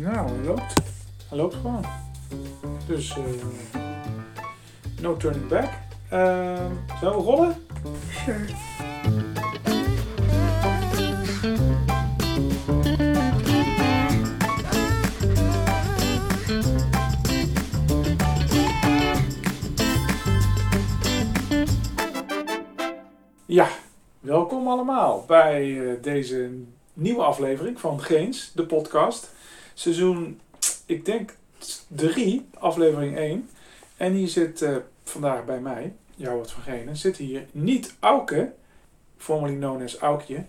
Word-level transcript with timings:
Nou, 0.00 0.30
hij 0.30 0.44
loopt. 0.44 0.74
Hij 1.28 1.38
loopt 1.38 1.54
gewoon. 1.54 1.84
Dus, 2.86 3.10
eh 3.10 3.80
no 5.00 5.16
turning 5.16 5.48
back. 5.48 5.68
Eh, 6.08 6.66
zullen 7.00 7.16
we 7.16 7.22
rollen? 7.22 7.56
Sure. 8.10 8.46
Ja, 23.46 23.68
welkom 24.20 24.68
allemaal 24.68 25.24
bij 25.26 25.88
eh, 25.88 26.02
deze 26.02 26.50
nieuwe 26.92 27.22
aflevering 27.22 27.80
van 27.80 28.00
Geens, 28.00 28.52
de 28.54 28.66
podcast. 28.66 29.38
Seizoen, 29.80 30.40
ik 30.86 31.04
denk 31.04 31.34
3, 31.88 32.48
aflevering 32.58 33.16
1. 33.16 33.50
En 33.96 34.12
hier 34.12 34.28
zit 34.28 34.62
eh, 34.62 34.76
vandaag 35.04 35.44
bij 35.44 35.60
mij, 35.60 35.92
Jouwert 36.14 36.50
van 36.50 36.62
Genen, 36.62 36.96
zit 36.96 37.16
hier 37.16 37.46
niet 37.52 37.94
Auke, 38.00 38.52
formerly 39.16 39.56
known 39.56 39.82
as 39.82 39.98
Aukje, 39.98 40.44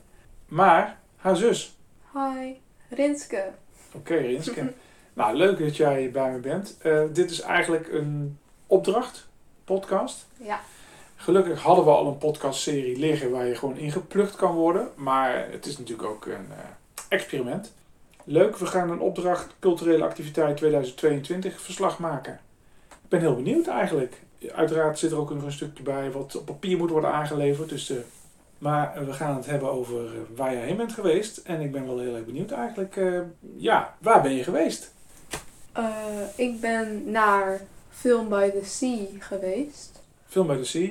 maar 0.47 0.99
haar 1.15 1.35
zus. 1.35 1.75
Hi, 2.13 2.53
Rinske. 2.89 3.51
Oké, 3.93 4.15
Rinske. 4.15 4.73
nou, 5.13 5.35
leuk 5.35 5.59
dat 5.59 5.77
jij 5.77 6.11
bij 6.11 6.31
me 6.31 6.39
bent. 6.39 6.77
Eh, 6.81 7.03
dit 7.11 7.31
is 7.31 7.41
eigenlijk 7.41 7.91
een 7.91 8.39
opdracht, 8.67 9.27
podcast. 9.63 10.27
Ja, 10.37 10.59
Gelukkig 11.15 11.61
hadden 11.61 11.85
we 11.85 11.91
al 11.91 12.07
een 12.07 12.17
podcastserie 12.17 12.97
liggen 12.97 13.31
waar 13.31 13.45
je 13.45 13.55
gewoon 13.55 13.77
ingeplukt 13.77 14.35
kan 14.35 14.55
worden. 14.55 14.89
Maar 14.95 15.47
het 15.51 15.65
is 15.65 15.77
natuurlijk 15.77 16.09
ook 16.09 16.25
een 16.25 16.47
eh, 16.51 16.65
experiment. 17.09 17.73
Leuk, 18.23 18.57
we 18.57 18.65
gaan 18.65 18.89
een 18.89 18.99
opdracht 18.99 19.55
culturele 19.59 20.03
activiteit 20.03 20.57
2022 20.57 21.61
verslag 21.61 21.99
maken. 21.99 22.39
Ik 22.89 23.09
ben 23.09 23.19
heel 23.19 23.35
benieuwd 23.35 23.67
eigenlijk. 23.67 24.21
Uiteraard 24.51 24.99
zit 24.99 25.11
er 25.11 25.17
ook 25.17 25.33
nog 25.33 25.43
een 25.43 25.51
stukje 25.51 25.83
bij 25.83 26.11
wat 26.11 26.35
op 26.35 26.45
papier 26.45 26.77
moet 26.77 26.89
worden 26.89 27.11
aangeleverd. 27.11 27.69
Dus, 27.69 27.89
eh, 27.89 27.97
maar 28.57 29.05
we 29.05 29.13
gaan 29.13 29.35
het 29.35 29.45
hebben 29.45 29.71
over 29.71 30.05
eh, 30.05 30.11
waar 30.35 30.53
jij 30.53 30.65
heen 30.65 30.77
bent 30.77 30.93
geweest. 30.93 31.37
En 31.37 31.61
ik 31.61 31.71
ben 31.71 31.85
wel 31.85 31.99
heel 31.99 32.15
erg 32.15 32.25
benieuwd 32.25 32.51
eigenlijk. 32.51 32.95
eh, 32.95 33.19
ja, 33.55 33.95
waar 34.01 34.21
ben 34.21 34.33
je 34.35 34.43
geweest? 34.43 34.91
Ik 36.35 36.59
ben 36.59 37.11
naar 37.11 37.61
Film 37.89 38.29
by 38.29 38.49
the 38.49 38.65
Sea 38.65 39.05
geweest. 39.19 40.01
Film 40.27 40.47
bij 40.47 40.57
de 40.57 40.65
Sea. 40.65 40.89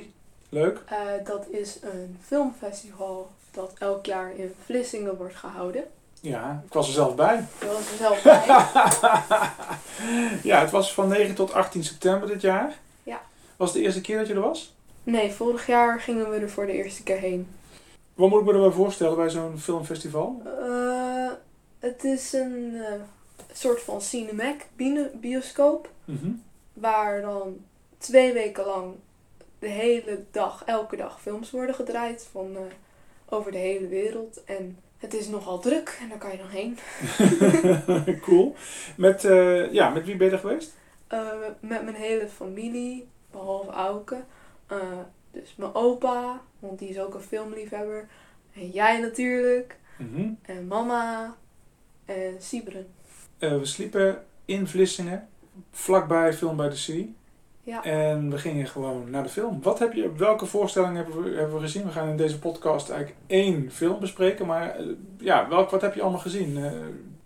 Leuk. 0.49 0.83
Dat 1.23 1.47
is 1.49 1.79
een 1.81 2.17
filmfestival 2.21 3.31
dat 3.51 3.73
elk 3.77 4.05
jaar 4.05 4.35
in 4.35 4.53
Vlissingen 4.65 5.17
wordt 5.17 5.35
gehouden. 5.35 5.83
Ja, 6.21 6.63
ik 6.65 6.73
was 6.73 6.87
er 6.87 6.93
zelf 6.93 7.15
bij. 7.15 7.47
Ik 7.59 7.67
was 7.67 7.91
er 7.91 7.97
zelf 7.97 8.23
bij. 8.23 8.45
ja, 10.51 10.59
het 10.59 10.71
was 10.71 10.93
van 10.93 11.07
9 11.07 11.35
tot 11.35 11.53
18 11.53 11.83
september 11.83 12.27
dit 12.27 12.41
jaar. 12.41 12.77
Ja. 13.03 13.21
Was 13.57 13.69
het 13.69 13.77
de 13.77 13.83
eerste 13.83 14.01
keer 14.01 14.17
dat 14.17 14.27
je 14.27 14.33
er 14.33 14.41
was? 14.41 14.75
Nee, 15.03 15.31
vorig 15.31 15.67
jaar 15.67 15.99
gingen 15.99 16.29
we 16.29 16.35
er 16.35 16.49
voor 16.49 16.65
de 16.65 16.71
eerste 16.71 17.03
keer 17.03 17.17
heen. 17.17 17.47
Wat 18.13 18.29
moet 18.29 18.39
ik 18.39 18.45
me 18.45 18.53
erbij 18.53 18.71
voorstellen 18.71 19.15
bij 19.15 19.29
zo'n 19.29 19.59
filmfestival? 19.59 20.41
Eh, 20.45 21.31
het 21.79 22.03
is 22.03 22.33
een 22.33 22.75
eh, 22.75 22.93
soort 23.51 23.81
van 23.81 24.01
Cinemac 24.01 24.61
bioscoop. 25.13 25.89
Mhm. 26.05 26.31
Waar 26.73 27.21
dan 27.21 27.57
twee 27.97 28.33
weken 28.33 28.65
lang 28.65 28.95
de 29.59 29.67
hele 29.67 30.23
dag, 30.31 30.63
elke 30.65 30.95
dag 30.95 31.21
films 31.21 31.51
worden 31.51 31.75
gedraaid 31.75 32.27
van 32.31 32.55
eh, 32.55 32.61
over 33.29 33.51
de 33.51 33.57
hele 33.57 33.87
wereld. 33.87 34.43
En 34.43 34.77
het 35.01 35.13
is 35.13 35.27
nogal 35.27 35.59
druk 35.59 35.97
en 36.01 36.09
daar 36.09 36.17
kan 36.17 36.31
je 36.31 36.37
dan 36.37 36.49
heen. 36.49 36.77
cool. 38.25 38.55
Met, 38.97 39.25
eh, 39.25 39.73
ja, 39.73 39.89
met 39.89 40.05
wie 40.05 40.15
ben 40.15 40.27
je 40.27 40.33
er 40.33 40.39
geweest? 40.39 40.77
Eh, 41.07 41.27
met 41.59 41.83
mijn 41.83 41.95
hele 41.95 42.27
familie, 42.27 43.07
behalve 43.31 43.71
Auke. 43.71 44.23
Eh, 44.67 44.77
dus 45.31 45.55
mijn 45.55 45.75
opa, 45.75 46.41
want 46.59 46.79
die 46.79 46.89
is 46.89 46.99
ook 46.99 47.13
een 47.13 47.21
filmliefhebber. 47.21 48.07
En 48.53 48.69
jij 48.69 48.99
natuurlijk. 48.99 49.77
Mhm. 49.97 50.29
En 50.41 50.67
mama. 50.67 51.35
En 52.05 52.35
Sibren. 52.39 52.87
Eh, 53.37 53.57
we 53.57 53.65
sliepen 53.65 54.25
in 54.45 54.67
Vlissingen, 54.67 55.29
vlakbij 55.71 56.33
Film 56.33 56.57
bij 56.57 56.69
de 56.69 56.75
Sea. 56.75 57.05
Ja. 57.63 57.83
En 57.83 58.29
we 58.31 58.37
gingen 58.37 58.67
gewoon 58.67 59.09
naar 59.09 59.23
de 59.23 59.29
film. 59.29 59.61
Wat 59.61 59.79
heb 59.79 59.93
je, 59.93 60.11
welke 60.13 60.45
voorstelling 60.45 60.95
hebben 60.95 61.23
we, 61.23 61.29
hebben 61.29 61.55
we 61.55 61.61
gezien? 61.61 61.85
We 61.85 61.91
gaan 61.91 62.09
in 62.09 62.17
deze 62.17 62.39
podcast 62.39 62.89
eigenlijk 62.89 63.19
één 63.27 63.71
film 63.71 63.99
bespreken. 63.99 64.45
Maar 64.45 64.75
eh, 64.75 64.85
ja, 65.17 65.49
welk, 65.49 65.69
wat 65.69 65.81
heb 65.81 65.95
je 65.95 66.01
allemaal 66.01 66.19
gezien? 66.19 66.65
Eh, 66.65 66.71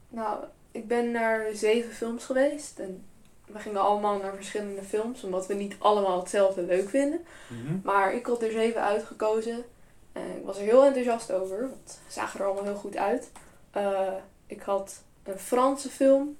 Nou, 0.09 0.43
ik 0.71 0.87
ben 0.87 1.11
naar 1.11 1.45
zeven 1.53 1.91
films 1.91 2.25
geweest. 2.25 2.79
En 2.79 3.03
we 3.45 3.59
gingen 3.59 3.81
allemaal 3.81 4.17
naar 4.17 4.35
verschillende 4.35 4.81
films, 4.81 5.23
omdat 5.23 5.47
we 5.47 5.53
niet 5.53 5.75
allemaal 5.79 6.19
hetzelfde 6.19 6.61
leuk 6.61 6.89
vinden. 6.89 7.19
mhm. 7.47 7.77
Maar 7.83 8.13
ik 8.13 8.25
had 8.25 8.41
er 8.43 8.51
zeven 8.51 8.81
uitgekozen. 8.81 9.63
En 10.11 10.37
ik 10.37 10.45
was 10.45 10.57
er 10.57 10.63
heel 10.63 10.85
enthousiast 10.85 11.31
over, 11.31 11.59
want 11.59 11.99
ze 12.07 12.13
zagen 12.13 12.39
er 12.39 12.45
allemaal 12.45 12.63
heel 12.63 12.75
goed 12.75 12.97
uit. 12.97 13.31
Eh, 13.71 14.13
ik 14.47 14.61
had 14.61 15.01
een 15.23 15.39
Franse 15.39 15.89
film, 15.89 16.37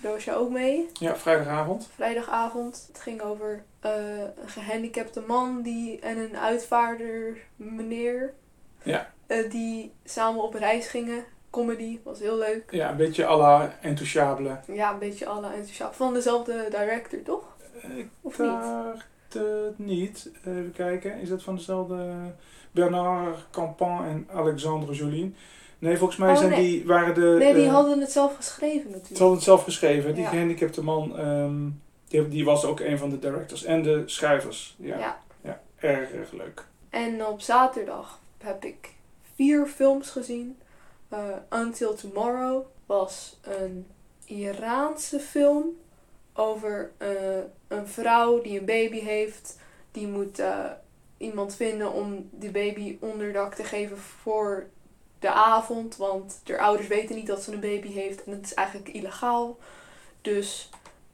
Was 0.00 0.24
je 0.24 0.34
ook 0.34 0.50
mee. 0.50 0.88
Ja, 0.92 1.16
vrijdagavond. 1.16 1.88
Vrijdagavond. 1.94 2.84
Het 2.92 3.00
ging 3.00 3.20
over 3.22 3.62
eh, 3.80 3.90
een 4.18 4.48
gehandicapte 4.48 5.20
man 5.26 5.62
die, 5.62 6.00
en 6.00 6.18
een 6.18 6.36
uitvaarder 6.36 7.36
meneer. 7.56 8.34
Ja. 8.82 9.12
eh, 9.26 9.50
die 9.50 9.92
samen 10.04 10.42
op 10.42 10.54
reis 10.54 10.88
gingen. 10.88 11.24
Comedy, 11.50 11.98
was 12.04 12.18
heel 12.18 12.36
leuk. 12.38 12.70
Ja, 12.70 12.90
een 12.90 12.96
beetje 12.96 13.26
à 13.26 13.36
la. 13.36 13.74
Ja, 14.66 14.92
een 14.92 14.98
beetje 14.98 15.26
alle 15.26 15.46
enthousiast. 15.46 15.96
Van 15.96 16.14
dezelfde 16.14 16.66
director, 16.70 17.22
toch? 17.22 17.56
Ik 17.96 18.08
Of 18.20 18.38
niet? 18.38 18.48
dacht 18.48 19.06
het 19.32 19.78
niet. 19.78 20.30
Even 20.44 20.72
kijken, 20.76 21.20
is 21.20 21.28
dat 21.28 21.42
van 21.42 21.54
dezelfde 21.56 22.14
Bernard 22.70 23.46
Campan 23.50 24.04
en 24.04 24.28
Alexandre 24.34 24.92
Jolien? 24.94 25.36
Nee, 25.78 25.96
volgens 25.96 26.18
mij 26.18 26.30
Oh, 26.32 26.36
zijn 26.36 26.50
nee. 26.50 26.60
die, 26.60 26.86
waren 26.86 27.14
de... 27.14 27.36
Nee, 27.38 27.54
die 27.54 27.64
eh, 27.66 27.72
hadden 27.72 28.00
het 28.00 28.12
zelf 28.12 28.36
geschreven 28.36 28.80
Ze 28.82 28.88
natuurlijk. 28.88 29.18
hadden 29.18 29.36
het 29.36 29.44
zelf 29.44 29.64
geschreven. 29.64 30.14
Die 30.14 30.22
Ja. 30.22 30.28
gehandicapte 30.28 30.82
man, 30.82 31.18
ehm, 31.18 31.68
die, 32.08 32.28
die 32.28 32.44
was 32.44 32.64
ook 32.64 32.80
een 32.80 32.98
van 32.98 33.10
de 33.10 33.18
directors 33.18 33.64
en 33.64 33.82
de 33.82 34.02
schrijvers. 34.06 34.76
Ja, 34.78 34.98
ja. 34.98 35.18
ja. 35.40 35.60
erg, 35.76 36.12
erg 36.12 36.32
leuk. 36.32 36.64
En 36.90 37.26
op 37.26 37.40
zaterdag 37.40 38.20
heb 38.38 38.64
ik 38.64 38.94
vier 39.34 39.66
films 39.66 40.10
gezien. 40.10 40.58
Eh, 41.08 41.18
Until 41.50 41.94
Tomorrow 41.94 42.64
was 42.86 43.38
een 43.42 43.86
Iraanse 44.24 45.20
film 45.20 45.66
over 46.34 46.90
eh, 46.96 47.08
een 47.68 47.86
vrouw 47.86 48.40
die 48.42 48.58
een 48.58 48.64
baby 48.64 48.98
heeft. 49.00 49.58
Die 49.92 50.06
moet 50.06 50.42
iemand 51.16 51.54
vinden 51.54 51.92
om 51.92 52.28
die 52.32 52.50
baby 52.50 52.96
onderdak 53.00 53.54
te 53.54 53.64
geven 53.64 53.96
voor 53.98 54.66
de 55.18 55.30
avond. 55.30 55.96
Want 55.96 56.40
de 56.44 56.58
ouders 56.60 56.88
weten 56.88 57.16
niet 57.16 57.26
dat 57.26 57.42
ze 57.42 57.52
een 57.52 57.60
baby 57.60 57.92
heeft 57.92 58.24
en 58.24 58.32
het 58.32 58.44
is 58.44 58.54
eigenlijk 58.54 58.88
illegaal. 58.88 59.56
Dus, 60.20 60.70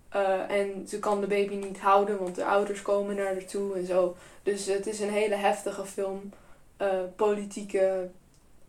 eh, 0.09 0.51
en 0.51 0.89
ze 0.89 0.99
kan 0.99 1.21
de 1.21 1.27
baby 1.27 1.55
niet 1.55 1.81
houden, 1.81 2.19
want 2.19 2.35
de 2.35 2.45
ouders 2.45 2.83
komen 2.83 3.17
naar 3.17 3.25
haar 3.33 3.45
toe 3.45 3.75
en 3.77 3.87
zo. 3.87 4.17
Dus 4.43 4.67
het 4.67 4.87
is 4.87 5.01
een 5.01 5.11
hele 5.11 5.35
heftige 5.35 5.85
film. 5.87 6.33
eh, 6.77 6.89
politieke, 7.17 8.09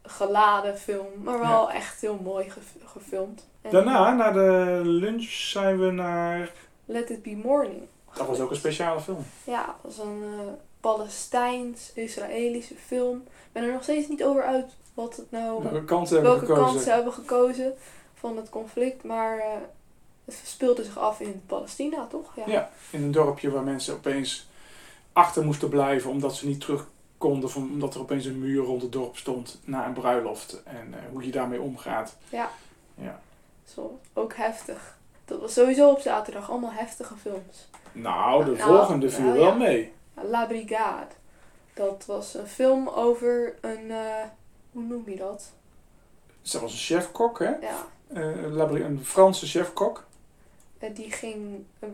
geladen 0.04 0.78
film. 0.78 1.08
Maar 1.24 1.40
wel 1.40 1.72
echt 1.72 2.02
heel 2.02 2.20
mooi 2.24 2.50
gef- 2.50 2.76
gefilmd. 2.86 3.48
En 3.62 3.72
Daarna, 3.72 4.14
na 4.14 4.32
de 4.32 4.82
lunch, 4.84 5.24
zijn 5.30 5.80
we 5.80 5.92
naar... 5.92 6.52
Let 6.86 7.10
It 7.10 7.22
Be 7.24 7.36
Morning. 7.44 7.82
Dat 8.14 8.28
was 8.28 8.40
ook 8.40 8.50
een 8.50 8.56
speciale 8.56 9.00
film. 9.02 9.26
Ja, 9.44 9.66
dat 9.66 9.96
was 9.96 10.06
een 10.06 10.24
eh, 10.24 10.54
Palestijns-Israëlische 10.80 12.76
film. 12.86 13.18
Ik 13.18 13.52
ben 13.52 13.64
er 13.64 13.72
nog 13.74 13.84
steeds 13.84 14.08
niet 14.08 14.24
over 14.24 14.44
uit 14.44 14.72
wat 14.96 15.16
het 15.16 15.32
nou... 15.32 15.64
Welke 15.64 15.78
gekozen? 15.78 16.56
kant 16.56 16.82
ze 16.82 16.90
hebben 16.90 17.14
gekozen 17.14 17.74
van 18.14 18.38
het 18.38 18.50
conflict. 18.50 19.04
Maar 19.04 19.38
eh, 19.38 19.46
het 20.26 20.42
speelde 20.46 20.84
zich 20.84 20.98
af 20.98 21.20
in 21.20 21.42
Palestina, 21.46 22.06
toch? 22.08 22.32
Ja. 22.36 22.44
Ja, 22.48 22.70
in 22.90 23.04
een 23.04 23.12
dorpje 23.12 23.52
waar 23.52 23.64
mensen 23.64 23.94
opeens 23.94 24.48
achter 25.14 25.44
moesten 25.46 25.70
blijven 25.70 26.10
omdat 26.10 26.36
ze 26.36 26.48
niet 26.48 26.60
terug 26.62 26.88
konden, 27.18 27.50
van- 27.50 27.70
omdat 27.72 27.94
er 27.96 28.00
opeens 28.02 28.26
een 28.26 28.40
muur 28.40 28.64
rond 28.64 28.82
het 28.82 28.92
dorp 28.92 29.18
stond 29.18 29.60
na 29.64 29.86
een 29.86 29.94
bruiloft 29.94 30.62
en 30.64 30.94
eh, 30.94 31.00
hoe 31.12 31.26
je 31.26 31.32
daarmee 31.32 31.62
omgaat. 31.62 32.16
Ja. 32.30 32.50
Ja. 32.96 33.20
Zo, 33.74 34.00
ook 34.14 34.34
heftig. 34.36 34.98
Dat 35.26 35.40
was 35.40 35.54
sowieso 35.54 35.90
op 35.90 36.00
zaterdag 36.00 36.50
allemaal 36.50 36.72
heftige 36.72 37.16
films. 37.16 37.68
Nou, 37.92 38.46
de 38.46 38.52
Nou, 38.52 38.64
volgende 38.64 39.10
viel 39.10 39.26
nou 39.26 39.38
wel 39.38 39.48
ja. 39.48 39.54
mee. 39.54 39.92
La 40.30 40.46
Brigade. 40.46 41.08
Dat 41.74 42.04
was 42.08 42.34
een 42.34 42.48
film 42.48 42.88
over 42.88 43.56
een... 43.62 43.92
eh, 43.92 44.24
hoe 44.76 44.84
noem 44.84 45.04
je 45.10 45.16
dat? 45.16 45.52
Ze 46.42 46.60
was 46.60 46.72
een 46.72 46.78
chefkok, 46.78 47.40
hè? 47.40 47.46
Ja, 47.50 47.86
Eh, 48.14 48.82
een 48.86 49.00
Franse 49.04 49.46
chefkok. 49.48 50.04
eh, 50.80 50.90
die 50.96 51.12
ging 51.12 51.64
eh, 51.80 51.90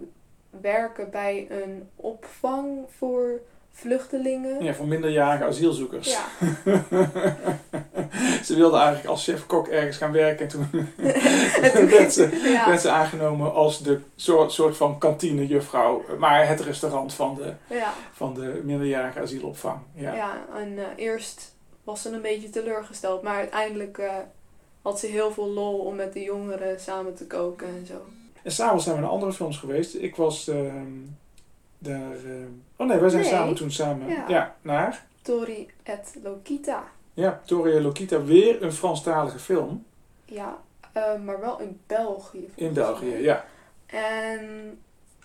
werken 0.62 1.10
bij 1.12 1.48
een 1.50 1.90
opvang 1.96 2.80
voor 2.98 3.42
vluchtelingen. 3.72 4.64
Ja, 4.64 4.74
voor 4.74 4.88
minderjarige 4.88 5.44
asielzoekers. 5.46 6.12
Ja. 6.12 6.26
ze 8.44 8.56
wilde 8.56 8.78
eigenlijk 8.78 9.08
als 9.08 9.24
chef-kok 9.24 9.68
ergens 9.68 9.98
gaan 9.98 10.12
werken. 10.12 10.46
En 10.46 10.52
toen 10.52 10.70
En 11.62 11.72
toen- 11.72 11.90
werd, 11.98 12.14
ze, 12.14 12.40
ja. 12.44 12.68
werd 12.68 12.82
ze 12.82 12.90
aangenomen 12.90 13.54
als 13.54 13.84
de 13.84 14.00
soort, 14.16 14.52
soort 14.52 14.78
van 14.78 14.98
kantinejuffrouw. 14.98 16.04
Maar 16.20 16.48
het 16.48 16.60
restaurant 16.60 17.14
van 17.14 17.36
de, 17.36 17.54
Ja. 17.76 17.94
van 18.14 18.34
de 18.34 18.62
minderjarige 18.64 19.20
asielopvang. 19.20 19.80
Ja. 19.94 20.14
Ja, 20.14 20.46
en 20.56 20.78
eerst 20.96 21.54
was 21.92 22.02
ze 22.02 22.10
een 22.12 22.22
beetje 22.22 22.50
teleurgesteld, 22.50 23.22
maar 23.22 23.36
uiteindelijk 23.36 23.98
eh, 23.98 24.16
had 24.82 25.00
ze 25.00 25.08
heel 25.08 25.32
veel 25.32 25.48
lol 25.50 25.80
om 25.80 25.96
met 25.96 26.14
de 26.14 26.22
jongeren 26.24 26.80
samen 26.80 27.16
te 27.16 27.28
koken 27.28 27.68
en 27.68 27.86
zo. 27.86 28.06
En 28.44 28.52
s'avonds 28.52 28.84
zijn 28.84 28.96
we 28.96 29.02
naar 29.02 29.12
andere 29.12 29.34
films 29.34 29.58
geweest. 29.58 29.96
Ik 29.96 30.16
was 30.16 30.48
ehm, 30.48 30.86
daar... 31.78 32.16
ehm, 32.26 32.48
oh 32.76 32.88
nee, 32.88 32.98
wij 33.00 33.10
zijn 33.10 33.22
Nee. 33.22 33.32
samen 33.32 33.56
toen 33.56 33.72
samen 33.72 34.08
Ja. 34.08 34.26
ja, 34.28 34.56
naar... 34.62 35.06
Tori 35.22 35.68
et 35.84 36.16
Lokita. 36.24 36.84
Ja, 37.14 37.42
Toria 37.46 37.82
Lokita. 37.82 38.24
Weer 38.24 38.64
een 38.64 38.74
Franstalige 38.74 39.40
film. 39.40 39.86
Ja, 40.26 40.58
eh, 40.94 41.20
maar 41.20 41.40
wel 41.40 41.60
in 41.60 41.80
België. 41.88 42.50
In 42.56 42.74
België, 42.74 43.16
ja. 43.18 43.46
En 43.86 44.80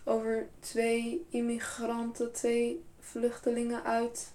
over 0.04 0.46
twee 0.60 1.26
immigranten, 1.30 2.32
twee 2.32 2.84
vluchtelingen 3.00 3.84
uit 3.84 4.32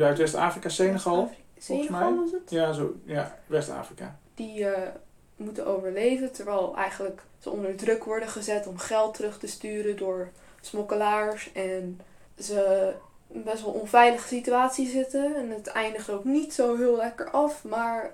Uit 0.00 0.18
West-Afrika, 0.18 0.68
Senegal. 0.68 1.30
Senegal 1.58 2.10
mij. 2.10 2.18
was 2.20 2.30
het? 2.32 2.50
Ja, 2.50 2.72
zo, 2.72 2.94
ja 3.04 3.38
West-Afrika. 3.46 4.18
Die 4.34 4.68
eh, 4.68 4.88
moeten 5.36 5.66
overleven 5.66 6.32
terwijl 6.32 6.76
eigenlijk 6.76 7.22
ze 7.38 7.50
onder 7.50 7.76
druk 7.76 8.04
worden 8.04 8.28
gezet 8.28 8.66
om 8.66 8.78
geld 8.78 9.14
terug 9.14 9.38
te 9.38 9.46
sturen 9.46 9.96
door 9.96 10.28
smokkelaars. 10.60 11.52
En 11.52 12.00
ze 12.38 12.92
in 13.28 13.36
een 13.36 13.44
best 13.44 13.62
wel 13.62 13.72
onveilige 13.72 14.28
situatie 14.28 14.88
zitten. 14.88 15.36
En 15.36 15.50
het 15.50 15.66
eindigt 15.66 16.10
ook 16.10 16.24
niet 16.24 16.54
zo 16.54 16.76
heel 16.76 16.96
lekker 16.96 17.30
af, 17.30 17.64
maar 17.64 18.12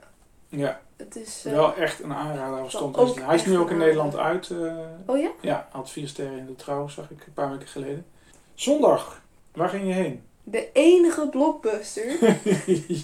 Ja, 0.49 0.81
het 0.97 1.17
is... 1.17 1.45
eh, 1.45 1.53
wel 1.53 1.75
echt 1.75 2.03
een 2.03 2.13
aanrader. 2.15 2.71
Stond 2.71 2.97
Ook 2.97 3.21
hij 3.21 3.35
is 3.35 3.45
nu 3.47 3.59
ook 3.59 3.71
in 3.71 3.79
Nederland 3.79 4.17
uit. 4.17 4.51
eh, 4.51 4.77
Oh 5.07 5.19
ja? 5.19 5.31
ja, 5.41 5.69
had 5.71 5.91
vier 5.91 6.09
sterren 6.09 6.39
in 6.39 6.47
de 6.47 6.57
trouw, 6.57 6.89
zag 6.89 7.11
ik 7.11 7.27
een 7.27 7.33
paar 7.33 7.51
weken 7.51 7.69
geleden. 7.69 8.07
Zondag, 8.55 9.23
waar 9.53 9.69
ging 9.69 9.87
je 9.87 9.93
heen? 9.93 10.23
De 10.45 10.69
enige 10.73 11.29
blockbuster, 11.29 12.17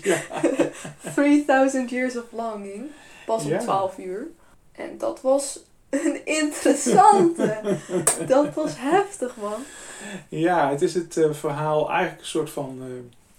ja. 0.03 0.21
3000 1.15 1.91
Years 1.91 2.17
of 2.17 2.25
Longing, 2.33 2.87
pas 3.27 3.45
om 3.45 3.51
Ja. 3.51 3.59
12 3.59 3.99
uur. 3.99 4.27
En 4.73 4.99
dat 4.99 5.21
was 5.21 5.61
een 5.91 6.27
interessante. 6.27 7.61
dat 8.29 8.55
was 8.55 8.73
heftig, 8.77 9.37
man. 9.37 9.63
ja, 10.29 10.71
het 10.71 10.83
is 10.83 10.95
het 10.95 11.17
eh, 11.17 11.33
verhaal, 11.33 11.89
eigenlijk 11.91 12.21
een 12.21 12.27
soort 12.27 12.51
van 12.51 12.79
eh, 12.81 12.87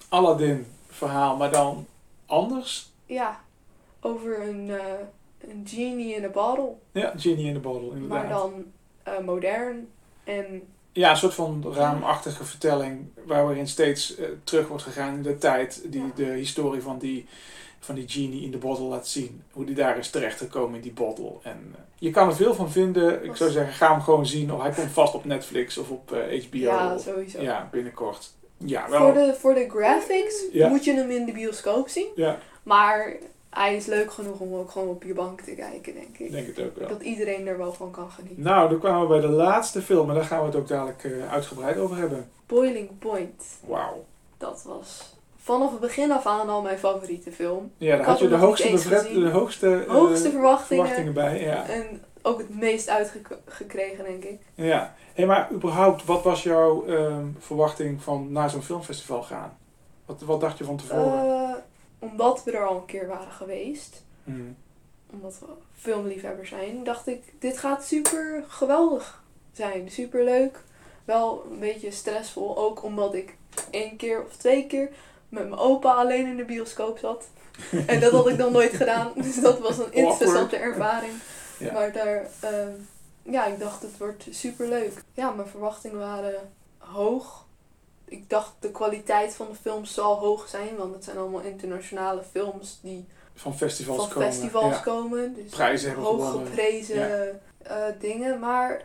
Aladdin 0.10 0.66
verhaal, 0.88 1.38
maar 1.38 1.52
dan 1.52 1.86
anders. 2.26 2.92
Ja, 3.06 3.40
over 4.02 4.48
een, 4.48 4.70
eh, 4.70 4.84
een 5.50 5.64
genie 5.68 6.16
in 6.16 6.24
a 6.24 6.30
bottle. 6.30 6.74
Ja, 6.92 7.14
Genie 7.18 7.46
in 7.48 7.54
the 7.54 7.60
Bottle, 7.60 7.90
inderdaad. 7.90 8.10
Maar 8.10 8.30
dan 8.30 8.66
eh, 9.04 9.20
modern. 9.26 9.88
En 10.24 10.64
Ja, 11.00 11.10
een 11.10 11.18
soort 11.18 11.34
van 11.34 11.66
raamachtige 11.74 12.44
vertelling 12.46 13.08
waarin 13.26 13.68
steeds 13.68 14.16
eh, 14.16 14.26
terug 14.44 14.68
wordt 14.68 14.84
gegaan 14.84 15.14
in 15.16 15.22
de 15.22 15.38
tijd. 15.38 15.82
Die 15.86 16.02
Ja. 16.02 16.08
de 16.16 16.24
historie 16.26 16.82
van 16.82 16.98
die, 16.98 17.26
van 17.80 17.96
die 17.96 18.08
genie 18.08 18.42
in 18.44 18.52
de 18.52 18.58
bottle 18.58 18.86
laat 18.86 19.08
zien. 19.08 19.44
Hoe 19.52 19.66
die 19.66 19.76
daar 19.76 19.98
is 19.98 20.10
terechtgekomen 20.10 20.76
in 20.76 20.82
die 20.82 20.92
bottle. 20.94 21.32
En 21.44 21.74
eh, 21.76 21.82
je 22.00 22.12
kan 22.12 22.28
er 22.28 22.36
veel 22.36 22.54
van 22.54 22.72
vinden. 22.72 23.24
Ik 23.26 23.36
zou 23.36 23.50
zeggen, 23.52 23.74
ga 23.74 23.92
hem 23.92 24.02
gewoon 24.02 24.26
zien. 24.26 24.54
Of 24.54 24.62
hij 24.62 24.72
komt 24.72 24.92
vast 24.92 25.14
op 25.14 25.26
Netflix 25.26 25.78
of 25.78 25.90
op 25.90 26.12
eh, 26.12 26.44
HBO. 26.46 26.58
ja, 26.58 26.94
of- 26.96 27.02
sowieso. 27.02 27.42
ja, 27.42 27.68
binnenkort. 27.72 28.34
Ja, 28.58 28.90
wel. 28.90 29.00
Voor, 29.00 29.14
de, 29.14 29.34
voor 29.40 29.54
de 29.54 29.68
graphics 29.70 30.44
Ja. 30.52 30.68
moet 30.70 30.84
je 30.84 30.94
hem 30.94 31.10
in 31.10 31.26
de 31.26 31.32
bioscoop 31.32 31.88
zien. 31.90 32.08
Ja, 32.16 32.38
Maar 32.64 33.14
hij 33.50 33.76
is 33.76 33.86
leuk 33.86 34.12
genoeg 34.12 34.40
om 34.40 34.54
ook 34.54 34.72
gewoon 34.72 34.88
op 34.88 35.04
je 35.04 35.14
bank 35.14 35.42
te 35.42 35.52
kijken, 35.52 35.94
denk 35.94 36.18
ik. 36.18 36.32
denk 36.32 36.48
het 36.48 36.60
ook 36.66 36.78
wel. 36.78 36.88
Dat 36.88 37.02
iedereen 37.02 37.48
er 37.48 37.58
wel 37.58 37.74
van 37.74 37.92
kan 37.92 38.10
genieten. 38.12 38.44
Nou, 38.44 38.70
dan 38.70 38.80
kwamen 38.80 39.02
we 39.02 39.08
bij 39.08 39.20
de 39.20 39.28
laatste 39.28 39.82
film. 39.82 40.10
En 40.10 40.16
daar 40.16 40.24
gaan 40.24 40.40
we 40.40 40.46
het 40.46 40.56
ook 40.56 40.68
dadelijk 40.68 41.04
eh, 41.04 41.32
uitgebreid 41.32 41.78
over 41.78 41.98
hebben. 41.98 42.30
Boiling 42.46 42.90
Point. 43.00 43.44
Wauw. 43.68 44.06
Dat 44.38 44.64
was 44.66 45.18
vanaf 45.50 45.72
het 45.72 45.80
begin 45.80 46.12
af 46.12 46.26
aan 46.26 46.50
al 46.50 46.62
mijn 46.62 46.78
favoriete 46.78 47.32
film. 47.32 47.72
Ja, 47.78 47.90
daar 47.92 48.00
Ik 48.00 48.06
had 48.06 48.20
je 48.20 48.28
de 48.28 48.36
hoogste, 48.36 48.68
de 49.14 49.30
hoogste, 49.30 49.84
eh, 49.84 49.92
Hoogste 49.92 50.30
verwachtingen. 50.30 50.86
verwachtingen 50.86 51.14
bij. 51.14 51.42
Ja. 51.42 51.68
En 51.68 52.02
ook 52.22 52.38
het 52.38 52.60
meest 52.60 52.90
uitgekregen, 52.90 54.04
denk 54.04 54.24
ik. 54.24 54.40
Ja, 54.56 54.96
hey, 55.14 55.26
maar 55.26 55.52
überhaupt, 55.52 56.06
wat 56.06 56.24
was 56.24 56.44
jouw 56.44 56.86
ehm, 56.86 57.26
verwachting 57.40 58.02
van 58.04 58.32
naar 58.32 58.50
zo'n 58.50 58.62
filmfestival 58.62 59.24
gaan? 59.24 59.58
Wat, 60.06 60.22
wat 60.22 60.42
dacht 60.42 60.58
je 60.58 60.64
van 60.64 60.78
tevoren? 60.78 61.49
Omdat 62.00 62.44
we 62.44 62.52
er 62.52 62.68
al 62.68 62.76
een 62.76 62.86
keer 62.86 63.08
waren 63.08 63.32
geweest. 63.32 64.04
Hmm. 64.24 64.56
omdat 65.10 65.40
we 65.40 65.46
filmliefhebbers 65.76 66.50
zijn, 66.50 66.84
dacht 66.84 67.08
ik, 67.08 67.24
dit 67.40 67.58
gaat 67.58 67.86
super 67.86 68.44
geweldig 68.48 69.24
zijn. 69.52 69.92
Super 69.92 70.24
leuk. 70.24 70.64
Wel 71.06 71.46
een 71.52 71.60
beetje 71.60 71.92
stressvol, 71.92 72.58
ook 72.58 72.84
omdat 72.84 73.14
ik 73.14 73.38
één 73.70 73.96
keer 73.96 74.26
of 74.26 74.36
twee 74.36 74.68
keer 74.68 74.90
met 75.30 75.50
mijn 75.50 75.60
opa 75.62 75.94
alleen 75.94 76.28
in 76.28 76.38
de 76.38 76.46
bioscoop 76.46 76.98
zat. 76.98 77.28
En 77.88 78.00
dat 78.00 78.12
had 78.12 78.28
ik 78.28 78.38
dan 78.38 78.52
nooit 78.52 78.74
gedaan, 78.82 79.12
dus 79.16 79.42
dat 79.42 79.60
was 79.60 79.78
een 79.78 79.94
interessante 79.94 80.56
ervaring. 80.56 81.14
Ja. 81.60 81.74
Maar 81.74 81.92
daar, 81.92 82.28
ehm, 82.40 82.72
ja, 83.24 83.46
ik 83.46 83.60
dacht 83.60 83.82
het 83.82 83.98
wordt 83.98 84.26
super 84.30 84.68
leuk. 84.68 85.04
Ja, 85.14 85.32
mijn 85.32 85.48
verwachtingen 85.48 86.00
waren 86.00 86.52
hoog. 86.78 87.46
Ik 88.10 88.30
dacht 88.30 88.54
de 88.60 88.72
kwaliteit 88.72 89.34
van 89.36 89.48
de 89.50 89.56
films 89.56 89.94
zal 89.94 90.16
hoog 90.18 90.48
zijn, 90.48 90.76
want 90.78 90.94
het 90.94 91.04
zijn 91.04 91.18
allemaal 91.18 91.42
internationale 91.42 92.22
films 92.32 92.80
die 92.82 93.06
Van 93.36 93.58
festivals 93.58 93.98
van 93.98 94.10
komen. 94.10 94.32
festivals 94.32 94.76
ja. 94.76 94.82
komen. 94.82 95.34
Dus 95.34 95.52
Prijzen 95.52 95.88
hebben 95.88 96.06
hoog 96.06 96.26
gewonnen. 96.26 96.48
geprezen 96.48 97.40
eh, 97.64 97.76
dingen. 98.00 98.40
Maar 98.40 98.82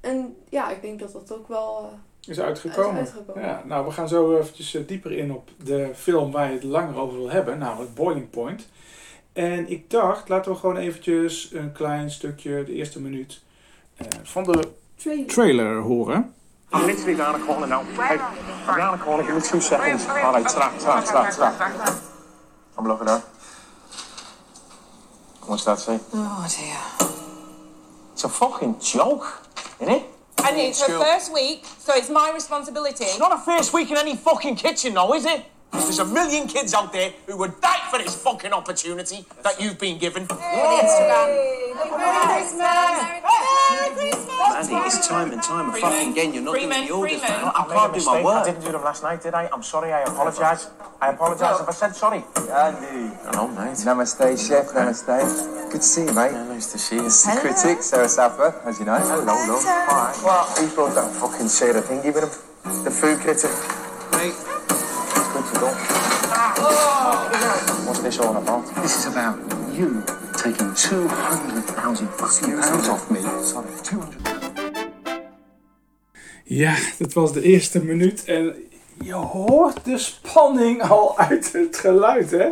en 0.00 0.36
ja, 0.48 0.70
ik 0.70 0.82
denk 0.82 0.98
dat 1.00 1.12
dat 1.12 1.32
ook 1.32 1.48
wel 1.48 1.90
eh, 1.92 2.30
Is 2.30 2.40
uitgekomen. 2.40 3.00
is 3.02 3.08
uitgekomen. 3.08 3.42
Ja, 3.42 3.62
nou, 3.66 3.86
we 3.86 3.90
gaan 3.92 4.08
zo 4.08 4.38
eventjes 4.38 4.74
eh, 4.74 4.86
dieper 4.86 5.12
in 5.12 5.32
op 5.32 5.48
de 5.64 5.90
film 5.94 6.30
waar 6.32 6.46
je 6.48 6.54
het 6.54 6.62
langer 6.62 6.96
over 6.96 7.18
wil 7.18 7.30
hebben, 7.30 7.58
namelijk 7.58 7.94
Boiling 7.94 8.30
Point. 8.30 8.68
En 9.32 9.70
ik 9.70 9.90
dacht, 9.90 10.28
laten 10.28 10.52
we 10.52 10.58
gewoon 10.58 10.76
eventjes 10.76 11.50
een 11.52 11.72
klein 11.72 12.10
stukje, 12.10 12.64
de 12.64 12.72
eerste 12.72 13.00
minuut, 13.00 13.40
eh, 13.96 14.06
van 14.22 14.44
de 14.44 14.68
Trailer. 14.96 15.26
trailer 15.26 15.76
horen. 15.80 16.34
I'm 16.72 16.86
literally 16.86 17.14
round 17.14 17.40
the 17.40 17.46
corner 17.46 17.66
now. 17.66 17.82
Hey, 17.82 18.18
I'm 18.18 18.76
round 18.76 19.00
the 19.00 19.04
corner, 19.04 19.22
give 19.22 19.34
me 19.34 19.40
two 19.40 19.60
seconds. 19.60 20.06
Alright, 20.06 20.46
trap, 20.48 20.78
trap, 20.78 21.04
trap, 21.04 21.34
trap. 21.34 22.02
I'm 22.76 22.86
looking 22.86 23.08
at. 23.08 23.20
What's 25.46 25.64
that 25.64 25.78
say? 25.78 25.98
Oh 26.12 26.46
dear. 26.56 26.76
It's 28.12 28.24
a 28.24 28.28
fucking 28.28 28.80
joke, 28.80 29.24
isn't 29.80 29.94
it? 29.94 30.02
And 30.44 30.58
it's 30.58 30.86
her 30.86 30.98
first 30.98 31.32
week, 31.32 31.64
so 31.78 31.94
it's 31.94 32.10
my 32.10 32.30
responsibility. 32.32 33.04
It's 33.04 33.18
not 33.18 33.32
a 33.32 33.38
first 33.38 33.72
week 33.72 33.90
in 33.90 33.96
any 33.96 34.14
fucking 34.14 34.56
kitchen, 34.56 34.94
though, 34.94 35.14
is 35.14 35.24
it? 35.24 35.44
There's 35.72 35.98
a 35.98 36.04
million 36.04 36.46
kids 36.46 36.74
out 36.74 36.92
there 36.92 37.12
who 37.26 37.36
would 37.38 37.60
die 37.60 37.80
for 37.90 37.98
this 37.98 38.14
fucking 38.14 38.52
opportunity 38.52 39.24
that 39.42 39.60
you've 39.60 39.78
been 39.78 39.98
given. 39.98 40.26
Instagram. 40.26 41.58
Merry 41.78 42.42
Christmas! 42.42 42.60
Merry 42.60 43.90
Christmas! 43.94 44.28
Andy, 44.58 44.74
it's 44.86 45.06
time 45.06 45.32
and 45.32 45.42
time 45.42 45.70
and 45.70 45.78
fucking 45.78 46.12
again. 46.12 46.34
You're 46.34 46.42
not 46.42 46.54
doing 46.54 46.68
Freeman, 46.68 46.86
the 46.88 46.94
orders. 46.94 47.20
Freeman. 47.20 47.42
man. 47.42 47.52
I 47.54 47.66
made 47.66 47.74
a 47.74 47.78
can't 47.78 47.94
do 47.94 48.04
my 48.04 48.14
mistake. 48.14 48.14
I 48.14 48.24
work. 48.24 48.44
didn't 48.46 48.64
do 48.64 48.72
them 48.72 48.84
last 48.84 49.02
night, 49.02 49.22
did 49.22 49.34
I? 49.34 49.48
I'm 49.52 49.62
sorry. 49.62 49.92
I 49.92 50.02
apologise. 50.02 50.70
I 51.00 51.10
apologise 51.10 51.60
if 51.60 51.68
I 51.68 51.72
said 51.72 51.94
sorry. 51.96 52.24
Andy. 52.36 53.14
Hello, 53.28 53.48
mate. 53.48 53.78
Namaste, 53.86 54.48
chef. 54.48 54.66
Namaste. 54.72 55.70
Good 55.70 55.80
to 55.80 55.86
see 55.86 56.04
you, 56.04 56.12
mate. 56.14 56.32
Yeah, 56.32 56.44
nice 56.44 56.72
to 56.72 56.78
see 56.78 56.96
you. 56.96 57.02
This 57.02 57.26
is 57.26 57.34
the 57.34 57.40
critic, 57.40 57.82
Sarah 57.82 58.08
Safa, 58.08 58.62
as 58.64 58.78
you 58.78 58.86
know. 58.86 58.96
Hello, 58.98 59.24
love. 59.24 59.64
Alright. 59.64 60.16
Well, 60.24 60.44
he 60.58 60.74
brought 60.74 60.94
that 60.94 61.12
fucking 61.12 61.48
Sarah 61.48 61.82
thingy 61.82 62.12
with 62.14 62.24
him. 62.24 62.84
The 62.84 62.90
food 62.90 63.18
critic. 63.20 63.52
Mate, 64.12 64.34
Go. 65.58 65.66
What's 67.86 68.00
this 68.00 68.20
all 68.20 68.36
about? 68.36 68.66
this 68.82 68.96
is 68.96 69.06
about 69.06 69.38
you 69.72 70.04
taking 70.36 70.74
200,000 70.74 72.08
fucking 72.08 72.60
pounds 72.60 72.88
off 72.88 73.10
me. 73.10 73.20
Sorry, 73.42 73.68
200. 73.82 74.16
Ja, 76.44 76.76
dit 76.98 77.12
was 77.12 77.32
de 77.32 77.42
eerste 77.42 77.84
minuut 77.84 78.24
en 78.24 78.54
je 79.04 79.12
hoort 79.12 79.84
de 79.84 79.98
spanning 79.98 80.82
al 80.82 81.18
uit 81.18 81.52
het 81.52 81.76
geluid, 81.76 82.30
hè? 82.30 82.50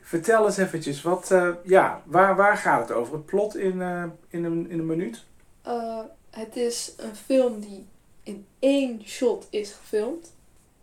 Vertel 0.00 0.46
eens 0.46 0.56
eventjes, 0.56 1.02
wat, 1.02 1.30
eh, 1.30 1.48
ja, 1.64 2.02
waar, 2.04 2.36
waar 2.36 2.56
gaat 2.56 2.88
het 2.88 2.96
over? 2.96 3.14
Het 3.14 3.26
plot 3.26 3.56
in, 3.56 3.82
eh, 3.82 4.04
in, 4.28 4.44
een, 4.44 4.70
in 4.70 4.78
een 4.78 4.86
minuut? 4.86 5.24
Eh, 5.62 5.98
het 6.30 6.56
is 6.56 6.92
een 6.96 7.16
film 7.16 7.60
die 7.60 7.86
in 8.22 8.46
één 8.58 9.02
shot 9.04 9.46
is 9.50 9.72
gefilmd. 9.72 10.34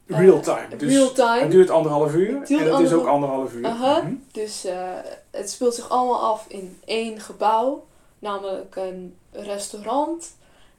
Eh, 0.08 0.18
Real 0.20 0.40
time. 0.40 0.76
Dus 0.78 0.94
real 0.94 1.12
time. 1.12 1.40
Het 1.40 1.52
duurt 1.52 1.70
anderhalf 1.70 2.14
uur 2.16 2.40
Het 2.40 2.48
duurt 2.48 2.62
en 2.68 2.72
het 2.76 2.86
is 2.86 2.94
ook 2.94 3.06
anderhalf- 3.08 3.54
uur. 3.54 3.66
Aha. 3.66 4.02
Mhm. 4.02 4.14
Dus 4.32 4.66
eh, 4.66 4.90
het 5.32 5.50
speelt 5.50 5.76
zich 5.76 5.90
allemaal 5.90 6.20
af 6.32 6.46
in 6.48 6.80
één 6.86 7.20
gebouw, 7.20 7.86
namelijk 8.20 8.76
een 8.76 9.16
restaurant. 9.32 10.36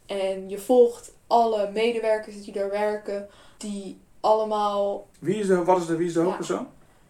En 0.07 0.49
je 0.49 0.59
volgt 0.59 1.13
alle 1.27 1.71
medewerkers 1.71 2.45
die 2.45 2.53
daar 2.53 2.71
werken, 2.71 3.29
die 3.57 4.01
allemaal 4.21 5.07
Wie 5.19 5.37
is 5.37 5.47
de, 5.47 5.65
wat 5.65 5.81
is 5.81 5.87
de, 5.87 5.97
wie 5.97 6.07
is 6.07 6.13
de 6.13 6.19
Ja. 6.19 6.25
hoofdpersoon? 6.25 6.67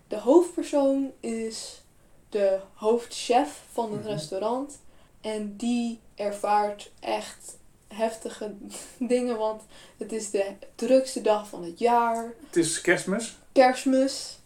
De 0.08 0.18
hoofdpersoon 0.18 1.10
is 1.20 1.82
de 2.28 2.58
hoofdchef 2.74 3.62
van 3.72 3.92
het 3.92 4.00
Mhm. 4.00 4.08
restaurant. 4.10 4.78
En 5.20 5.54
die 5.56 6.00
ervaart 6.14 6.90
echt 7.00 7.56
heftige 7.94 8.54
dingen, 8.98 9.38
want 9.38 9.62
het 9.98 10.12
is 10.12 10.30
de 10.30 10.52
drukste 10.74 11.20
dag 11.20 11.48
van 11.48 11.64
het 11.64 11.78
jaar. 11.78 12.32
Het 12.46 12.56
is 12.56 12.80
kerstmis. 12.80 13.38
Kerstmis. 13.52 14.38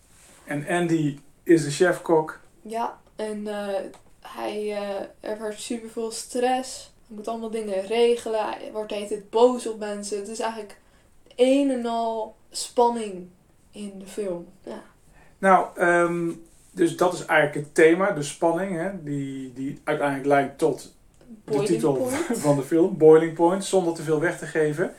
En 0.45 0.67
Andy 0.69 1.19
is 1.43 1.65
de 1.65 1.71
chefkok. 1.71 2.41
Ja, 2.63 2.99
en 3.17 3.47
eh, 3.47 3.75
hij 4.21 4.73
eh 4.73 5.31
ervaart 5.31 5.61
super 5.61 5.91
veel 5.91 6.11
stress. 6.11 6.93
Hij 7.07 7.17
moet 7.17 7.29
allemaal 7.29 7.51
dingen 7.51 7.87
regelen. 7.87 8.45
Hij 8.45 8.71
wordt 8.73 8.93
hele 8.93 9.09
tijd 9.09 9.31
boos 9.31 9.67
op 9.67 9.79
mensen. 9.79 10.19
Het 10.19 10.29
is 10.29 10.41
eigenlijk 10.41 10.81
een 11.37 11.71
en 11.71 11.87
al 11.87 12.37
spanning 12.51 13.29
in 13.71 13.99
de 13.99 14.07
film. 14.07 14.47
Ja. 14.65 14.83
Nou, 15.39 15.67
ehm, 15.77 16.31
dus 16.71 16.97
dat 16.97 17.13
is 17.13 17.25
eigenlijk 17.25 17.67
het 17.67 17.75
thema, 17.75 18.11
de 18.11 18.23
spanning, 18.23 18.77
hè, 18.77 19.03
die, 19.03 19.53
die 19.53 19.81
uiteindelijk 19.85 20.29
leidt 20.29 20.59
tot 20.59 20.95
de 21.51 21.63
titel 21.63 21.93
point. 21.93 22.15
van 22.47 22.57
de 22.57 22.63
film, 22.63 22.97
Boiling 22.97 23.35
Point, 23.35 23.65
zonder 23.65 23.95
te 23.95 24.03
veel 24.03 24.21
weg 24.21 24.39
te 24.39 24.47
geven. 24.47 24.95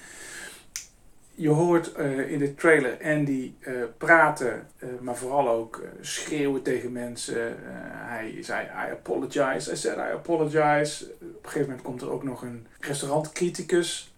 Je 1.36 1.50
hoort 1.50 1.91
eh, 1.91 2.32
in 2.32 2.39
de 2.39 2.56
trailer 2.56 2.98
Andy 3.03 3.53
eh, 3.60 3.74
praten, 3.98 4.68
eh, 4.77 4.89
maar 5.01 5.15
vooral 5.15 5.50
ook 5.50 5.84
schreeuwen 6.01 6.62
tegen 6.62 6.91
mensen. 6.91 7.56
Hij 7.91 8.38
zei, 8.41 8.65
I 8.65 8.91
apologize, 8.91 9.72
I 9.72 9.75
said 9.75 9.98
I 9.98 10.13
apologize. 10.13 11.06
Op 11.06 11.20
een 11.22 11.38
gegeven 11.41 11.68
moment 11.68 11.82
komt 11.82 12.01
er 12.01 12.12
ook 12.12 12.24
nog 12.24 12.41
een 12.41 12.68
restaurantcriticus 12.79 14.13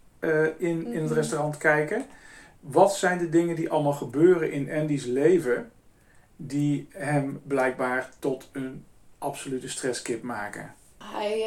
in, 0.58 0.86
in 0.88 0.94
het 0.94 1.04
Mhm. 1.04 1.14
restaurant 1.14 1.58
kijken. 1.58 2.06
Wat 2.60 2.96
zijn 2.96 3.18
de 3.18 3.30
dingen 3.30 3.56
die 3.56 3.70
allemaal 3.70 3.94
gebeuren 3.94 4.52
in 4.52 4.72
Andy's 4.72 5.06
leven 5.06 5.72
die 6.36 6.88
hem 6.92 7.42
blijkbaar 7.44 8.10
tot 8.20 8.50
een 8.52 8.86
absolute 9.18 9.70
stresskip 9.70 10.24
maken? 10.24 10.74
Hij, 10.98 11.46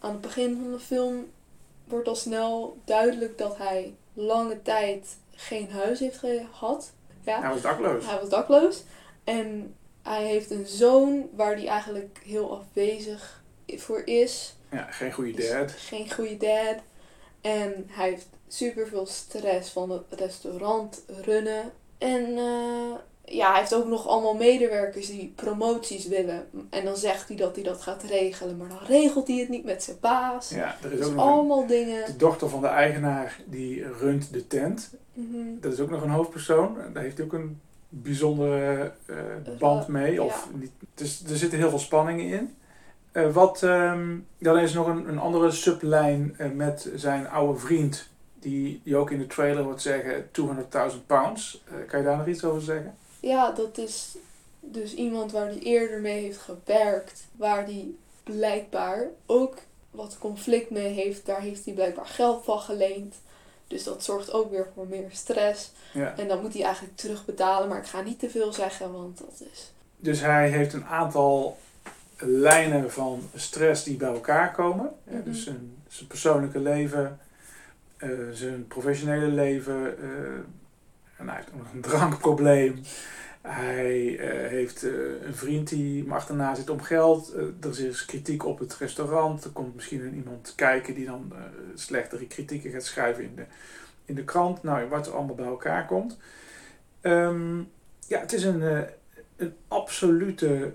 aan 0.00 0.12
het 0.12 0.20
begin 0.20 0.58
van 0.62 0.72
de 0.72 0.78
film 0.78 1.30
wordt 1.84 2.08
al 2.08 2.16
snel 2.16 2.78
duidelijk 2.84 3.38
dat 3.38 3.58
hij 3.58 3.94
lange 4.12 4.62
tijd 4.62 5.16
geen 5.34 5.70
huis 5.70 5.98
heeft 5.98 6.18
gehad. 6.18 6.92
Ja. 7.24 7.40
Hij 7.40 7.50
was 7.50 7.62
dakloos. 7.62 8.06
Hij 8.06 8.20
was 8.20 8.28
dakloos. 8.28 8.82
En 9.24 9.74
hij 10.02 10.24
heeft 10.24 10.50
een 10.50 10.66
zoon 10.66 11.28
waar 11.34 11.54
hij 11.54 11.66
eigenlijk 11.66 12.20
heel 12.24 12.58
afwezig 12.58 13.42
voor 13.66 14.02
is. 14.04 14.56
Ja, 14.70 14.82
geen 14.82 15.12
goede 15.12 15.48
dad. 15.48 15.70
Geen 15.70 16.12
goede 16.12 16.36
dad. 16.36 16.76
En 17.40 17.84
hij 17.86 18.08
heeft 18.08 18.28
super 18.48 18.86
veel 18.86 19.06
stress 19.06 19.70
van 19.70 19.90
het 19.90 20.04
restaurant 20.10 21.02
runnen. 21.06 21.72
En 21.98 22.38
eh, 22.38 22.94
ja, 23.30 23.50
hij 23.50 23.58
heeft 23.58 23.74
ook 23.74 23.86
nog 23.86 24.06
allemaal 24.06 24.34
medewerkers 24.34 25.06
die 25.06 25.32
promoties 25.36 26.06
willen. 26.06 26.46
En 26.70 26.84
dan 26.84 26.96
zegt 26.96 27.28
hij 27.28 27.36
dat 27.36 27.54
hij 27.54 27.64
dat 27.64 27.82
gaat 27.82 28.02
regelen. 28.02 28.56
Maar 28.56 28.68
dan 28.68 28.86
regelt 28.86 29.28
hij 29.28 29.36
het 29.36 29.48
niet 29.48 29.64
met 29.64 29.82
zijn 29.82 29.96
baas. 30.00 30.48
Ja, 30.48 30.76
er 30.82 30.92
is 30.92 30.98
Dus 30.98 31.06
ook 31.06 31.14
nog 31.14 31.24
een, 31.24 31.30
allemaal 31.32 31.66
dingen. 31.66 32.06
de 32.06 32.16
dochter 32.16 32.48
van 32.48 32.60
de 32.60 32.66
eigenaar 32.66 33.40
die 33.46 33.92
runt 33.92 34.32
de 34.32 34.46
tent. 34.46 34.90
Mhm. 35.12 35.36
Dat 35.60 35.72
is 35.72 35.80
ook 35.80 35.90
nog 35.90 36.02
een 36.02 36.10
hoofdpersoon. 36.10 36.76
Daar 36.92 37.02
heeft 37.02 37.16
hij 37.16 37.26
ook 37.26 37.32
een 37.32 37.60
bijzondere 37.88 38.92
eh, 39.06 39.16
band 39.58 39.88
mee. 39.88 40.22
Of 40.22 40.48
ja. 40.52 40.58
niet. 40.58 40.70
Dus 40.94 41.22
er 41.30 41.36
zitten 41.36 41.58
heel 41.58 41.70
veel 41.70 41.78
spanningen 41.78 42.26
in. 42.26 42.56
Eh, 43.12 43.32
wat, 43.32 43.62
ehm, 43.62 44.16
dan 44.38 44.58
is 44.58 44.72
nog 44.74 44.86
een, 44.86 45.08
een 45.08 45.18
andere 45.18 45.50
sublijn 45.50 46.34
eh, 46.38 46.50
met 46.50 46.90
zijn 46.94 47.28
oude 47.28 47.58
vriend. 47.58 48.08
Die, 48.40 48.80
die 48.84 48.96
ook 48.96 49.10
in 49.10 49.18
de 49.18 49.26
trailer 49.26 49.64
wordt 49.64 49.82
zeggen 49.82 50.30
200.000 50.32 51.06
pounds. 51.06 51.62
Eh, 51.64 51.74
kan 51.88 51.98
je 51.98 52.04
daar 52.04 52.16
nog 52.16 52.26
iets 52.26 52.44
over 52.44 52.62
zeggen? 52.62 52.94
Ja, 53.20 53.50
dat 53.52 53.78
is 53.78 54.16
dus 54.60 54.94
iemand 54.94 55.32
waar 55.32 55.46
hij 55.46 55.58
eerder 55.58 56.00
mee 56.00 56.22
heeft 56.22 56.38
gewerkt. 56.38 57.24
Waar 57.36 57.64
hij 57.64 57.88
blijkbaar 58.24 59.06
ook 59.26 59.56
wat 59.90 60.16
conflict 60.18 60.70
mee 60.70 60.92
heeft. 60.92 61.26
Daar 61.26 61.40
heeft 61.40 61.64
hij 61.64 61.74
blijkbaar 61.74 62.06
geld 62.06 62.44
van 62.44 62.58
geleend. 62.60 63.14
Dus 63.66 63.84
dat 63.84 64.04
zorgt 64.04 64.32
ook 64.32 64.50
weer 64.50 64.66
voor 64.74 64.86
meer 64.86 65.08
stress. 65.10 65.72
Ja. 65.92 66.16
En 66.16 66.28
dan 66.28 66.40
moet 66.40 66.54
hij 66.54 66.62
eigenlijk 66.62 66.96
terugbetalen. 66.96 67.68
Maar 67.68 67.78
ik 67.78 67.86
ga 67.86 68.00
niet 68.00 68.18
te 68.18 68.30
veel 68.30 68.52
zeggen, 68.52 68.92
want 68.92 69.18
dat 69.18 69.42
is... 69.52 69.72
Dus 69.96 70.20
hij 70.20 70.48
heeft 70.50 70.72
een 70.72 70.84
aantal 70.84 71.58
lijnen 72.18 72.92
van 72.92 73.22
stress 73.34 73.84
die 73.84 73.96
bij 73.96 74.12
elkaar 74.12 74.52
komen. 74.52 74.90
Mhm. 75.04 75.22
dus 75.24 75.44
zijn, 75.44 75.76
zijn 75.88 76.06
persoonlijke 76.06 76.58
leven, 76.60 77.18
eh, 77.96 78.08
zijn 78.32 78.66
professionele 78.66 79.26
leven. 79.26 79.98
eh, 80.02 80.40
en 81.18 81.28
hij 81.28 81.36
heeft 81.36 81.48
ook 81.48 81.58
nog 81.58 81.72
een 81.72 81.80
drankprobleem. 81.80 82.82
Hij 83.40 84.18
eh, 84.18 84.48
heeft 84.50 84.82
eh, 84.82 84.92
een 85.22 85.34
vriend 85.34 85.68
die 85.68 86.02
hem 86.02 86.12
achterna 86.12 86.54
zit 86.54 86.70
om 86.70 86.80
geld. 86.80 87.32
Eh, 87.32 87.42
er 87.60 87.86
is 87.86 88.04
kritiek 88.04 88.44
op 88.44 88.58
het 88.58 88.74
restaurant. 88.74 89.44
Er 89.44 89.50
komt 89.50 89.74
misschien 89.74 90.00
een 90.00 90.14
iemand 90.14 90.52
kijken 90.56 90.94
die 90.94 91.06
dan 91.06 91.32
slechtere 91.74 92.26
kritieken 92.26 92.70
gaat 92.70 92.84
schrijven 92.84 93.24
in 93.24 93.34
de, 93.34 93.44
in 94.04 94.14
de 94.14 94.24
krant. 94.24 94.62
Nou, 94.62 94.88
wat 94.88 95.06
er 95.06 95.14
allemaal 95.14 95.34
bij 95.34 95.46
elkaar 95.46 95.86
komt. 95.86 96.18
Ehm, 97.00 97.58
ja, 98.06 98.20
het 98.20 98.32
is 98.32 98.44
een, 98.44 98.86
een 99.36 99.54
absolute 99.68 100.72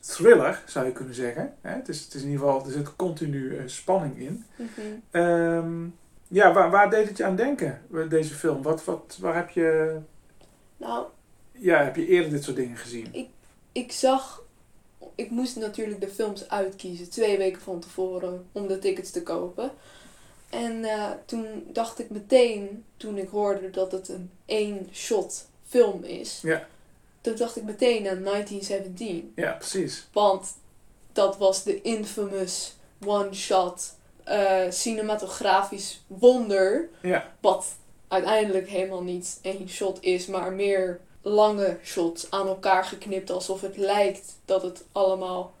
thriller, 0.00 0.62
zou 0.66 0.86
je 0.86 0.92
kunnen 0.92 1.14
zeggen. 1.14 1.54
Hè? 1.60 1.70
Het, 1.70 1.88
is, 1.88 2.04
het 2.04 2.14
is 2.14 2.22
in 2.22 2.28
ieder 2.28 2.46
geval, 2.46 2.64
er 2.64 2.72
zit 2.72 2.96
continu 2.96 3.62
spanning 3.66 4.18
in. 4.18 4.44
Mhm. 4.56 4.80
Ehm, 5.10 5.84
ja, 6.32 6.52
waar, 6.52 6.70
waar 6.70 6.90
deed 6.90 7.08
het 7.08 7.16
je 7.16 7.24
aan 7.24 7.36
denken, 7.36 7.82
eh, 7.94 8.08
deze 8.08 8.34
film? 8.34 8.62
Wat, 8.62 8.84
wat, 8.84 9.16
waar 9.20 9.34
heb 9.36 9.50
je, 9.50 9.98
Nou, 10.76 11.06
ja, 11.52 11.84
heb 11.84 11.96
je 11.96 12.06
eerder 12.06 12.30
dit 12.30 12.44
soort 12.44 12.56
dingen 12.56 12.76
gezien? 12.76 13.30
ik 13.72 13.92
zag... 13.92 14.42
Ik 15.14 15.30
moest 15.30 15.56
natuurlijk 15.56 16.00
de 16.00 16.08
films 16.08 16.48
uitkiezen. 16.48 17.10
Twee 17.10 17.38
weken 17.38 17.60
van 17.60 17.80
tevoren. 17.80 18.46
Om 18.52 18.66
de 18.66 18.78
tickets 18.78 19.10
te 19.10 19.22
kopen. 19.22 19.70
En 20.50 20.84
eh, 20.84 21.10
toen 21.24 21.66
dacht 21.72 21.98
ik 21.98 22.10
meteen, 22.10 22.84
toen 22.96 23.18
ik 23.18 23.28
hoorde 23.28 23.70
dat 23.70 23.92
het 23.92 24.08
een 24.08 24.30
één-shot 24.44 25.48
film 25.66 26.04
is. 26.04 26.40
Ja. 26.42 26.66
Toen 27.20 27.36
dacht 27.36 27.56
ik 27.56 27.62
meteen 27.62 28.08
aan 28.08 28.22
1917. 28.22 29.32
Ja, 29.36 29.52
precies. 29.52 30.08
Want 30.12 30.56
dat 31.12 31.38
was 31.38 31.62
de 31.62 31.82
infamous 31.82 32.76
one-shot 33.04 33.94
eh, 34.24 34.70
cinematografisch 34.70 36.04
wonder. 36.06 36.88
Ja, 37.02 37.32
Wat 37.40 37.66
uiteindelijk 38.08 38.68
helemaal 38.68 39.02
niet 39.02 39.38
één 39.42 39.68
shot 39.68 39.98
is, 40.02 40.26
maar 40.26 40.52
meer 40.52 41.00
lange 41.22 41.78
shots 41.84 42.30
aan 42.30 42.46
elkaar 42.46 42.84
geknipt. 42.84 43.30
Alsof 43.30 43.60
het 43.60 43.76
lijkt 43.76 44.34
dat 44.44 44.62
het 44.62 44.84
allemaal 44.92 45.52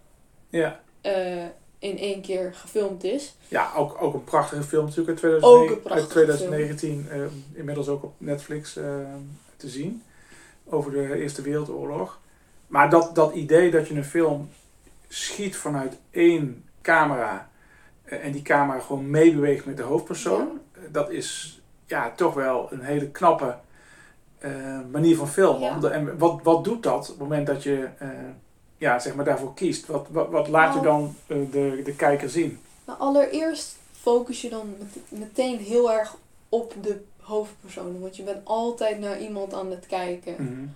ja. 0.48 0.80
eh, 1.00 1.44
in 1.78 1.98
één 1.98 2.20
keer 2.20 2.54
gefilmd 2.54 3.04
is. 3.04 3.34
Ja, 3.48 3.72
ook, 3.76 4.02
ook 4.02 4.14
een 4.14 4.24
prachtige 4.24 4.62
film 4.62 4.84
natuurlijk 4.84 5.22
uit, 5.22 5.42
Ook 5.42 5.68
2009, 5.68 5.74
een 5.76 5.82
prachtige 5.82 6.00
uit 6.00 6.38
2019. 6.38 7.06
eh, 7.10 7.58
inmiddels 7.58 7.88
ook 7.88 8.02
op 8.02 8.14
Netflix 8.18 8.76
eh, 8.76 8.84
te 9.56 9.68
zien. 9.68 10.02
Over 10.64 10.92
de 10.92 11.14
Eerste 11.16 11.42
Wereldoorlog. 11.42 12.20
Maar 12.66 12.90
dat, 12.90 13.14
dat 13.14 13.34
idee 13.34 13.70
dat 13.70 13.88
je 13.88 13.94
een 13.94 14.04
film 14.04 14.50
schiet 15.08 15.56
vanuit 15.56 15.96
één 16.10 16.64
camera. 16.82 17.50
En 18.20 18.32
die 18.32 18.42
camera 18.42 18.78
gewoon 18.80 19.10
meebeweegt 19.10 19.64
met 19.66 19.76
de 19.76 19.82
hoofdpersoon. 19.82 20.60
eh, 20.72 20.80
dat 20.90 21.10
is 21.10 21.60
ja, 21.86 22.10
toch 22.16 22.34
wel 22.34 22.68
een 22.72 22.80
hele 22.80 23.08
knappe 23.10 23.56
eh, 24.38 24.50
manier 24.90 25.16
van 25.16 25.28
filmen. 25.28 25.80
Ja. 25.80 25.90
En 25.90 26.18
wat, 26.18 26.40
wat 26.42 26.64
doet 26.64 26.82
dat 26.82 27.00
op 27.02 27.06
het 27.08 27.18
moment 27.18 27.46
dat 27.46 27.62
je 27.62 27.88
eh, 27.98 28.08
ja, 28.76 28.98
zeg 28.98 29.14
maar 29.14 29.24
daarvoor 29.24 29.54
kiest? 29.54 29.86
Wat, 29.86 30.06
wat, 30.10 30.30
wat 30.30 30.48
laat 30.48 30.74
je 30.74 30.80
Nou. 30.80 31.12
dan 31.28 31.48
de, 31.50 31.80
de 31.84 31.94
kijker 31.94 32.30
zien? 32.30 32.58
Nou, 32.86 32.98
allereerst 32.98 33.76
focus 34.00 34.42
je 34.42 34.48
dan 34.48 34.74
met- 34.78 35.20
meteen 35.20 35.58
heel 35.58 35.92
erg 35.92 36.16
op 36.48 36.74
de 36.82 37.00
hoofdpersoon. 37.20 38.00
Want 38.00 38.16
je 38.16 38.22
bent 38.22 38.44
altijd 38.44 38.98
naar 38.98 39.20
iemand 39.20 39.54
aan 39.54 39.70
het 39.70 39.86
kijken. 39.86 40.34
Mhm. 40.38 40.66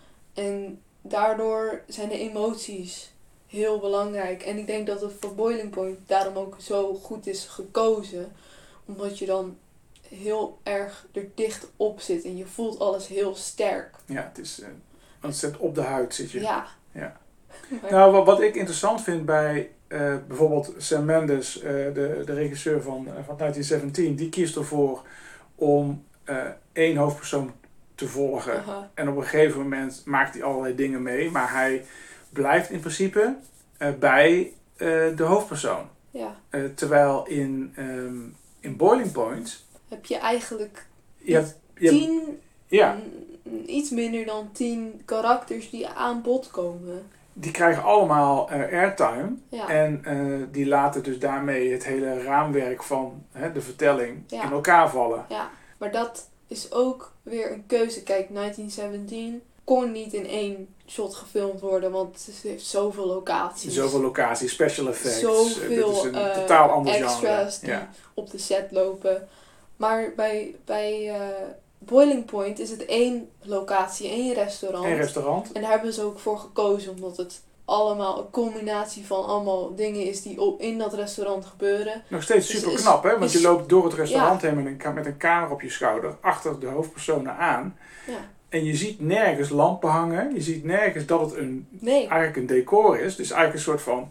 En 0.46 0.80
daardoor 1.02 1.80
zijn 1.86 2.08
de 2.08 2.18
emoties 2.18 3.12
heel 3.56 3.78
belangrijk. 3.80 4.42
En 4.42 4.58
ik 4.58 4.66
denk 4.66 4.86
dat 4.86 5.00
het 5.00 5.12
voor 5.20 5.34
Boiling 5.34 5.70
Point 5.70 5.98
daarom 6.06 6.36
ook 6.36 6.56
zo 6.58 6.94
goed 6.94 7.26
is 7.26 7.44
gekozen. 7.44 8.32
Omdat 8.84 9.18
je 9.18 9.26
dan 9.26 9.56
heel 10.08 10.58
erg 10.62 11.06
er 11.12 11.26
dicht 11.34 11.66
op 11.76 12.00
zit. 12.00 12.25
En 12.25 12.36
je 12.36 12.46
voelt 12.46 12.78
alles 12.78 13.06
heel 13.08 13.34
sterk. 13.34 13.94
Ja, 14.06 14.22
het 14.34 14.38
is 14.38 14.60
uh, 14.60 14.66
ontzettend 15.22 15.62
op 15.62 15.75
de 15.75 15.80
huid 15.82 16.14
zit 16.14 16.30
je. 16.30 16.40
Ja. 16.40 16.66
Ja. 16.92 17.16
Maar- 17.82 17.90
Nou, 17.90 18.12
wat, 18.12 18.26
wat 18.26 18.40
ik 18.40 18.54
interessant 18.54 19.02
vind 19.02 19.25
bij 19.25 19.70
eh, 19.86 20.14
bijvoorbeeld 20.28 20.72
Sam 20.76 21.04
Mendes, 21.04 21.56
eh, 21.60 21.72
de, 21.72 22.22
de 22.26 22.32
regisseur 22.34 22.82
van, 22.82 23.04
van 23.04 23.36
1917, 23.36 24.14
die 24.16 24.28
kiest 24.28 24.56
ervoor 24.56 25.02
om 25.54 26.04
één 26.72 26.96
hoofdpersoon 26.96 27.52
te 27.94 28.08
volgen. 28.08 28.62
En 28.94 29.08
op 29.08 29.16
een 29.16 29.22
gegeven 29.22 29.60
moment 29.60 30.02
maakt 30.04 30.34
hij 30.34 30.42
allerlei 30.42 30.75
dingen 30.75 31.02
mee, 31.02 31.30
maar 31.30 31.52
hij 31.52 31.84
blijft 32.33 32.71
in 32.71 32.80
principe 32.80 33.37
eh, 33.78 33.92
bij 33.99 34.52
eh, 34.76 34.88
de 35.16 35.23
hoofdpersoon. 35.23 35.87
ja. 36.11 36.37
Eh, 36.50 36.64
terwijl 36.75 37.26
in, 37.26 37.73
ehm, 37.76 38.16
in 38.61 38.76
Boiling 38.76 39.12
Point, 39.12 39.64
Heb 39.88 40.04
je 40.06 40.16
eigenlijk 40.18 40.87
je 41.18 41.35
hebt, 41.35 41.59
je 41.75 41.88
hebt- 41.88 41.99
tien 42.00 42.40
Ja, 42.68 42.97
Mm, 43.42 43.62
Iets 43.66 43.90
minder 43.90 44.25
dan 44.25 44.52
tien 44.52 45.02
karakters 45.04 45.71
die 45.71 45.88
aan 45.88 46.23
bod 46.23 46.50
komen. 46.50 47.02
die 47.33 47.50
krijgen 47.50 47.83
allemaal 47.83 48.50
airtime. 48.50 49.28
Ja. 49.49 49.68
En 49.68 50.02
die 50.52 50.66
laten 50.66 51.02
dus 51.02 51.18
daarmee 51.18 51.73
het 51.73 51.85
hele 51.85 52.23
raamwerk 52.23 52.83
van 52.83 53.25
hè, 53.33 53.52
de 53.52 53.61
vertelling 53.61 54.23
Ja. 54.26 54.45
in 54.45 54.50
elkaar 54.50 54.90
vallen. 54.90 55.25
Ja, 55.28 55.50
maar 55.78 55.92
dat 55.92 56.28
is 56.47 56.73
ook 56.73 57.12
weer 57.23 57.52
een 57.52 57.64
keuze. 57.66 58.02
Kijk, 58.02 58.30
1917 58.30 59.42
kon 59.64 59.92
niet 59.92 60.12
in 60.12 60.26
één 60.26 60.68
shot 60.86 61.14
gefilmd 61.14 61.60
worden, 61.60 61.90
want 61.90 62.26
het 62.26 62.40
heeft 62.42 62.66
zoveel 62.66 63.06
locaties. 63.06 63.74
Zoveel 63.74 64.00
locaties, 64.00 64.52
special 64.52 64.88
effects. 64.88 65.20
Zoveel 65.20 65.88
het 65.88 65.96
is 65.96 66.02
een 66.02 66.14
eh, 66.14 66.34
totaal 66.34 66.70
ander 66.70 66.94
extras 66.94 67.20
genre. 67.20 67.58
die 67.60 67.70
Ja. 67.70 67.90
op 68.14 68.30
de 68.30 68.38
set 68.38 68.70
lopen. 68.70 69.28
Maar 69.76 70.12
bij, 70.16 70.54
bij 70.64 71.10
eh, 71.10 71.20
Boiling 71.78 72.24
Point 72.24 72.58
is 72.58 72.70
het 72.70 72.84
één 72.84 73.28
locatie, 73.42 74.08
één 74.08 74.34
restaurant. 74.34 74.84
Een 74.84 74.96
restaurant. 74.96 75.52
En 75.52 75.62
daar 75.62 75.70
hebben 75.70 75.92
ze 75.92 76.02
ook 76.02 76.18
voor 76.18 76.38
gekozen, 76.38 76.92
omdat 76.92 77.16
het 77.16 77.40
allemaal 77.64 78.18
een 78.18 78.30
combinatie 78.30 79.06
van 79.06 79.24
allemaal 79.24 79.74
dingen 79.74 80.04
is 80.04 80.22
die 80.22 80.40
op, 80.40 80.60
in 80.60 80.78
dat 80.78 80.94
restaurant 80.94 81.44
gebeuren. 81.46 82.02
Nog 82.08 82.22
steeds 82.22 82.46
Dus 82.46 82.60
super 82.60 82.76
knap, 82.76 83.02
hè? 83.02 83.18
Want 83.18 83.32
je 83.32 83.40
loopt 83.40 83.68
door 83.68 83.84
het 83.84 83.94
restaurant 83.94 84.42
heen 84.42 84.62
met 84.62 84.66
een, 84.84 84.94
met 84.94 85.06
een 85.06 85.16
camera 85.16 85.52
op 85.52 85.62
je 85.62 85.70
schouder, 85.70 86.16
achter 86.20 86.60
de 86.60 86.66
hoofdpersonen 86.66 87.36
aan. 87.36 87.78
Ja. 88.06 88.34
En 88.48 88.64
je 88.64 88.76
ziet 88.76 89.00
nergens 89.00 89.48
lampen 89.48 89.88
hangen. 89.88 90.34
Je 90.34 90.40
ziet 90.40 90.64
nergens 90.64 91.06
dat 91.06 91.20
het 91.20 91.34
een, 91.34 91.66
Nee, 91.70 92.00
eigenlijk 92.00 92.36
een 92.36 92.46
decor 92.46 92.98
is. 92.98 93.16
Dus 93.16 93.30
eigenlijk 93.30 93.54
een 93.54 93.72
soort 93.72 93.82
van 93.82 94.10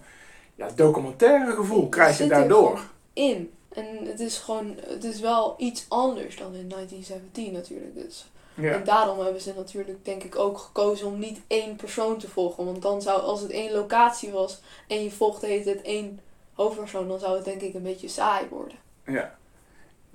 ja, 0.56 0.70
documentaire 0.76 1.52
gevoel 1.52 1.90
krijg 1.90 2.18
je 2.18 2.28
daardoor. 2.28 2.80
in. 3.14 3.52
En 3.74 3.86
het 4.06 4.20
is 4.20 4.38
gewoon, 4.38 4.76
het 4.88 5.04
is 5.04 5.20
wel 5.20 5.56
iets 5.58 5.86
anders 5.88 6.38
dan 6.38 6.56
in 6.56 6.70
1917 6.70 7.54
natuurlijk. 7.54 7.96
Dus. 7.96 8.30
Ja. 8.54 8.72
En 8.72 8.84
daarom 8.84 9.20
hebben 9.20 9.42
ze 9.42 9.54
natuurlijk 9.56 10.06
denk 10.06 10.24
ik 10.24 10.36
ook 10.36 10.58
gekozen 10.58 11.08
om 11.08 11.20
niet 11.20 11.40
één 11.48 11.76
persoon 11.76 12.18
te 12.18 12.30
volgen. 12.30 12.66
Want 12.66 12.82
dan 12.82 13.02
zou, 13.02 13.22
als 13.22 13.42
het 13.42 13.52
één 13.52 13.72
locatie 13.72 14.32
was 14.32 14.62
en 14.88 15.04
je 15.04 15.12
volgt 15.12 15.42
de 15.42 15.48
hele 15.48 15.64
tijd 15.64 15.82
één 15.82 16.20
hoofdpersoon, 16.54 17.08
dan 17.08 17.20
zou 17.20 17.36
het 17.36 17.46
denk 17.46 17.62
ik 17.62 17.74
een 17.74 17.84
beetje 17.84 18.08
saai 18.08 18.48
worden. 18.50 18.78
ja. 19.06 19.38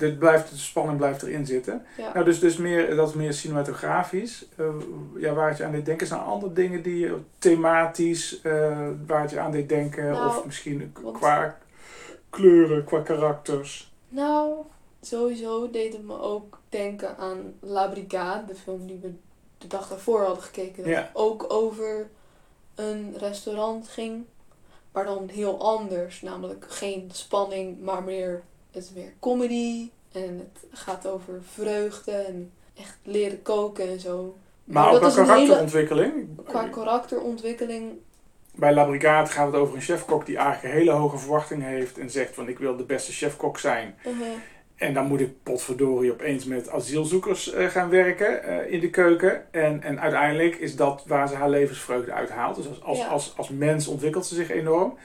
Dit 0.01 0.19
blijft, 0.19 0.51
de 0.51 0.57
spanning 0.57 0.99
blijft 0.99 1.23
erin 1.23 1.47
zitten. 1.47 1.85
Ja. 1.97 2.13
Nou, 2.13 2.25
dus, 2.25 2.41
dus 2.41 2.57
meer, 2.57 2.97
dat 2.97 3.09
is 3.09 3.15
meer 3.15 3.33
cinematografisch. 3.33 4.47
Eh, 4.57 4.67
ja, 5.17 5.33
waar 5.33 5.49
het 5.49 5.59
je 5.59 5.65
aan 5.65 5.73
deed 5.73 5.85
denken, 5.87 6.07
zijn 6.07 6.21
er 6.21 6.27
andere 6.27 6.53
dingen 6.53 6.83
die 6.83 6.99
je 6.99 7.17
thematisch, 7.39 8.41
eh, 8.43 8.89
waar 9.07 9.21
het 9.21 9.31
je 9.31 9.41
aan 9.41 9.51
deed 9.51 9.69
denken? 9.69 10.05
Nou, 10.11 10.27
of 10.29 10.45
misschien 10.45 10.93
want- 11.03 11.17
qua 11.19 11.59
kleuren, 12.31 12.85
qua 12.85 13.01
karakters. 13.01 13.93
Nou, 14.09 14.55
sowieso 15.01 15.71
deed 15.71 15.93
het 15.93 16.07
me 16.07 16.21
ook 16.21 16.59
denken 16.69 17.17
aan 17.17 17.55
La 17.61 17.89
Brigade, 17.89 18.45
de 18.47 18.55
film 18.55 18.87
die 18.87 18.99
we 19.03 19.13
de 19.59 19.67
dag 19.67 19.89
daarvoor 19.89 20.21
hadden 20.25 20.43
gekeken. 20.45 20.83
Dat 20.83 20.93
Ja. 20.93 21.11
ook 21.13 21.53
over 21.53 22.09
een 22.75 23.15
restaurant 23.19 23.89
ging, 23.89 24.25
maar 24.93 25.05
dan 25.05 25.29
heel 25.29 25.61
anders. 25.61 26.23
Namelijk 26.23 26.65
geen 26.69 27.09
spanning, 27.13 27.81
maar 27.81 28.03
meer, 28.03 28.43
het 28.73 28.83
is 28.83 28.93
meer 28.95 29.13
comedy. 29.21 29.91
En 30.13 30.39
het 30.39 30.79
gaat 30.81 31.07
over 31.07 31.43
vreugde 31.53 32.13
en 32.13 32.53
echt 32.77 32.99
leren 33.03 33.43
koken 33.43 33.89
en 33.89 34.01
zo. 34.01 34.37
Maar 34.65 34.93
ook 34.93 35.01
qua 35.01 35.09
hele- 35.11 35.25
karakterontwikkeling. 35.27 36.29
Qua 36.45 36.69
karakterontwikkeling, 36.69 37.93
Bij 38.55 38.75
La 38.75 38.85
Brigade 38.85 39.31
gaat 39.31 39.47
het 39.47 39.55
over 39.61 39.75
een 39.75 39.81
chefkok 39.81 40.27
die 40.27 40.37
eigenlijk 40.37 40.75
een 40.75 40.81
hele 40.81 40.91
hoge 40.91 41.19
verwachtingen 41.19 41.69
heeft 41.69 41.99
en 41.99 42.11
zegt 42.11 42.35
van 42.35 42.49
ik 42.49 42.59
wil 42.59 42.77
de 42.77 42.83
beste 42.85 43.13
chefkok 43.13 43.59
zijn. 43.59 43.95
uh, 44.07 44.13
En 44.77 44.95
dan 44.95 45.07
moet 45.07 45.21
ik 45.21 45.43
potverdorie 45.43 46.13
opeens 46.13 46.45
met 46.45 46.69
asielzoekers 46.69 47.53
eh, 47.53 47.67
gaan 47.67 47.89
werken 47.89 48.43
eh, 48.43 48.73
in 48.73 48.81
de 48.81 48.91
keuken. 48.91 49.53
En, 49.53 49.83
en 49.83 50.01
uiteindelijk 50.01 50.57
is 50.57 50.77
dat 50.77 51.05
waar 51.07 51.29
ze 51.29 51.35
haar 51.35 51.51
levensvreugde 51.51 52.13
uithaalt. 52.13 52.57
Dus 52.57 52.67
als, 52.69 52.83
als, 52.83 52.99
Ja. 52.99 53.07
als, 53.07 53.33
als 53.37 53.49
mens 53.49 53.87
ontwikkelt 53.89 54.27
ze 54.27 54.35
zich 54.35 54.51
enorm. 54.51 54.97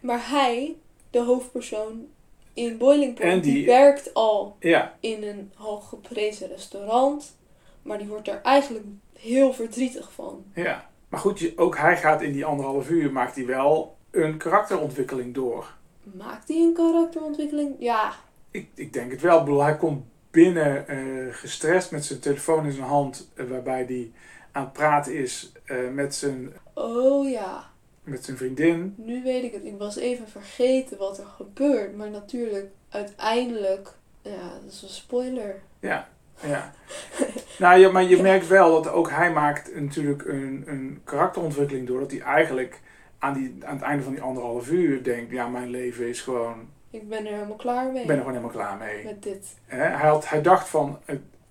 maar 0.00 0.28
hij, 0.30 0.76
de 1.10 1.20
hoofdpersoon 1.22 2.06
in 2.54 2.78
Boiling 2.78 3.14
Point, 3.14 3.32
En 3.32 3.40
die, 3.40 3.52
die- 3.52 3.66
werkt 3.66 4.14
al 4.14 4.56
Ja, 4.60 4.96
in 5.00 5.22
een 5.22 5.52
hooggeprezen 5.54 6.48
restaurant. 6.48 7.36
Maar 7.82 7.98
die 7.98 8.06
wordt 8.06 8.28
er 8.28 8.40
eigenlijk 8.42 8.84
heel 9.18 9.52
verdrietig 9.52 10.12
van. 10.12 10.44
ja. 10.54 10.92
Maar 11.08 11.20
goed, 11.22 11.52
ook 11.56 11.76
hij 11.78 11.96
gaat 11.96 12.22
in 12.22 12.32
die 12.32 12.44
anderhalf 12.44 12.88
uur, 12.90 13.12
maakt 13.12 13.34
hij 13.36 13.46
wel 13.46 13.96
een 14.10 14.36
karakterontwikkeling 14.36 15.34
door. 15.34 15.74
Maakt 16.02 16.48
hij 16.48 16.56
een 16.56 16.72
karakterontwikkeling? 16.74 17.74
Ja. 17.78 18.12
Ik, 18.50 18.68
ik 18.74 18.92
denk 18.92 19.10
het 19.10 19.20
wel. 19.20 19.38
Ik 19.38 19.44
bedoel, 19.44 19.62
hij 19.62 19.76
komt 19.76 20.04
binnen 20.30 20.88
eh, 20.88 20.98
gestrest 21.30 21.90
met 21.90 22.04
zijn 22.04 22.20
telefoon 22.20 22.64
in 22.66 22.72
zijn 22.72 22.86
hand, 22.86 23.30
eh, 23.34 23.44
waarbij 23.46 23.84
hij 23.84 24.12
aan 24.52 24.62
het 24.64 24.72
praten 24.72 25.14
is 25.14 25.52
eh, 25.64 25.76
met, 25.92 26.14
zijn, 26.14 26.52
Oh 26.74 27.30
ja. 27.30 27.70
Met 28.04 28.24
zijn 28.24 28.36
vriendin. 28.36 28.94
Nu 28.96 29.22
weet 29.22 29.44
ik 29.44 29.52
het. 29.52 29.64
Ik 29.64 29.78
was 29.78 29.96
even 29.96 30.28
vergeten 30.28 30.98
wat 30.98 31.18
er 31.18 31.26
gebeurt. 31.26 31.96
Maar 31.96 32.10
natuurlijk, 32.10 32.66
uiteindelijk... 32.88 33.92
Ja, 34.22 34.60
dat 34.62 34.72
is 34.72 34.82
een 34.82 34.88
spoiler. 34.88 35.60
Ja, 35.80 36.08
ja. 36.40 36.72
nou 37.58 37.78
ja, 37.78 37.90
maar 37.90 38.02
je 38.02 38.22
merkt 38.22 38.46
wel 38.46 38.82
dat 38.82 38.92
ook 38.92 39.10
hij 39.10 39.32
maakt 39.32 39.74
natuurlijk 39.74 40.24
een, 40.24 40.64
een 40.66 41.00
karakterontwikkeling 41.04 41.86
door. 41.86 42.00
Dat 42.00 42.10
hij 42.10 42.20
eigenlijk 42.20 42.80
aan, 43.18 43.32
die, 43.32 43.56
aan 43.64 43.74
het 43.74 43.84
einde 43.84 44.02
van 44.02 44.12
die 44.12 44.22
anderhalf 44.22 44.70
uur 44.70 45.02
denkt, 45.02 45.30
ja, 45.30 45.48
mijn 45.48 45.70
leven 45.70 46.08
is 46.08 46.20
gewoon, 46.20 46.68
Ik 46.90 47.08
ben 47.08 47.26
er 47.26 47.32
helemaal 47.32 47.56
klaar 47.56 47.92
mee. 47.92 48.00
ik 48.00 48.06
ben 48.06 48.16
er 48.16 48.22
gewoon 48.22 48.36
helemaal 48.36 48.56
klaar 48.56 48.76
mee. 48.76 49.04
Met 49.04 49.22
dit. 49.22 49.56
Hij, 49.64 49.92
had, 49.92 50.28
hij 50.28 50.42
dacht 50.42 50.68
van, 50.68 50.98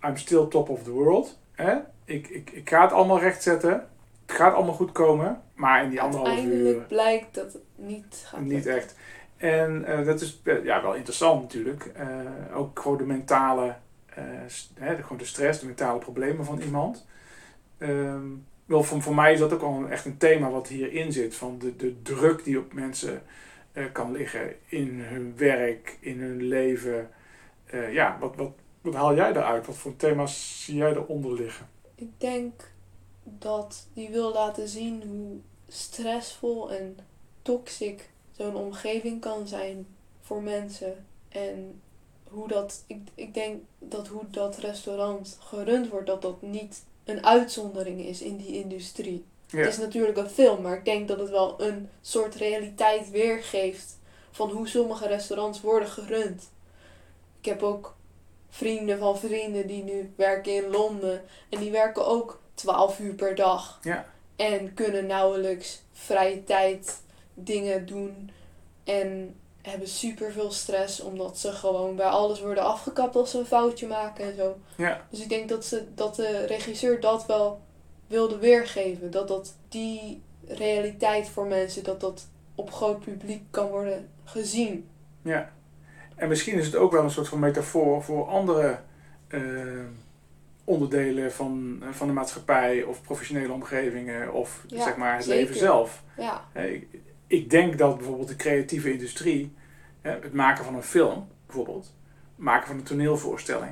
I'm 0.05 0.17
still 0.17 0.47
top 0.47 0.69
of 0.69 0.83
the 0.83 0.91
world. 0.91 1.39
Ik, 2.05 2.27
ik, 2.27 2.49
ik 2.49 2.69
ga 2.69 2.81
het 2.81 2.91
allemaal 2.91 3.19
rechtzetten. 3.19 3.87
Het 4.25 4.35
gaat 4.35 4.53
allemaal 4.53 4.73
goed 4.73 4.91
komen. 4.91 5.41
Maar 5.53 5.83
in 5.83 5.89
die 5.89 6.01
anderhalf 6.01 6.29
uur... 6.29 6.35
Uiteindelijk 6.43 6.87
blijkt 6.87 7.35
dat 7.35 7.53
het 7.53 7.61
niet 7.75 8.23
gaat 8.25 8.41
Niet 8.41 8.51
lukken. 8.51 8.75
echt. 8.75 8.95
En 9.37 9.85
eh, 9.85 10.05
dat 10.05 10.21
is 10.21 10.41
eh, 10.43 10.63
ja, 10.63 10.81
wel 10.81 10.93
interessant 10.95 11.41
natuurlijk. 11.41 11.85
Eh, 11.85 12.07
ook 12.57 12.79
gewoon 12.79 12.97
de 12.97 13.03
mentale, 13.05 13.75
hè, 14.73 14.95
gewoon 15.01 15.17
de 15.17 15.25
stress, 15.25 15.59
de 15.59 15.65
mentale 15.65 15.99
problemen 15.99 16.45
van 16.45 16.59
iemand. 16.61 17.05
Ehm, 17.77 18.25
wel, 18.65 18.83
voor, 18.83 19.01
voor 19.01 19.15
mij 19.15 19.33
is 19.33 19.39
dat 19.39 19.53
ook 19.53 19.61
een- 19.61 19.89
echt 19.91 20.05
een 20.05 20.17
thema 20.17 20.49
wat 20.49 20.67
hierin 20.67 21.11
zit. 21.11 21.35
Van 21.35 21.57
de, 21.59 21.75
de 21.75 22.01
druk 22.01 22.43
die 22.43 22.59
op 22.59 22.73
mensen 22.73 23.21
kan 23.91 24.11
liggen 24.11 24.53
in 24.65 24.99
hun 25.01 25.33
werk, 25.37 25.97
in 25.99 26.19
hun 26.21 26.43
leven. 26.43 27.09
Ja, 27.91 28.17
wat, 28.19 28.35
wat, 28.35 28.51
wat 28.81 28.93
haal 28.93 29.15
jij 29.15 29.33
daaruit? 29.33 29.65
Wat 29.65 29.77
voor 29.77 29.95
thema's 29.95 30.63
zie 30.65 30.75
jij 30.75 30.91
eronder 30.91 31.33
liggen? 31.33 31.67
Ik 31.95 32.09
denk 32.17 32.61
dat 33.23 33.87
die 33.93 34.09
wil 34.09 34.33
laten 34.33 34.67
zien 34.67 35.03
hoe 35.07 35.37
stressvol 35.67 36.71
en 36.71 36.97
toxic 37.41 38.09
zo'n 38.31 38.55
omgeving 38.55 39.21
kan 39.21 39.47
zijn 39.47 39.87
voor 40.21 40.41
mensen. 40.41 41.05
En 41.29 41.81
hoe 42.23 42.47
dat, 42.47 42.83
ik, 42.87 42.99
ik 43.15 43.33
denk 43.33 43.61
dat 43.79 44.07
hoe 44.07 44.29
dat 44.29 44.57
restaurant 44.57 45.37
gerund 45.39 45.89
wordt, 45.89 46.07
dat 46.07 46.21
dat 46.21 46.41
niet 46.41 46.83
een 47.03 47.25
uitzondering 47.25 48.01
is 48.01 48.21
in 48.21 48.37
die 48.37 48.63
industrie. 48.63 49.25
Ja, 49.47 49.59
Het 49.59 49.67
is 49.67 49.77
natuurlijk 49.77 50.17
een 50.17 50.29
film, 50.29 50.61
maar 50.61 50.77
ik 50.77 50.85
denk 50.85 51.07
dat 51.07 51.19
het 51.19 51.29
wel 51.29 51.61
een 51.61 51.89
soort 52.01 52.35
realiteit 52.35 53.09
weergeeft 53.09 53.97
van 54.31 54.49
hoe 54.49 54.67
sommige 54.67 55.07
restaurants 55.07 55.61
worden 55.61 55.89
gerund. 55.89 56.49
Ik 57.39 57.45
heb 57.45 57.63
ook 57.63 57.95
vrienden 58.49 58.99
van 58.99 59.17
vrienden 59.17 59.67
die 59.67 59.83
nu 59.83 60.13
werken 60.15 60.55
in 60.55 60.69
Londen 60.69 61.21
en 61.49 61.59
die 61.59 61.71
werken 61.71 62.07
ook 62.07 62.41
12 62.53 62.99
uur 62.99 63.13
per 63.13 63.35
dag. 63.35 63.79
Ja. 63.81 64.05
En 64.35 64.73
kunnen 64.73 65.05
nauwelijks 65.05 65.81
vrije 65.91 66.43
tijd 66.43 67.01
dingen 67.33 67.85
doen 67.85 68.31
en 68.83 69.35
hebben 69.61 69.87
super 69.87 70.31
veel 70.31 70.51
stress 70.51 70.99
omdat 70.99 71.37
ze 71.37 71.51
gewoon 71.51 71.95
bij 71.95 72.05
alles 72.05 72.41
worden 72.41 72.63
afgekapt 72.63 73.15
als 73.15 73.31
ze 73.31 73.39
een 73.39 73.45
foutje 73.45 73.87
maken 73.87 74.25
en 74.25 74.35
zo. 74.35 74.57
ja, 74.75 75.05
Dus 75.09 75.21
ik 75.21 75.29
denk 75.29 75.49
dat, 75.49 75.65
ze, 75.65 75.83
dat 75.95 76.15
de 76.15 76.45
regisseur 76.45 76.99
dat 76.99 77.25
wel 77.25 77.61
wilde 78.07 78.37
weergeven. 78.37 79.11
Dat 79.11 79.27
dat 79.27 79.53
die 79.69 80.21
realiteit 80.47 81.29
voor 81.29 81.45
mensen, 81.45 81.83
dat 81.83 82.01
dat 82.01 82.27
op 82.55 82.71
groot 82.71 82.99
publiek 82.99 83.43
kan 83.51 83.67
worden 83.67 84.09
gezien. 84.23 84.89
ja. 85.21 85.51
En 86.15 86.27
misschien 86.27 86.57
is 86.57 86.65
het 86.65 86.75
ook 86.75 86.91
wel 86.91 87.03
een 87.03 87.11
soort 87.11 87.27
van 87.27 87.39
metafoor 87.39 88.03
voor 88.03 88.27
andere 88.27 88.79
eh, 89.27 89.41
onderdelen 90.63 91.31
van, 91.31 91.77
eh, 91.81 91.87
van 91.91 92.07
de 92.07 92.13
maatschappij 92.13 92.83
of 92.83 93.01
professionele 93.01 93.53
omgevingen 93.53 94.33
of 94.33 94.63
Ja, 94.67 94.83
zeg 94.83 94.97
maar 94.97 95.15
het 95.15 95.23
zeker. 95.23 95.39
leven 95.39 95.55
zelf. 95.59 96.03
Ja, 96.17 96.43
Hè, 96.51 96.67
Ik, 96.67 96.87
ik 97.27 97.49
denk 97.49 97.77
dat 97.77 97.97
bijvoorbeeld 97.97 98.27
de 98.27 98.35
creatieve 98.35 98.91
industrie, 98.91 99.53
hè, 100.01 100.11
het 100.11 100.33
maken 100.33 100.65
van 100.65 100.75
een 100.75 100.83
film 100.83 101.27
bijvoorbeeld, 101.45 101.83
het 102.35 102.45
maken 102.45 102.67
van 102.67 102.77
een 102.77 102.83
toneelvoorstelling, 102.83 103.71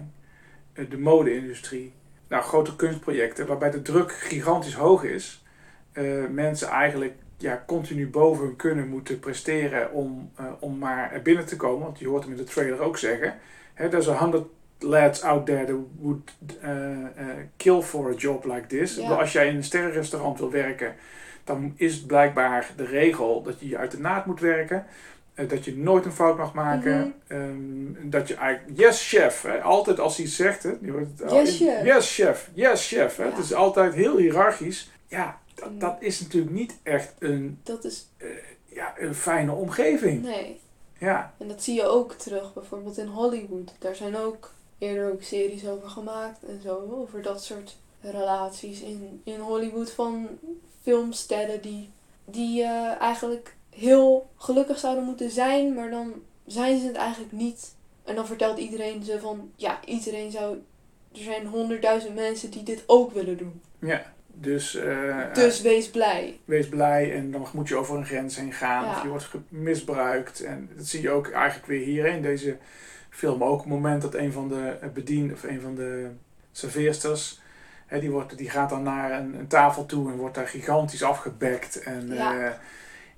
eh, 0.74 0.90
de 0.90 0.98
mode-industrie, 0.98 1.94
nou 2.28 2.44
grote 2.44 2.76
kunstprojecten 2.76 3.48
waarbij 3.48 3.72
de 3.72 3.82
druk 3.82 4.12
gigantisch 4.12 4.74
hoog 4.76 5.04
is, 5.04 5.44
eh, 5.92 6.26
mensen 6.30 6.68
eigenlijk 6.68 7.14
ja, 7.38 7.64
continu 7.68 8.10
boven 8.10 8.46
hun 8.46 8.56
kunnen 8.56 8.88
moeten 8.88 9.20
presteren 9.20 9.92
om, 9.92 10.32
eh, 10.36 10.46
om 10.60 10.78
maar 10.78 11.12
er 11.12 11.22
binnen 11.22 11.46
te 11.46 11.56
komen. 11.56 11.84
Want 11.86 12.00
je 12.00 12.08
hoort 12.08 12.24
hem 12.24 12.32
in 12.32 12.38
de 12.38 12.44
trailer 12.44 12.80
ook 12.80 12.98
zeggen. 12.98 13.40
Hè, 13.74 13.90
there's 13.90 14.08
a 14.08 14.18
100 14.18 14.48
lads 14.84 15.22
out 15.24 15.46
there 15.46 15.66
that 15.66 15.76
would 16.00 16.32
eh, 16.62 16.92
eh, 16.92 17.06
kill 17.58 17.82
for 17.82 18.10
a 18.12 18.16
job 18.16 18.46
like 18.46 18.68
this. 18.68 18.96
Bedoel, 18.96 19.20
Als 19.20 19.32
jij 19.32 19.48
in 19.48 19.56
een 19.56 19.64
sterrenrestaurant 19.64 20.40
wil 20.40 20.52
werken, 20.52 20.96
dan 21.44 21.74
is 21.76 21.96
het 21.96 22.08
blijkbaar 22.08 22.72
de 22.76 22.86
regel 22.86 23.42
dat 23.44 23.60
je 23.60 23.68
je 23.68 23.78
uit 23.78 23.92
de 23.92 24.00
naad 24.00 24.26
moet 24.26 24.40
werken. 24.40 24.86
eh, 25.34 25.50
dat 25.50 25.66
je 25.66 25.78
nooit 25.78 26.06
een 26.06 26.12
fout 26.12 26.38
mag 26.38 26.54
maken. 26.54 27.14
Mhm. 27.28 27.40
ehm, 27.42 28.10
dat 28.10 28.28
je 28.28 28.36
eigenlijk, 28.36 28.80
yes 28.80 29.08
chef, 29.10 29.42
hè, 29.42 29.62
altijd 29.62 30.00
als 30.00 30.18
hij 30.18 30.28
zegt. 30.28 30.64
Het 30.64 30.78
Yes, 31.30 31.58
chef. 31.58 31.84
Yes 31.86 32.16
chef, 32.16 32.50
yes 32.54 32.88
chef. 32.88 33.18
Hè, 33.18 33.24
Ja. 33.24 33.30
Het 33.30 33.38
is 33.44 33.54
altijd 33.54 33.94
heel 33.94 34.18
hiërarchisch. 34.18 34.92
Ja, 35.08 35.40
dat, 35.56 35.80
dat 35.80 35.96
is 36.00 36.20
natuurlijk 36.22 36.54
niet 36.54 36.78
echt 36.84 37.14
een, 37.20 37.60
Dat 37.64 37.84
is, 37.84 38.08
ja, 38.66 38.94
een 38.98 39.16
fijne 39.16 39.52
omgeving. 39.52 40.24
nee. 40.24 40.60
Ja, 40.98 41.34
En 41.38 41.48
dat 41.48 41.64
zie 41.64 41.76
je 41.76 41.84
ook 41.86 42.14
terug 42.14 42.54
bijvoorbeeld 42.54 42.98
in 42.98 43.08
Hollywood. 43.08 43.74
Daar 43.80 43.96
zijn 43.96 44.18
ook 44.18 44.52
eerder 44.82 45.12
ook 45.12 45.22
series 45.22 45.68
over 45.68 45.90
gemaakt 45.90 46.44
en 46.44 46.62
zo. 46.64 46.90
Over 46.92 47.22
dat 47.22 47.44
soort 47.44 47.78
relaties 48.02 48.82
in, 48.82 49.22
in 49.24 49.40
Hollywood 49.40 49.92
van 49.92 50.28
filmsterren 50.82 51.62
die, 51.62 51.90
die 52.26 52.64
eh, 52.64 53.02
eigenlijk 53.02 53.56
heel 53.70 54.30
gelukkig 54.38 54.80
zouden 54.80 55.04
moeten 55.04 55.30
zijn, 55.32 55.74
maar 55.74 55.90
dan 55.90 56.14
zijn 56.46 56.80
ze 56.80 56.86
het 56.88 56.96
eigenlijk 56.96 57.32
niet. 57.32 57.76
En 58.04 58.16
dan 58.16 58.28
vertelt 58.28 58.58
iedereen 58.58 59.04
ze 59.04 59.20
van, 59.20 59.52
ja, 59.56 59.80
iedereen 59.86 60.32
zou... 60.32 60.58
Er 61.14 61.22
zijn 61.22 61.46
honderdduizend 61.46 62.16
mensen 62.16 62.52
die 62.52 62.64
dit 62.64 62.84
ook 62.86 63.12
willen 63.12 63.38
doen. 63.38 63.62
ja. 63.80 64.14
Dus, 64.34 64.76
eh, 64.76 65.34
Dus 65.34 65.62
wees 65.62 65.90
blij. 65.90 66.40
wees 66.46 66.70
blij 66.70 67.16
en 67.16 67.32
dan 67.32 67.48
moet 67.54 67.68
je 67.68 67.76
over 67.76 67.98
een 67.98 68.06
grens 68.06 68.36
heen 68.36 68.54
gaan. 68.54 68.84
Ja. 68.84 68.92
Of 68.92 69.04
je 69.04 69.10
wordt 69.10 69.30
misbruikt. 69.50 70.42
En 70.42 70.70
dat 70.76 70.86
zie 70.86 71.02
je 71.02 71.10
ook 71.10 71.32
eigenlijk 71.32 71.68
weer 71.68 71.86
hier 71.86 72.06
in 72.06 72.22
deze 72.22 72.58
film. 73.12 73.44
Ook 73.44 73.60
het 73.60 73.70
moment 73.70 74.02
dat 74.02 74.14
een 74.16 74.32
van 74.32 74.48
de 74.48 74.78
bedien 74.94 75.34
of 75.34 75.44
een 75.44 75.62
van 75.62 75.76
de 75.76 76.10
serveersters... 76.52 77.40
Hè, 77.86 78.00
die, 78.00 78.12
wordt, 78.12 78.38
die 78.38 78.50
gaat 78.50 78.70
dan 78.70 78.84
naar 78.84 79.12
een, 79.12 79.40
een 79.40 79.48
tafel 79.48 79.86
toe 79.86 80.12
en 80.12 80.18
wordt 80.18 80.36
daar 80.36 80.48
gigantisch 80.48 81.04
afgebekt. 81.04 81.80
En 81.84 82.08
Ja. 82.14 82.34
ja. 82.34 82.58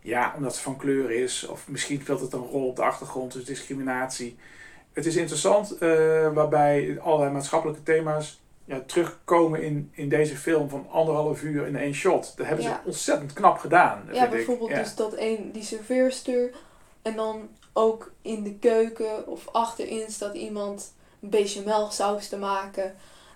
ja, 0.02 0.34
omdat 0.36 0.56
ze 0.56 0.62
van 0.62 0.78
kleur 0.78 1.12
is. 1.12 1.46
Of 1.48 1.68
misschien 1.68 2.02
speelt 2.02 2.20
het 2.22 2.34
een 2.34 2.40
rol 2.40 2.68
op 2.68 2.76
de 2.76 2.84
achtergrond, 2.84 3.34
dus 3.34 3.46
discriminatie. 3.46 4.38
Het 4.94 5.06
is 5.06 5.16
interessant 5.16 5.78
eh, 5.78 5.90
waarbij 6.34 7.00
allerlei 7.02 7.32
maatschappelijke 7.32 7.84
thema's 7.84 8.42
ja, 8.66 8.82
terugkomen 8.86 9.62
in, 9.64 9.90
in 9.94 10.10
deze 10.10 10.38
film 10.38 10.70
van 10.70 10.88
anderhalf 10.90 11.44
uur 11.44 11.68
in 11.68 11.76
één 11.76 11.94
shot. 11.94 12.34
Dat 12.38 12.46
hebben 12.46 12.66
Ja. 12.66 12.72
ze 12.72 12.88
ontzettend 12.88 13.34
knap 13.34 13.58
gedaan. 13.58 14.04
Ja, 14.12 14.30
bijvoorbeeld 14.30 14.70
ik. 14.70 14.76
Ja. 14.76 14.82
dus 14.82 14.96
dat 14.96 15.14
een, 15.18 15.50
die 15.52 15.64
serveerster. 15.64 16.50
En 17.02 17.16
dan 17.16 17.50
ook 17.74 18.12
in 18.22 18.44
de 18.44 18.54
keuken 18.56 19.28
of 19.28 19.48
achterin 19.52 20.12
staat 20.12 20.36
iemand 20.36 20.94
een 21.22 21.30
bechamelsaus 21.30 22.28
te 22.30 22.38
maken. 22.38 22.96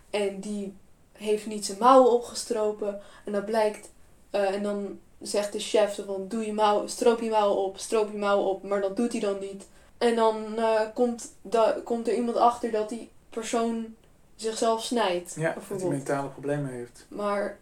En 0.10 0.40
die 0.40 0.74
heeft 1.12 1.46
niet 1.46 1.66
zijn 1.66 1.78
mouwen 1.80 2.12
opgestropen. 2.12 3.02
En 3.26 3.32
dat 3.32 3.46
blijkt... 3.46 3.90
eh, 4.30 4.54
en 4.54 4.64
dan 4.64 5.00
zegt 5.22 5.52
de 5.54 5.60
chef 5.60 5.94
zo 5.94 6.04
van, 6.06 6.28
doe 6.28 6.46
je 6.46 6.54
mouwen, 6.54 6.90
stroop 6.90 7.22
je 7.22 7.30
mouwen 7.30 7.58
op, 7.64 7.78
stroop 7.78 8.12
je 8.12 8.18
mouwen 8.18 8.48
op. 8.50 8.64
Maar 8.64 8.82
dat 8.82 8.96
doet 8.96 9.12
hij 9.12 9.22
dan 9.22 9.40
niet. 9.40 9.68
En 9.98 10.16
dan 10.16 10.58
eh, 10.58 10.82
komt, 10.94 11.32
da, 11.42 11.76
komt 11.84 12.08
er 12.08 12.16
iemand 12.16 12.38
achter 12.38 12.72
dat 12.72 12.90
die 12.90 13.10
persoon 13.30 13.96
zichzelf 14.36 14.84
snijdt. 14.84 15.34
Ja, 15.38 15.56
dat 15.70 15.80
hij 15.82 15.90
mentale 15.90 16.28
problemen 16.30 16.70
heeft. 16.72 17.06
Maar 17.10 17.58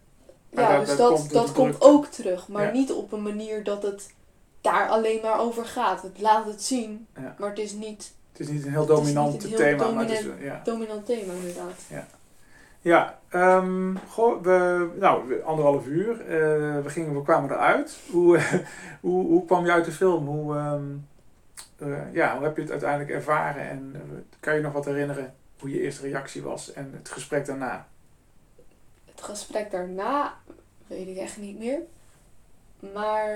Maar 0.49 0.63
ja, 0.71 0.77
dat- 0.77 0.85
dus 0.87 0.97
dat 0.97 1.29
dat, 1.31 1.51
komt 1.51 1.71
dat 1.73 1.81
ook 1.81 2.05
terug. 2.05 2.47
Maar 2.47 2.65
Ja. 2.65 2.71
niet 2.71 2.91
op 2.91 3.11
een 3.11 3.23
manier 3.23 3.63
dat 3.63 3.83
het 3.83 4.13
daar 4.65 4.87
alleen 4.89 5.19
maar 5.21 5.39
over 5.39 5.65
gaat. 5.65 6.01
Het 6.01 6.19
laat 6.21 6.45
het 6.45 6.63
zien, 6.63 7.07
Ja. 7.15 7.35
maar 7.39 7.49
het 7.49 7.59
is 7.59 7.71
niet 7.73 8.13
Het 8.31 8.39
is 8.39 8.47
niet 8.47 8.65
een 8.65 8.71
heel 8.71 8.85
dominant 8.85 9.43
een 9.43 9.49
heel 9.49 9.57
thema, 9.57 9.91
maar 9.91 10.03
het 10.03 10.11
is, 10.13 10.19
dominant- 10.23 10.43
ja. 10.43 10.61
dominant 10.63 11.05
thema 11.05 11.33
inderdaad. 11.33 11.79
Ja, 12.81 13.19
ehm, 13.29 13.95
goh, 14.09 14.41
we, 14.43 14.89
nou, 14.99 15.41
anderhalf 15.43 15.85
uur. 15.87 16.19
eh, 16.21 16.27
we, 16.83 16.89
gingen, 16.89 17.15
we 17.15 17.21
kwamen 17.23 17.51
eruit. 17.51 17.97
Hoe, 18.11 18.39
hoe, 19.01 19.25
hoe 19.25 19.45
kwam 19.45 19.65
je 19.65 19.71
uit 19.71 19.85
de 19.85 19.91
film? 19.91 20.27
Hoe, 20.27 20.55
ehm, 20.55 20.83
eh, 21.77 22.13
ja, 22.13 22.35
hoe 22.35 22.43
heb 22.43 22.55
je 22.55 22.61
het 22.61 22.71
uiteindelijk 22.71 23.09
ervaren? 23.09 23.69
En 23.69 23.91
eh, 23.95 24.17
kan 24.39 24.55
je 24.55 24.61
nog 24.61 24.73
wat 24.73 24.85
herinneren 24.85 25.33
hoe 25.59 25.69
je 25.69 25.81
eerste 25.81 26.01
reactie 26.01 26.41
was 26.43 26.73
en 26.73 26.91
het 26.97 27.09
gesprek 27.09 27.45
daarna? 27.45 27.87
Het 29.05 29.21
gesprek 29.21 29.71
daarna 29.71 30.33
weet 30.87 31.07
ik 31.07 31.17
echt 31.17 31.37
niet 31.37 31.59
meer. 31.59 31.79
Maar, 32.93 33.35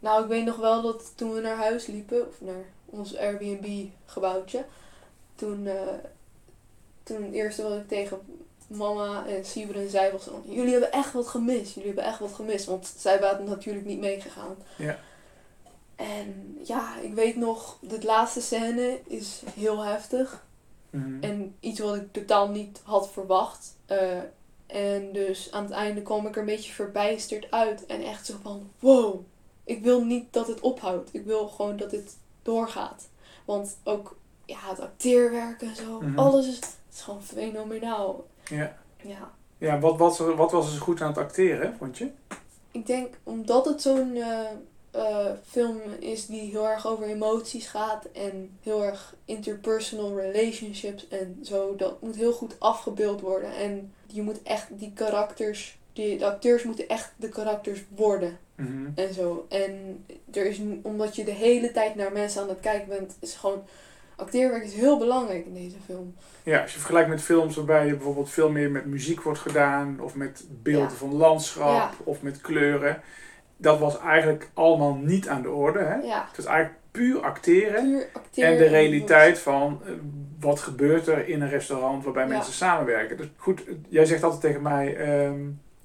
nou, 0.00 0.22
ik 0.22 0.28
weet 0.28 0.44
nog 0.44 0.56
wel 0.56 0.82
dat 0.82 1.12
toen 1.14 1.32
we 1.32 1.40
naar 1.40 1.56
huis 1.56 1.86
liepen, 1.86 2.28
of 2.28 2.40
naar 2.40 2.64
ons 2.86 3.16
Airbnb-gebouwtje, 3.16 4.64
toen, 5.34 5.66
eh, 5.66 5.74
toen 7.02 7.22
het 7.22 7.32
eerste 7.32 7.62
wat 7.62 7.76
ik 7.76 7.88
tegen 7.88 8.18
mama 8.66 9.26
en 9.26 9.44
Sibren 9.44 9.90
zei 9.90 10.12
was 10.12 10.22
van, 10.22 10.42
jullie 10.46 10.72
hebben 10.72 10.92
echt 10.92 11.12
wat 11.12 11.26
gemist, 11.26 11.74
jullie 11.74 11.88
hebben 11.88 12.04
echt 12.04 12.18
wat 12.18 12.32
gemist, 12.32 12.66
want 12.66 12.94
zij 12.96 13.20
waren 13.20 13.44
natuurlijk 13.44 13.86
niet 13.86 14.00
meegegaan. 14.00 14.56
Ja. 14.76 14.98
En 15.96 16.58
ja, 16.64 16.98
ik 16.98 17.14
weet 17.14 17.36
nog, 17.36 17.78
de 17.80 18.02
laatste 18.02 18.40
scène 18.40 19.00
is 19.06 19.42
heel 19.54 19.84
heftig. 19.84 20.44
Mhm. 20.90 21.22
En 21.22 21.54
iets 21.60 21.80
wat 21.80 21.96
ik 21.96 22.12
totaal 22.12 22.48
niet 22.48 22.80
had 22.84 23.10
verwacht. 23.10 23.76
Eh, 23.86 24.18
en 24.66 25.12
dus 25.12 25.52
aan 25.52 25.64
het 25.64 25.72
einde 25.72 26.02
kwam 26.02 26.26
ik 26.26 26.34
er 26.34 26.40
een 26.40 26.46
beetje 26.46 26.72
verbijsterd 26.72 27.50
uit. 27.50 27.86
En 27.86 28.02
echt 28.02 28.26
zo 28.26 28.34
van, 28.42 28.70
wow, 28.78 29.20
ik 29.64 29.82
wil 29.82 30.04
niet 30.04 30.32
dat 30.32 30.46
het 30.46 30.60
ophoudt. 30.60 31.14
Ik 31.14 31.24
wil 31.24 31.48
gewoon 31.48 31.76
dat 31.76 31.90
het 31.90 32.16
doorgaat. 32.42 33.08
Want 33.44 33.76
ook 33.84 34.16
ja, 34.44 34.58
het 34.60 34.80
acteerwerk 34.80 35.62
en 35.62 35.76
zo, 35.76 36.00
Mhm. 36.00 36.18
alles 36.18 36.46
is, 36.48 36.54
het 36.56 36.76
is 36.92 37.00
gewoon 37.00 37.22
fenomenaal. 37.22 38.26
Ja, 38.44 38.76
Ja, 39.02 39.30
ja 39.58 39.78
wat, 39.78 39.98
wat, 39.98 40.18
wat 40.18 40.50
was 40.52 40.66
er 40.66 40.72
zo 40.72 40.78
goed 40.80 41.00
aan 41.00 41.08
het 41.08 41.18
acteren, 41.18 41.74
vond 41.78 41.98
je? 41.98 42.08
ik 42.72 42.86
denk 42.86 43.14
omdat 43.22 43.64
het 43.64 43.82
zo'n 43.82 44.14
eh, 44.16 44.40
eh, 44.90 45.32
film 45.46 45.80
is 45.98 46.26
die 46.26 46.50
heel 46.50 46.68
erg 46.68 46.86
over 46.86 47.04
emoties 47.04 47.66
gaat 47.66 48.04
en 48.12 48.58
heel 48.62 48.84
erg 48.84 49.14
interpersonal 49.24 50.20
relationships 50.20 51.08
en 51.08 51.38
zo, 51.42 51.76
dat 51.76 52.02
moet 52.02 52.16
heel 52.16 52.32
goed 52.32 52.56
afgebeeld 52.60 53.20
worden. 53.20 53.54
En 53.56 53.92
je 54.06 54.22
moet 54.22 54.42
echt 54.42 54.66
die 54.70 54.92
karakters, 54.94 55.78
die, 55.92 56.18
de 56.18 56.26
acteurs 56.26 56.62
moeten 56.62 56.88
echt 56.88 57.12
de 57.16 57.28
karakters 57.28 57.84
worden 57.96 58.38
Mhm. 58.60 58.86
en 58.94 59.14
zo. 59.14 59.46
En 59.48 60.04
er 60.32 60.46
is, 60.46 60.60
omdat 60.82 61.16
je 61.16 61.24
de 61.24 61.30
hele 61.30 61.70
tijd 61.72 61.94
naar 61.94 62.12
mensen 62.12 62.42
aan 62.42 62.48
het 62.48 62.60
kijken 62.60 62.88
bent, 62.88 63.16
is 63.20 63.34
gewoon, 63.34 63.62
acteerwerk 64.16 64.64
is 64.64 64.74
heel 64.74 64.98
belangrijk 64.98 65.46
in 65.46 65.54
deze 65.54 65.76
film. 65.86 66.14
Ja, 66.42 66.62
als 66.62 66.72
je 66.72 66.78
vergelijkt 66.78 67.08
met 67.08 67.22
films 67.22 67.56
waarbij 67.56 67.86
je 67.86 67.92
bijvoorbeeld 67.94 68.30
veel 68.30 68.50
meer 68.50 68.70
met 68.70 68.86
muziek 68.86 69.22
wordt 69.22 69.38
gedaan, 69.40 70.00
of 70.00 70.14
met 70.14 70.44
beelden 70.62 70.88
Ja. 70.90 70.94
van 70.94 71.14
landschap, 71.14 71.68
Ja. 71.74 71.90
of 72.04 72.22
met 72.22 72.40
kleuren. 72.40 73.02
Dat 73.56 73.78
was 73.78 73.98
eigenlijk 74.00 74.50
allemaal 74.54 74.94
niet 74.94 75.28
aan 75.28 75.42
de 75.42 75.50
orde. 75.50 75.78
Hè? 75.78 75.94
Ja, 75.94 76.24
Het 76.28 76.36
was 76.36 76.46
eigenlijk 76.46 76.78
puur 76.90 77.20
acteren 77.20 78.02
puur 78.34 78.44
en 78.44 78.56
de 78.58 78.66
realiteit 78.66 79.38
van 79.38 79.80
eh, 79.84 79.92
wat 80.40 80.60
gebeurt 80.60 81.06
er 81.06 81.28
in 81.28 81.42
een 81.42 81.48
restaurant 81.48 82.04
waarbij 82.04 82.26
mensen 82.26 82.52
samenwerken. 82.52 83.16
Dus 83.16 83.26
goed, 83.36 83.64
eh, 83.66 83.74
jij 83.88 84.04
zegt 84.04 84.22
altijd 84.22 84.40
tegen 84.40 84.62
mij, 84.62 84.96
ehm, 84.96 85.40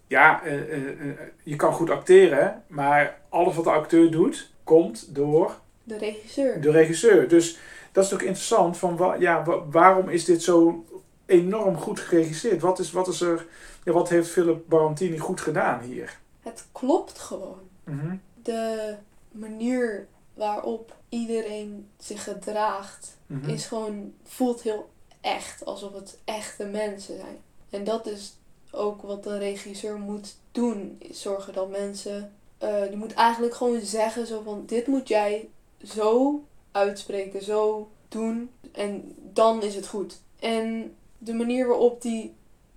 ja, 0.08 0.44
eh, 0.44 0.54
eh, 0.74 1.10
eh, 1.10 1.18
je 1.44 1.56
kan 1.56 1.74
goed 1.74 1.90
acteren, 1.90 2.64
maar 2.68 3.22
alles 3.30 3.56
wat 3.56 3.64
de 3.64 3.70
acteur 3.72 4.12
doet, 4.12 4.52
komt 4.64 5.16
door 5.16 5.60
De 5.84 5.98
regisseur. 5.98 6.62
de 6.62 6.72
regisseur. 6.72 7.28
Dus 7.28 7.58
dat 7.92 8.06
is 8.06 8.14
ook 8.14 8.22
interessant 8.22 8.78
van 8.78 9.16
ja, 9.20 9.44
wa- 9.44 9.66
waarom 9.70 10.10
is 10.10 10.26
dit 10.26 10.44
zo 10.44 10.86
enorm 11.26 11.76
goed 11.78 12.00
geregisseerd? 12.00 12.62
Wat, 12.62 12.80
is, 12.80 12.92
wat, 12.92 13.08
is 13.08 13.22
er, 13.22 13.46
ja, 13.84 13.92
wat 13.92 14.10
heeft 14.10 14.30
Philip 14.30 14.64
Barantini 14.68 15.18
goed 15.18 15.42
gedaan 15.42 15.80
hier? 15.82 16.18
Het 16.42 16.66
klopt 16.72 17.20
gewoon. 17.20 17.60
Mhm. 17.84 18.16
de 18.44 18.96
manier 19.32 20.08
waarop 20.34 20.96
iedereen 21.10 21.88
zich 21.98 22.24
gedraagt 22.24 23.18
Mhm. 23.26 23.50
is 23.50 23.66
gewoon 23.66 24.14
voelt 24.24 24.62
heel 24.62 24.90
echt 25.22 25.66
alsof 25.66 25.94
het 25.94 26.18
echte 26.26 26.66
mensen 26.66 27.16
zijn 27.18 27.38
en 27.70 27.84
dat 27.84 28.08
is 28.08 28.38
ook 28.76 29.02
wat 29.02 29.26
een 29.26 29.40
regisseur 29.40 29.98
moet 29.98 30.36
doen 30.52 31.02
zorgen 31.12 31.54
dat 31.54 31.70
mensen 31.70 32.32
eh, 32.58 32.82
die 32.88 32.98
moet 32.98 33.14
eigenlijk 33.14 33.56
gewoon 33.56 33.82
zeggen 33.82 34.28
zo 34.28 34.42
van 34.46 34.64
dit 34.66 34.88
moet 34.88 35.08
jij 35.08 35.50
zo 35.84 36.44
uitspreken 36.72 37.44
zo 37.44 37.90
doen 38.10 38.50
en 38.72 39.16
dan 39.34 39.64
is 39.64 39.76
het 39.76 39.88
goed 39.88 40.20
en 40.40 40.96
de 41.18 41.34
manier 41.34 41.68
waarop 41.68 42.02
die 42.02 42.34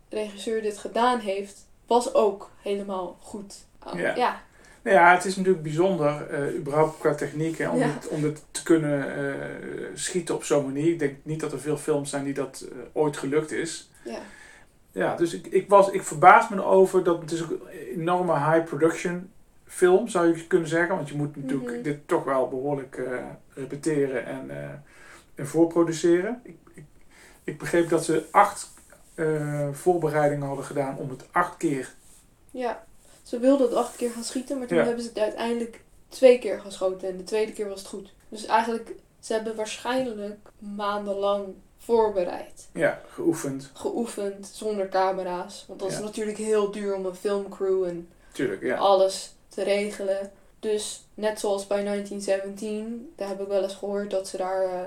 regisseur 0.08 0.62
dit 0.62 0.78
gedaan 0.78 1.18
heeft 1.18 1.66
was 1.86 2.14
ook 2.14 2.50
helemaal 2.62 3.16
goed 3.20 3.54
Ja. 3.94 4.14
ja 4.16 4.42
Nou 4.82 4.96
ja, 4.96 5.14
het 5.14 5.24
is 5.24 5.36
natuurlijk 5.36 5.62
bijzonder, 5.62 6.26
eh, 6.30 6.54
überhaupt 6.54 6.98
qua 6.98 7.14
techniek, 7.14 7.58
hè, 7.58 7.68
om, 7.68 7.78
Ja. 7.78 7.92
dit, 7.92 8.08
om 8.08 8.20
dit 8.20 8.42
te 8.50 8.62
kunnen 8.62 9.16
eh, 9.16 9.46
schieten 9.94 10.34
op 10.34 10.44
zo'n 10.44 10.64
manier. 10.64 10.92
Ik 10.92 10.98
denk 10.98 11.16
niet 11.22 11.40
dat 11.40 11.52
er 11.52 11.60
veel 11.60 11.76
films 11.76 12.10
zijn 12.10 12.24
die 12.24 12.34
dat 12.34 12.64
ooit 12.92 13.16
gelukt 13.16 13.52
is. 13.52 13.90
ja. 14.04 14.20
Ja, 14.98 15.16
dus 15.16 15.34
ik, 15.34 15.46
ik, 15.46 15.68
was, 15.68 15.90
ik 15.90 16.02
verbaas 16.02 16.48
me 16.48 16.56
erover 16.56 17.04
dat 17.04 17.20
het 17.20 17.30
is 17.32 17.40
een 17.40 17.60
enorme 17.94 18.32
high 18.32 18.64
production 18.64 19.30
film, 19.66 20.08
zou 20.08 20.36
je 20.36 20.46
kunnen 20.46 20.68
zeggen. 20.68 20.96
Want 20.96 21.08
je 21.08 21.16
moet 21.16 21.36
natuurlijk 21.36 21.72
Mhm. 21.72 21.82
dit 21.82 22.08
toch 22.08 22.24
wel 22.24 22.48
behoorlijk 22.48 22.96
eh, 22.96 23.24
repeteren 23.54 24.26
en, 24.26 24.50
eh, 24.50 24.70
en 25.34 25.46
voorproduceren. 25.46 26.40
Ik, 26.42 26.56
ik, 26.74 26.84
Ik 27.44 27.58
begreep 27.58 27.88
dat 27.88 28.04
ze 28.04 28.24
acht 28.30 28.70
eh, 29.14 29.68
voorbereidingen 29.72 30.46
hadden 30.46 30.64
gedaan 30.64 30.96
om 30.96 31.10
het 31.10 31.24
acht 31.30 31.56
keer. 31.56 31.94
Ja, 32.50 32.84
ze 33.22 33.38
wilden 33.38 33.66
het 33.66 33.76
acht 33.76 33.96
keer 33.96 34.10
gaan 34.10 34.24
schieten, 34.24 34.58
maar 34.58 34.66
toen 34.66 34.76
Ja. 34.78 34.84
hebben 34.84 35.02
ze 35.02 35.08
het 35.08 35.18
uiteindelijk 35.18 35.80
twee 36.08 36.38
keer 36.38 36.60
geschoten. 36.60 37.08
En 37.08 37.16
de 37.16 37.24
tweede 37.24 37.52
keer 37.52 37.68
was 37.68 37.78
het 37.78 37.88
goed. 37.88 38.14
Dus 38.28 38.46
eigenlijk, 38.46 38.94
ze 39.20 39.32
hebben 39.32 39.56
waarschijnlijk 39.56 40.38
maandenlang 40.58 41.46
voorbereid. 41.94 42.68
Ja, 42.72 43.00
geoefend. 43.08 43.70
Geoefend, 43.72 44.50
zonder 44.54 44.88
camera's. 44.88 45.64
Want 45.68 45.80
dat 45.80 45.90
is 45.90 45.98
natuurlijk 45.98 46.38
heel 46.38 46.70
duur 46.70 46.94
om 46.94 47.06
een 47.06 47.14
filmcrew 47.14 47.84
en 47.84 48.08
Tuurlijk, 48.32 48.62
ja. 48.62 48.76
alles 48.76 49.32
te 49.48 49.62
regelen. 49.62 50.30
Dus 50.60 51.04
net 51.14 51.40
zoals 51.40 51.66
bij 51.66 51.84
1917, 51.84 53.12
daar 53.16 53.28
heb 53.28 53.40
ik 53.40 53.48
wel 53.48 53.62
eens 53.62 53.74
gehoord 53.74 54.10
dat 54.10 54.28
ze 54.28 54.36
daar 54.36 54.62
eh, 54.64 54.80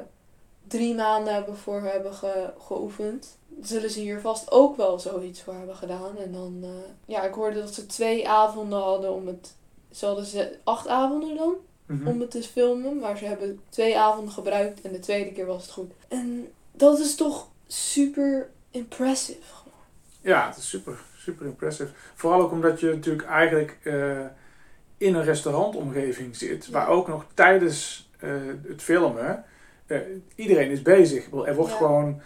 drie 0.68 0.96
maanden 0.96 1.34
hebben 1.34 1.58
voor 1.58 1.82
hebben 1.82 2.14
ge- 2.14 2.50
geoefend. 2.60 3.38
Zullen 3.62 3.90
ze 3.90 4.00
hier 4.00 4.20
vast 4.22 4.52
ook 4.52 4.78
wel 4.78 5.00
zoiets 5.00 5.42
voor 5.42 5.54
hebben 5.54 5.76
gedaan. 5.76 6.18
En 6.18 6.32
dan, 6.32 6.60
eh, 6.64 6.70
ja, 7.06 7.24
ik 7.24 7.34
hoorde 7.34 7.60
dat 7.60 7.74
ze 7.74 7.86
twee 7.86 8.30
avonden 8.30 8.80
hadden 8.80 9.14
om 9.14 9.28
het. 9.28 9.54
Ze 9.92 10.06
hadden 10.06 10.26
ze 10.26 10.58
acht 10.64 10.88
avonden 10.88 11.36
dan 11.38 11.54
Mhm. 11.86 12.08
om 12.08 12.20
het 12.20 12.32
te 12.32 12.44
filmen, 12.44 12.98
maar 13.00 13.18
ze 13.18 13.26
hebben 13.26 13.62
twee 13.70 13.98
avonden 13.98 14.34
gebruikt 14.34 14.82
en 14.82 14.92
de 14.92 15.00
tweede 15.00 15.32
keer 15.32 15.46
was 15.46 15.62
het 15.62 15.72
goed. 15.72 15.92
En 16.08 16.52
dat 16.82 17.00
is 17.00 17.16
toch 17.16 17.48
super 17.68 18.50
impressive. 18.72 19.40
Ja, 20.22 20.48
het 20.48 20.58
is 20.58 20.70
super, 20.70 21.00
super 21.18 21.46
impressive. 21.46 21.90
Vooral 22.16 22.42
ook 22.42 22.52
omdat 22.52 22.80
je 22.80 22.90
natuurlijk 22.94 23.28
eigenlijk 23.28 23.78
eh, 23.84 24.20
in 24.98 25.16
een 25.16 25.24
restaurantomgeving 25.24 26.36
zit, 26.36 26.70
waar 26.70 26.88
ook 26.88 27.08
nog 27.08 27.26
tijdens 27.34 28.10
eh, 28.20 28.30
het 28.68 28.82
filmen 28.82 29.44
eh, 29.86 29.98
iedereen 30.36 30.70
is 30.72 30.82
bezig. 30.82 31.26
Er 31.32 31.56
wordt 31.56 31.72
Ja. 31.72 31.78
gewoon 31.78 32.22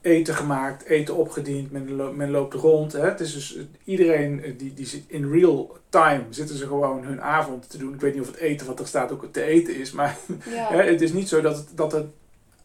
eten 0.00 0.34
gemaakt, 0.34 0.84
eten 0.84 1.14
opgediend, 1.16 1.70
men, 1.70 1.92
lo- 1.96 2.12
men 2.12 2.30
loopt 2.30 2.54
rond. 2.54 2.92
Hè. 2.92 3.00
Het 3.04 3.20
is 3.20 3.32
dus 3.34 3.58
iedereen 3.84 4.54
die, 4.58 4.74
die 4.74 4.86
zit 4.86 5.04
in 5.06 5.30
real 5.32 5.76
time 5.88 6.24
zitten 6.30 6.56
ze 6.56 6.66
gewoon 6.66 7.04
hun 7.04 7.22
avond 7.22 7.70
te 7.70 7.78
doen. 7.78 7.94
Ik 7.94 8.00
weet 8.00 8.12
niet 8.14 8.22
of 8.22 8.28
het 8.30 8.36
eten 8.36 8.66
wat 8.66 8.80
er 8.80 8.86
staat 8.86 9.12
ook 9.12 9.28
te 9.32 9.42
eten 9.42 9.76
is, 9.76 9.92
maar 9.92 10.16
Ja, 10.50 10.68
Hè, 10.72 10.82
het 10.82 11.00
is 11.00 11.12
niet 11.12 11.28
zo 11.28 11.40
dat 11.40 11.56
het, 11.56 11.68
dat 11.74 11.92
het 11.92 12.06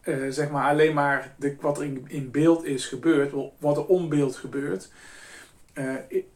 eh, 0.08 0.16
zeg 0.28 0.50
maar 0.50 0.68
alleen 0.70 0.94
maar 0.94 1.34
de, 1.36 1.56
wat 1.60 1.78
er 1.78 1.84
in, 1.84 2.04
in 2.08 2.30
beeld 2.30 2.64
is 2.64 2.86
gebeurd, 2.86 3.32
wat 3.58 3.76
er 3.76 3.86
om 3.86 4.08
beeld 4.08 4.36
gebeurt, 4.36 4.90
eh, 5.72 5.84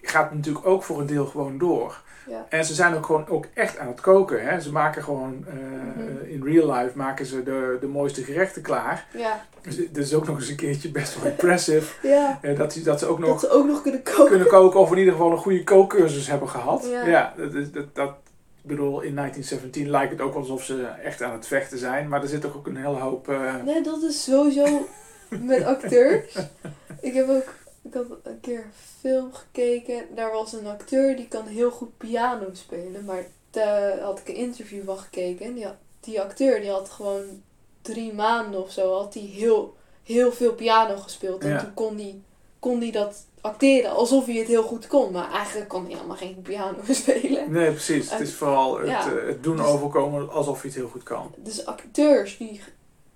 gaat 0.03 0.35
natuurlijk 0.35 0.67
ook 0.67 0.83
voor 0.83 1.01
een 1.01 1.07
deel 1.07 1.27
gewoon 1.27 1.59
door. 1.59 2.01
ja. 2.29 2.47
En 2.49 2.65
ze 2.65 2.75
zijn 2.75 2.95
ook 2.95 3.07
gewoon 3.07 3.29
ook 3.29 3.47
echt 3.55 3.79
aan 3.79 3.87
het 3.89 4.01
koken. 4.01 4.47
Hè? 4.47 4.61
Ze 4.61 4.73
maken 4.73 5.03
gewoon 5.03 5.45
eh, 5.49 5.55
Mhm. 5.55 6.25
in 6.27 6.43
real 6.45 6.73
life 6.73 6.99
maken 6.99 7.27
ze 7.27 7.43
de, 7.43 7.77
de 7.81 7.87
mooiste 7.87 8.23
gerechten 8.23 8.63
klaar. 8.63 9.07
ja. 9.17 9.45
Dus 9.63 9.77
dat 9.77 9.97
is 10.05 10.15
ook 10.15 10.27
nog 10.27 10.37
eens 10.39 10.49
een 10.49 10.57
keertje 10.57 10.91
best 10.91 11.21
wel 11.21 11.31
impressive. 11.31 11.95
ja. 12.09 12.39
eh, 12.43 12.57
dat, 12.57 12.81
dat 12.85 12.99
ze 12.99 13.07
ook 13.07 13.21
Dat 13.21 13.29
nog 13.29 13.41
ze 13.41 13.51
ook 13.51 13.67
nog 13.67 13.83
kunnen 13.83 14.03
koken. 14.03 14.27
kunnen 14.29 14.47
koken 14.49 14.81
of 14.81 14.91
in 14.93 14.99
ieder 14.99 15.13
geval 15.13 15.31
een 15.33 15.39
goede 15.39 15.65
kookcursus 15.65 16.27
hebben 16.27 16.49
gehad. 16.49 16.89
Ja. 16.91 17.07
Ja, 17.07 17.35
dat, 17.73 17.95
dat, 17.95 18.15
ik 18.63 18.69
bedoel, 18.69 19.01
in 19.01 19.15
1917 19.15 19.91
lijkt 19.91 20.13
het 20.13 20.21
ook 20.21 20.35
alsof 20.35 20.65
ze 20.65 20.85
echt 20.87 21.23
aan 21.23 21.33
het 21.33 21.47
vechten 21.47 21.79
zijn. 21.79 22.09
Maar 22.09 22.23
er 22.23 22.29
zit 22.29 22.41
toch 22.41 22.57
ook 22.57 22.67
een 22.67 22.77
hele 22.77 22.99
hoop... 22.99 23.29
eh, 23.29 23.63
Nee, 23.65 23.83
dat 23.83 24.03
is 24.03 24.25
sowieso 24.25 24.87
met 25.29 25.63
acteurs. 25.65 26.37
Ik 27.01 27.15
heb 27.15 27.29
ook, 27.29 27.55
ik 27.83 27.95
had 27.95 28.05
een 28.23 28.41
keer 28.41 28.59
een 28.59 28.73
film 29.01 29.33
gekeken. 29.33 30.05
Daar 30.15 30.33
was 30.33 30.53
een 30.53 30.67
acteur 30.67 31.17
die 31.17 31.29
kan 31.29 31.47
heel 31.47 31.71
goed 31.71 31.97
piano 31.97 32.47
spelen. 32.53 33.05
Maar 33.05 33.25
daar 33.51 33.99
had 34.01 34.19
ik 34.19 34.29
een 34.29 34.35
interview 34.35 34.85
van 34.85 34.99
gekeken. 34.99 35.47
En 35.47 35.55
die, 35.55 35.67
die 36.01 36.21
acteur 36.21 36.61
die 36.61 36.71
had 36.71 36.89
gewoon 36.91 37.43
drie 37.83 38.13
maanden 38.13 38.63
of 38.63 38.71
zo 38.71 38.95
had 38.95 39.15
hij 39.15 39.23
heel, 39.23 39.77
heel 40.03 40.33
veel 40.33 40.53
piano 40.53 40.97
gespeeld. 40.97 41.43
En 41.43 41.49
Ja. 41.51 41.59
toen 41.61 41.75
kon 41.75 41.97
hij 41.97 42.21
kon 42.59 42.79
die 42.79 42.93
dat 42.93 43.27
acteren 43.43 43.91
alsof 43.91 44.27
hij 44.27 44.35
het 44.35 44.47
heel 44.49 44.63
goed 44.63 44.87
kon. 44.87 45.13
Maar 45.13 45.31
eigenlijk 45.31 45.69
kon 45.69 45.85
hij 45.85 45.93
helemaal 45.95 46.17
geen 46.17 46.43
piano 46.43 46.79
spelen. 46.89 47.53
Nee, 47.53 47.71
precies. 47.71 48.11
Het 48.11 48.21
is 48.21 48.35
vooral 48.35 48.79
het, 48.79 48.89
Ja. 48.89 49.13
eh, 49.17 49.27
het 49.27 49.43
doen 49.43 49.57
Dus- 49.57 49.67
overkomen 49.67 50.31
alsof 50.31 50.61
je 50.63 50.69
het 50.69 50.77
heel 50.77 50.89
goed 50.89 51.03
kan. 51.03 51.35
Dus 51.37 51.67
acteurs 51.67 52.37
die, 52.37 52.61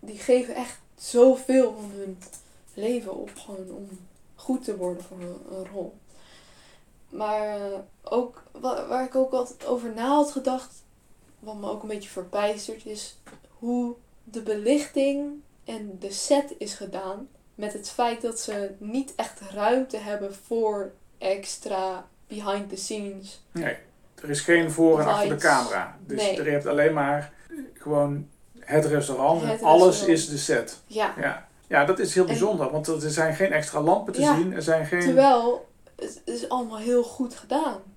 die 0.01 0.19
geven 0.19 0.55
echt 0.55 0.79
zoveel 0.95 1.75
van 1.81 1.91
hun 1.95 2.19
leven 2.75 3.15
op 3.15 3.31
gewoon 3.35 3.71
om 3.77 3.89
goed 4.35 4.65
te 4.65 4.77
worden 4.77 5.03
voor 5.05 5.17
een, 5.21 5.57
een 5.59 5.67
rol. 5.73 5.95
Maar 7.09 7.57
eh, 7.61 7.79
ook 8.03 8.43
wa- 8.53 8.87
waar 8.87 9.05
ik 9.05 9.15
ook 9.15 9.33
altijd 9.33 9.67
over 9.67 9.93
na 9.95 10.07
had 10.09 10.31
gedacht, 10.31 10.75
wat 11.39 11.55
me 11.57 11.71
ook 11.71 11.83
een 11.83 11.89
beetje 11.89 12.09
verbijstert, 12.09 12.87
is 12.87 13.19
hoe 13.59 13.95
de 14.25 14.43
belichting 14.43 15.33
en 15.65 15.97
de 16.01 16.12
set 16.12 16.55
is 16.59 16.75
gedaan. 16.75 17.29
Met 17.57 17.73
het 17.73 17.90
feit 17.90 18.23
dat 18.23 18.40
ze 18.40 18.71
niet 18.79 19.12
echt 19.16 19.40
ruimte 19.55 19.97
hebben 19.97 20.35
voor 20.47 20.90
extra 21.19 22.07
behind 22.29 22.69
the 22.69 22.77
scenes. 22.77 23.45
Nee, 23.53 23.77
er 24.23 24.31
is 24.31 24.40
geen 24.40 24.71
voor- 24.71 25.01
en 25.01 25.07
achter 25.07 25.29
de 25.29 25.37
camera. 25.37 25.97
Dus 26.07 26.23
Nee. 26.23 26.38
er 26.40 26.51
hebt 26.51 26.66
alleen 26.66 26.92
maar 26.95 27.33
gewoon 27.75 28.29
het 28.59 28.85
restaurant 28.85 29.42
en 29.42 29.61
alles 29.61 30.05
is 30.05 30.29
de 30.29 30.38
set. 30.38 30.81
Ja, 30.87 31.14
Ja. 31.21 31.47
ja, 31.66 31.85
dat 31.85 31.99
is 31.99 32.14
heel 32.14 32.23
En- 32.23 32.29
bijzonder, 32.29 32.71
want 32.71 32.87
er 32.87 33.11
zijn 33.11 33.35
geen 33.35 33.53
extra 33.53 33.81
lampen 33.81 34.12
te 34.12 34.21
Ja, 34.21 34.35
zien. 34.37 34.53
Er 34.53 34.62
zijn 34.62 34.87
geen... 34.87 35.01
terwijl 35.01 35.69
het 35.97 36.23
is 36.25 36.49
allemaal 36.49 36.79
heel 36.79 37.03
goed 37.03 37.35
gedaan. 37.35 37.81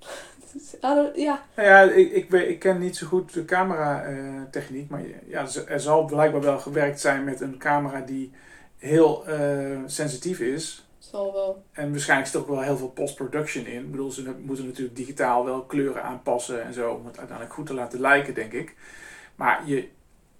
Ja, 1.15 1.43
Nou 1.55 1.67
ja, 1.67 1.81
ik, 1.81 2.11
ik, 2.11 2.29
weet, 2.29 2.49
ik 2.49 2.59
ken 2.59 2.79
niet 2.79 2.97
zo 2.97 3.07
goed 3.07 3.33
de 3.33 3.45
camera-techniek, 3.45 4.89
maar 4.89 5.01
ja, 5.27 5.41
er 5.41 5.67
er 5.67 5.79
zal 5.79 6.05
blijkbaar 6.05 6.41
wel 6.41 6.59
gewerkt 6.59 6.99
zijn 6.99 7.23
met 7.23 7.41
een 7.41 7.57
camera 7.57 7.99
die 8.01 8.31
heel 8.79 9.27
eh, 9.27 9.77
sensitief 9.85 10.39
is. 10.39 10.87
zal 10.99 11.33
wel. 11.33 11.63
En 11.71 11.91
waarschijnlijk 11.91 12.29
zit 12.29 12.35
er 12.41 12.41
ook 12.47 12.55
wel 12.55 12.61
heel 12.63 12.77
veel 12.77 12.89
post-production 12.89 13.65
in. 13.65 13.83
Ik 13.83 13.91
bedoel, 13.91 14.11
ze 14.11 14.35
moeten 14.41 14.65
natuurlijk 14.65 14.95
digitaal 14.95 15.45
wel 15.45 15.61
kleuren 15.61 16.03
aanpassen 16.03 16.63
en 16.63 16.73
zo 16.73 16.91
om 16.91 17.05
het 17.05 17.17
uiteindelijk 17.17 17.55
goed 17.55 17.65
te 17.65 17.73
laten 17.73 17.99
lijken, 17.99 18.33
denk 18.33 18.51
ik. 18.53 18.75
Maar 19.35 19.61
je, 19.67 19.87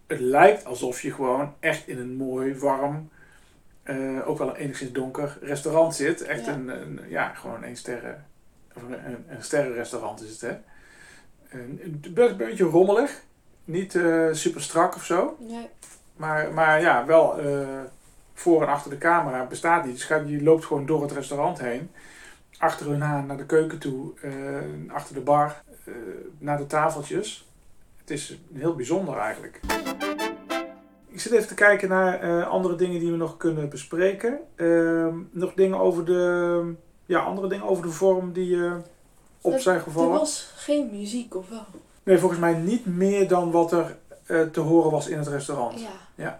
het 0.07 0.19
lijkt 0.19 0.65
alsof 0.65 1.01
je 1.01 1.11
gewoon 1.13 1.53
echt 1.59 1.87
in 1.87 1.97
een 1.99 2.15
mooi, 2.15 2.55
warm, 2.55 3.09
eh, 3.83 4.27
ook 4.29 4.37
wel 4.37 4.49
een 4.49 4.55
enigszins 4.55 4.91
donker 4.91 5.37
restaurant 5.41 5.95
zit. 5.95 6.21
Echt 6.21 6.45
Ja. 6.45 6.53
een, 6.53 6.67
een, 6.67 6.99
ja, 7.07 7.33
gewoon 7.33 7.63
een 7.63 7.77
sterren, 7.77 8.25
of 8.75 8.81
een, 8.83 8.93
een, 9.27 9.43
sterrenrestaurant 9.43 10.21
is 10.23 10.31
het, 10.31 10.41
hè. 10.41 10.57
Een, 11.59 11.79
een 11.83 12.13
be- 12.13 12.35
beetje 12.37 12.63
rommelig. 12.63 13.21
Niet 13.65 13.95
eh, 13.95 14.27
super 14.31 14.61
strak 14.61 14.95
of 14.95 15.05
zo. 15.05 15.37
Nee. 15.39 15.67
Maar, 16.15 16.53
maar 16.53 16.81
ja, 16.81 17.05
wel 17.05 17.37
voor 18.39 18.61
en 18.61 18.67
achter 18.67 18.89
de 18.91 18.97
camera 18.97 19.45
bestaat 19.45 19.83
die. 19.83 19.93
Dus 19.93 20.07
je 20.07 20.43
loopt 20.43 20.65
gewoon 20.65 20.85
door 20.85 21.01
het 21.01 21.11
restaurant 21.11 21.59
heen. 21.59 21.91
Achter 22.57 22.89
hun 22.89 23.03
aan 23.03 23.25
naar 23.25 23.37
de 23.37 23.45
keuken 23.45 23.79
toe. 23.79 24.11
eh, 24.21 24.93
achter 24.93 25.13
de 25.15 25.21
bar. 25.21 25.61
eh, 25.85 25.93
naar 26.37 26.57
de 26.57 26.65
tafeltjes. 26.67 27.47
Het 27.97 28.09
is 28.09 28.39
heel 28.53 28.75
bijzonder 28.75 29.17
eigenlijk. 29.17 29.59
Ik 31.07 31.19
zit 31.19 31.31
even 31.31 31.47
te 31.47 31.53
kijken 31.53 31.89
naar 31.89 32.19
eh, 32.21 32.47
andere 32.47 32.75
dingen 32.75 32.99
die 32.99 33.11
we 33.11 33.17
nog 33.17 33.37
kunnen 33.37 33.69
bespreken. 33.69 34.39
Ehm, 34.55 35.17
nog 35.31 35.53
dingen 35.53 35.79
over 35.79 36.05
de... 36.05 36.73
Ja, 37.05 37.19
andere 37.19 37.47
dingen 37.47 37.65
over 37.65 37.83
de 37.83 37.89
vorm 37.91 38.31
die 38.33 38.57
op 39.41 39.53
Er- 39.53 39.59
zijn 39.61 39.75
Er 39.75 39.81
gevallen. 39.81 40.19
was 40.19 40.51
geen 40.55 40.89
muziek, 40.91 41.35
of 41.35 41.49
wel? 41.49 41.65
Nee, 42.03 42.17
volgens 42.17 42.39
mij 42.39 42.53
niet 42.53 42.85
meer 42.85 43.27
dan 43.27 43.51
wat 43.51 43.71
er 43.71 43.97
te 44.51 44.59
horen 44.59 44.91
was 44.91 45.07
in 45.07 45.17
het 45.17 45.27
restaurant. 45.27 45.79
Ja. 45.81 45.89
Ja. 46.15 46.39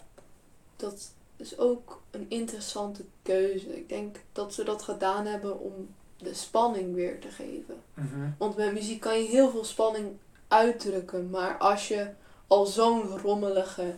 Dat 0.76 1.12
is 1.40 1.58
ook 1.58 2.02
een 2.12 2.26
interessante 2.30 3.04
keuze. 3.22 3.78
Ik 3.78 3.90
denk 3.90 4.18
dat 4.32 4.54
ze 4.54 4.64
dat 4.64 4.82
gedaan 4.82 5.26
hebben 5.26 5.60
om 5.60 5.90
de 6.18 6.34
spanning 6.34 6.94
weer 6.96 7.20
te 7.20 7.28
geven. 7.28 7.76
Mhm. 7.94 8.30
Want 8.38 8.58
met 8.58 8.74
muziek 8.74 9.00
kan 9.00 9.22
je 9.22 9.28
heel 9.28 9.52
veel 9.52 9.64
spanning 9.64 10.18
uitdrukken. 10.48 11.30
Maar 11.30 11.58
als 11.58 11.88
je 11.88 12.10
al 12.48 12.66
zo'n 12.66 13.18
rommelige 13.18 13.96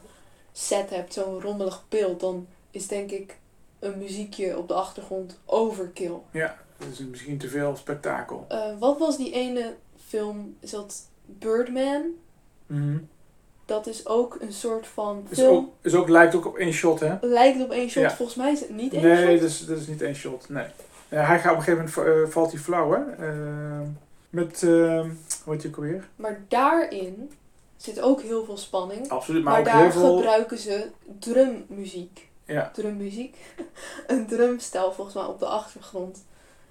set 0.52 0.90
hebt, 0.90 1.14
zo'n 1.14 1.42
rommelig 1.42 1.84
beeld, 1.90 2.20
dan 2.20 2.48
is 2.72 2.88
denk 2.88 3.12
ik 3.12 3.40
een 3.80 3.98
muziekje 3.98 4.58
op 4.58 4.68
de 4.68 4.74
achtergrond 4.74 5.40
overkill. 5.46 6.18
Ja, 6.32 6.58
dat 6.78 6.88
is 6.88 7.00
misschien 7.00 7.38
te 7.38 7.50
veel 7.50 7.76
spektakel. 7.76 8.46
Eh, 8.48 8.80
wat 8.80 9.00
was 9.00 9.18
die 9.18 9.32
ene 9.32 9.76
film? 10.06 10.56
Is 10.60 10.72
dat 10.72 11.08
Birdman? 11.26 12.04
Mhm. 12.68 12.98
Dat 13.66 13.88
is 13.88 14.08
ook 14.08 14.38
een 14.40 14.54
soort 14.54 14.88
van 14.88 15.28
Is, 15.30 15.38
film. 15.38 15.56
ook, 15.56 15.70
is 15.82 15.96
ook, 15.96 16.10
lijkt 16.10 16.36
ook 16.36 16.46
op 16.46 16.58
één 16.58 16.74
shot, 16.74 17.00
hè? 17.00 17.16
Lijkt 17.22 17.64
op 17.64 17.72
één 17.72 17.90
shot. 17.90 18.04
Ja. 18.04 18.12
Volgens 18.16 18.38
mij 18.38 18.52
is 18.52 18.60
het 18.60 18.70
niet 18.70 18.94
één 18.94 19.04
Nee, 19.04 19.28
shot. 19.28 19.40
dat 19.40 19.50
is, 19.50 19.66
dat 19.66 19.78
is 19.78 19.88
niet 19.88 20.02
één 20.02 20.16
shot. 20.16 20.50
Nee. 20.50 20.66
Hij 21.10 21.40
gaat 21.40 21.52
op 21.52 21.58
een 21.58 21.64
gegeven 21.64 21.92
moment 22.04 22.26
eh, 22.28 22.34
valt 22.34 22.52
hij 22.52 22.62
flauw, 22.62 22.92
hè? 22.92 23.28
Eh, 23.28 23.88
met, 24.30 24.62
uh, 24.62 25.00
hoe 25.44 25.54
heet 25.54 25.62
je 25.62 25.68
ook 25.68 25.76
alweer? 25.76 26.10
Maar 26.16 26.42
daarin 26.48 27.32
zit 27.78 28.02
ook 28.02 28.22
heel 28.22 28.46
veel 28.46 28.58
spanning. 28.58 29.10
Absoluut, 29.10 29.44
maar, 29.44 29.52
Maar, 29.52 29.62
ook 29.62 29.68
daar 29.68 29.82
heel 29.82 29.92
veel... 29.92 30.16
gebruiken 30.16 30.58
ze 30.58 30.88
drummuziek. 31.20 32.30
Ja. 32.46 32.72
Drummuziek. 32.74 33.38
een 34.08 34.28
drumstel 34.28 34.94
volgens 34.94 35.16
mij 35.16 35.26
op 35.26 35.40
de 35.40 35.46
achtergrond. 35.46 36.24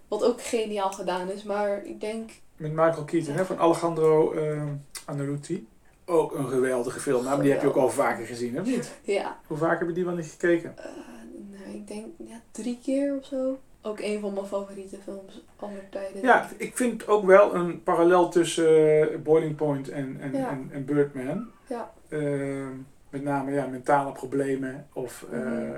Wat 0.09 0.24
ook 0.24 0.42
geniaal 0.42 0.92
gedaan 0.92 1.31
is. 1.31 1.42
Maar 1.42 1.85
ik 1.85 2.00
denk... 2.00 2.31
Met 2.57 2.70
Michael 2.70 3.05
Keaton, 3.05 3.35
hè? 3.35 3.44
Van 3.44 3.59
Alejandro 3.59 4.35
uh, 4.35 4.62
Andalucci. 5.05 5.68
Ook 6.11 6.35
een 6.35 6.49
geweldige 6.49 7.01
film, 7.01 7.25
maar 7.25 7.40
die 7.42 7.51
heb 7.53 7.61
je 7.61 7.68
ook 7.68 7.77
al 7.77 7.90
vaker 7.90 8.27
gezien, 8.27 8.55
hè? 8.55 8.62
Niet? 8.62 8.92
Ja. 9.03 9.38
Hoe 9.46 9.57
vaak 9.57 9.79
heb 9.79 9.88
je 9.88 9.94
die 9.94 10.05
wel 10.05 10.14
niet 10.14 10.27
gekeken? 10.31 10.75
eh, 10.79 11.75
ik 11.75 11.88
denk 11.88 12.07
ja, 12.27 12.40
drie 12.51 12.79
keer 12.83 13.16
of 13.18 13.25
zo. 13.25 13.59
Ook 13.83 14.01
een 14.01 14.20
van 14.20 14.33
mijn 14.35 14.46
favoriete 14.46 14.96
films 15.05 15.44
aller 15.57 15.88
tijden. 15.90 16.23
Ja, 16.23 16.49
ik 16.57 16.77
vind 16.77 17.09
ook 17.09 17.25
wel 17.25 17.55
een 17.55 17.83
parallel 17.83 18.29
tussen 18.29 19.01
eh, 19.12 19.18
Boiling 19.18 19.57
Point 19.57 19.88
en, 19.88 20.16
en, 20.20 20.33
Ja. 20.33 20.49
en, 20.51 20.70
en 20.73 20.85
Birdman. 20.85 21.46
Ja. 21.66 21.90
Ehm, 22.09 22.68
met 23.11 23.23
name 23.23 23.53
ja, 23.53 23.66
mentale 23.66 24.12
problemen 24.12 24.87
of 24.92 25.25
eh, 25.33 25.38
Mhm. 25.40 25.73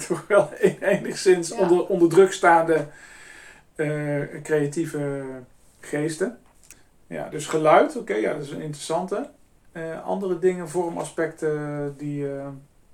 toch 0.08 0.24
wel 0.28 0.48
en- 0.60 0.82
enigszins 0.82 1.48
Ja. 1.48 1.56
onder, 1.58 1.86
onder 1.86 2.08
druk 2.08 2.32
staande 2.32 2.86
creatieve 4.42 5.22
geesten. 5.80 6.38
Ja, 7.06 7.28
dus 7.28 7.46
geluid, 7.46 7.96
oké, 7.96 8.14
ja, 8.14 8.32
dat 8.32 8.42
is 8.42 8.50
een 8.50 8.60
interessante. 8.60 9.30
Eh, 9.74 10.04
andere 10.04 10.38
dingen, 10.38 10.68
vormaspecten 10.68 11.94
die 11.96 12.36
eh, 12.36 12.48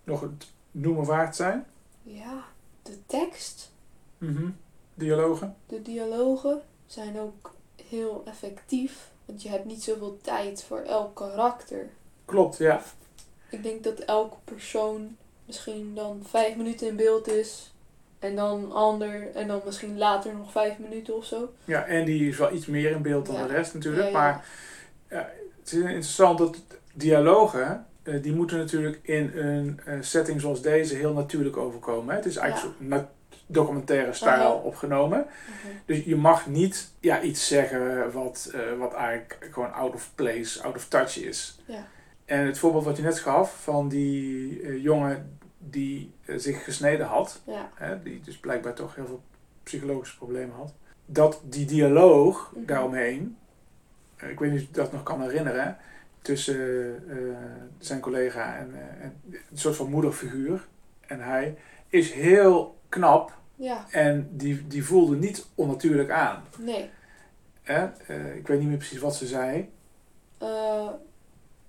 nog 0.05 0.21
het 0.21 0.47
noemen 0.71 1.05
waard 1.05 1.37
zijn. 1.37 1.64
Ja, 2.03 2.45
de 2.83 2.99
tekst, 3.07 3.73
Mhm. 4.19 4.49
Dialogen. 4.95 5.57
de 5.66 5.83
dialogen 5.83 6.62
zijn 6.87 7.19
ook 7.19 7.55
heel 7.88 8.23
effectief. 8.27 9.11
Want 9.25 9.43
je 9.43 9.49
hebt 9.49 9.64
niet 9.64 9.83
zoveel 9.83 10.19
tijd 10.23 10.64
voor 10.64 10.79
elk 10.79 11.14
karakter. 11.16 11.88
Klopt, 12.25 12.57
ja. 12.57 12.81
Ik 13.51 13.62
denk 13.62 13.85
dat 13.85 13.99
elke 13.99 14.37
persoon 14.45 15.16
misschien 15.45 15.95
dan 15.95 16.23
vijf 16.29 16.57
minuten 16.57 16.87
in 16.88 16.97
beeld 16.97 17.29
is. 17.29 17.75
En 18.19 18.37
dan 18.37 18.73
ander. 18.73 19.35
En 19.35 19.49
dan 19.49 19.61
misschien 19.64 19.99
later 19.99 20.35
nog 20.35 20.51
vijf 20.53 20.79
minuten 20.79 21.16
of 21.16 21.25
zo. 21.25 21.53
Ja, 21.64 21.85
en 21.85 22.05
die 22.05 22.29
is 22.29 22.37
wel 22.37 22.53
iets 22.53 22.66
meer 22.66 22.90
in 22.90 23.03
beeld 23.03 23.27
dan 23.27 23.35
Ja. 23.35 23.47
de 23.47 23.53
rest 23.53 23.75
natuurlijk. 23.75 24.03
Ja, 24.03 24.09
ja. 24.11 24.19
Maar 24.19 24.47
ja, 25.11 25.31
het 25.70 25.80
is 25.80 25.85
interessant 25.87 26.38
dat 26.38 26.56
dialogen, 26.94 27.87
eh, 28.02 28.22
die 28.22 28.33
moeten 28.35 28.59
natuurlijk 28.59 28.98
in 29.02 29.30
een 29.35 29.80
eh, 29.85 29.94
setting 30.00 30.40
zoals 30.40 30.62
deze 30.62 30.94
heel 30.94 31.12
natuurlijk 31.12 31.56
overkomen. 31.56 32.11
Hè? 32.11 32.16
Het 32.16 32.26
is 32.26 32.37
eigenlijk 32.37 32.80
na- 32.80 33.11
documentaire 33.46 34.12
stijl 34.12 34.52
opgenomen. 34.52 35.26
Dus 35.87 36.04
je 36.04 36.16
mag 36.16 36.46
niet 36.46 36.90
ja, 37.00 37.22
iets 37.22 37.46
zeggen 37.48 38.12
wat, 38.12 38.50
eh, 38.54 38.61
wat 38.78 38.92
eigenlijk 38.94 39.48
gewoon 39.50 39.72
out 39.72 39.94
of 39.94 40.11
place, 40.14 40.62
out 40.62 40.76
of 40.76 40.88
touch 40.88 41.18
is. 41.18 41.59
Ja. 41.66 41.87
En 42.24 42.46
het 42.46 42.59
voorbeeld 42.59 42.85
wat 42.85 42.96
je 42.96 43.02
net 43.02 43.18
gaf 43.18 43.62
van 43.62 43.88
die 43.88 44.80
jongen 44.80 45.38
die 45.59 46.12
zich 46.37 46.64
gesneden 46.64 47.06
had, 47.06 47.40
Ja. 47.46 47.70
hè, 47.74 48.02
die 48.02 48.20
dus 48.24 48.38
blijkbaar 48.38 48.74
toch 48.74 48.94
heel 48.94 49.06
veel 49.06 49.22
psychologische 49.62 50.16
problemen 50.16 50.56
had, 50.56 50.74
dat 51.06 51.40
die 51.44 51.66
dialoog 51.66 52.52
Mhm. 52.54 52.64
daaromheen, 52.66 53.37
ik 54.28 54.38
weet 54.38 54.50
niet 54.50 54.61
of 54.61 54.66
je 54.66 54.72
dat 54.72 54.92
nog 54.92 55.02
kan 55.02 55.22
herinneren, 55.22 55.76
tussen 56.22 57.02
eh, 57.11 57.16
zijn 57.78 58.00
collega 58.00 58.56
en, 58.56 58.74
en 59.00 59.20
een 59.50 59.59
soort 59.59 59.76
van 59.76 59.90
moederfiguur 59.90 60.66
en 61.06 61.20
hij, 61.20 61.56
is 61.88 62.12
heel 62.12 62.78
knap 62.88 63.33
Ja, 63.54 63.87
en 63.90 64.28
die, 64.33 64.66
die 64.66 64.85
voelde 64.85 65.16
niet 65.16 65.46
onnatuurlijk 65.54 66.11
aan. 66.11 66.44
nee. 66.59 66.90
Eh, 67.62 67.85
ik 68.37 68.46
weet 68.46 68.59
niet 68.59 68.68
meer 68.68 68.76
precies 68.76 68.98
wat 68.98 69.16
ze 69.16 69.26
zei. 69.26 69.70
Eh, 70.38 70.88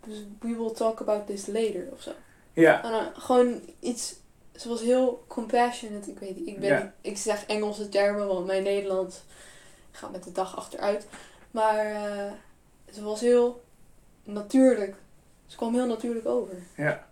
dus 0.06 0.26
we 0.40 0.56
will 0.56 0.72
talk 0.74 1.02
about 1.02 1.28
this 1.28 1.48
later 1.48 1.88
of 1.92 2.02
zo. 2.02 2.12
Ja, 2.54 2.84
En 2.84 2.92
dan 2.92 3.06
gewoon 3.14 3.62
iets. 3.80 4.16
Ze 4.56 4.70
was 4.70 4.82
heel 4.82 5.24
compassionate. 5.28 6.12
Ik 6.12 6.20
weet. 6.20 6.38
Ik, 6.46 6.60
ben 6.60 6.70
Ja. 6.70 6.94
ik 7.02 7.18
zeg 7.18 7.46
Engelse 7.46 7.90
termen, 7.90 8.28
want 8.28 8.46
mijn 8.46 8.64
Nederlands 8.64 9.24
gaat 9.92 10.12
met 10.12 10.24
de 10.24 10.32
dag 10.32 10.58
achteruit. 10.58 11.08
Maar 11.52 11.86
eh, 11.86 12.32
ze 12.92 13.04
was 13.04 13.22
heel 13.22 13.64
natuurlijk. 14.24 14.96
Ze 15.46 15.58
kwam 15.58 15.74
heel 15.74 15.88
natuurlijk 15.88 16.28
over. 16.28 16.56
ja. 16.76 17.10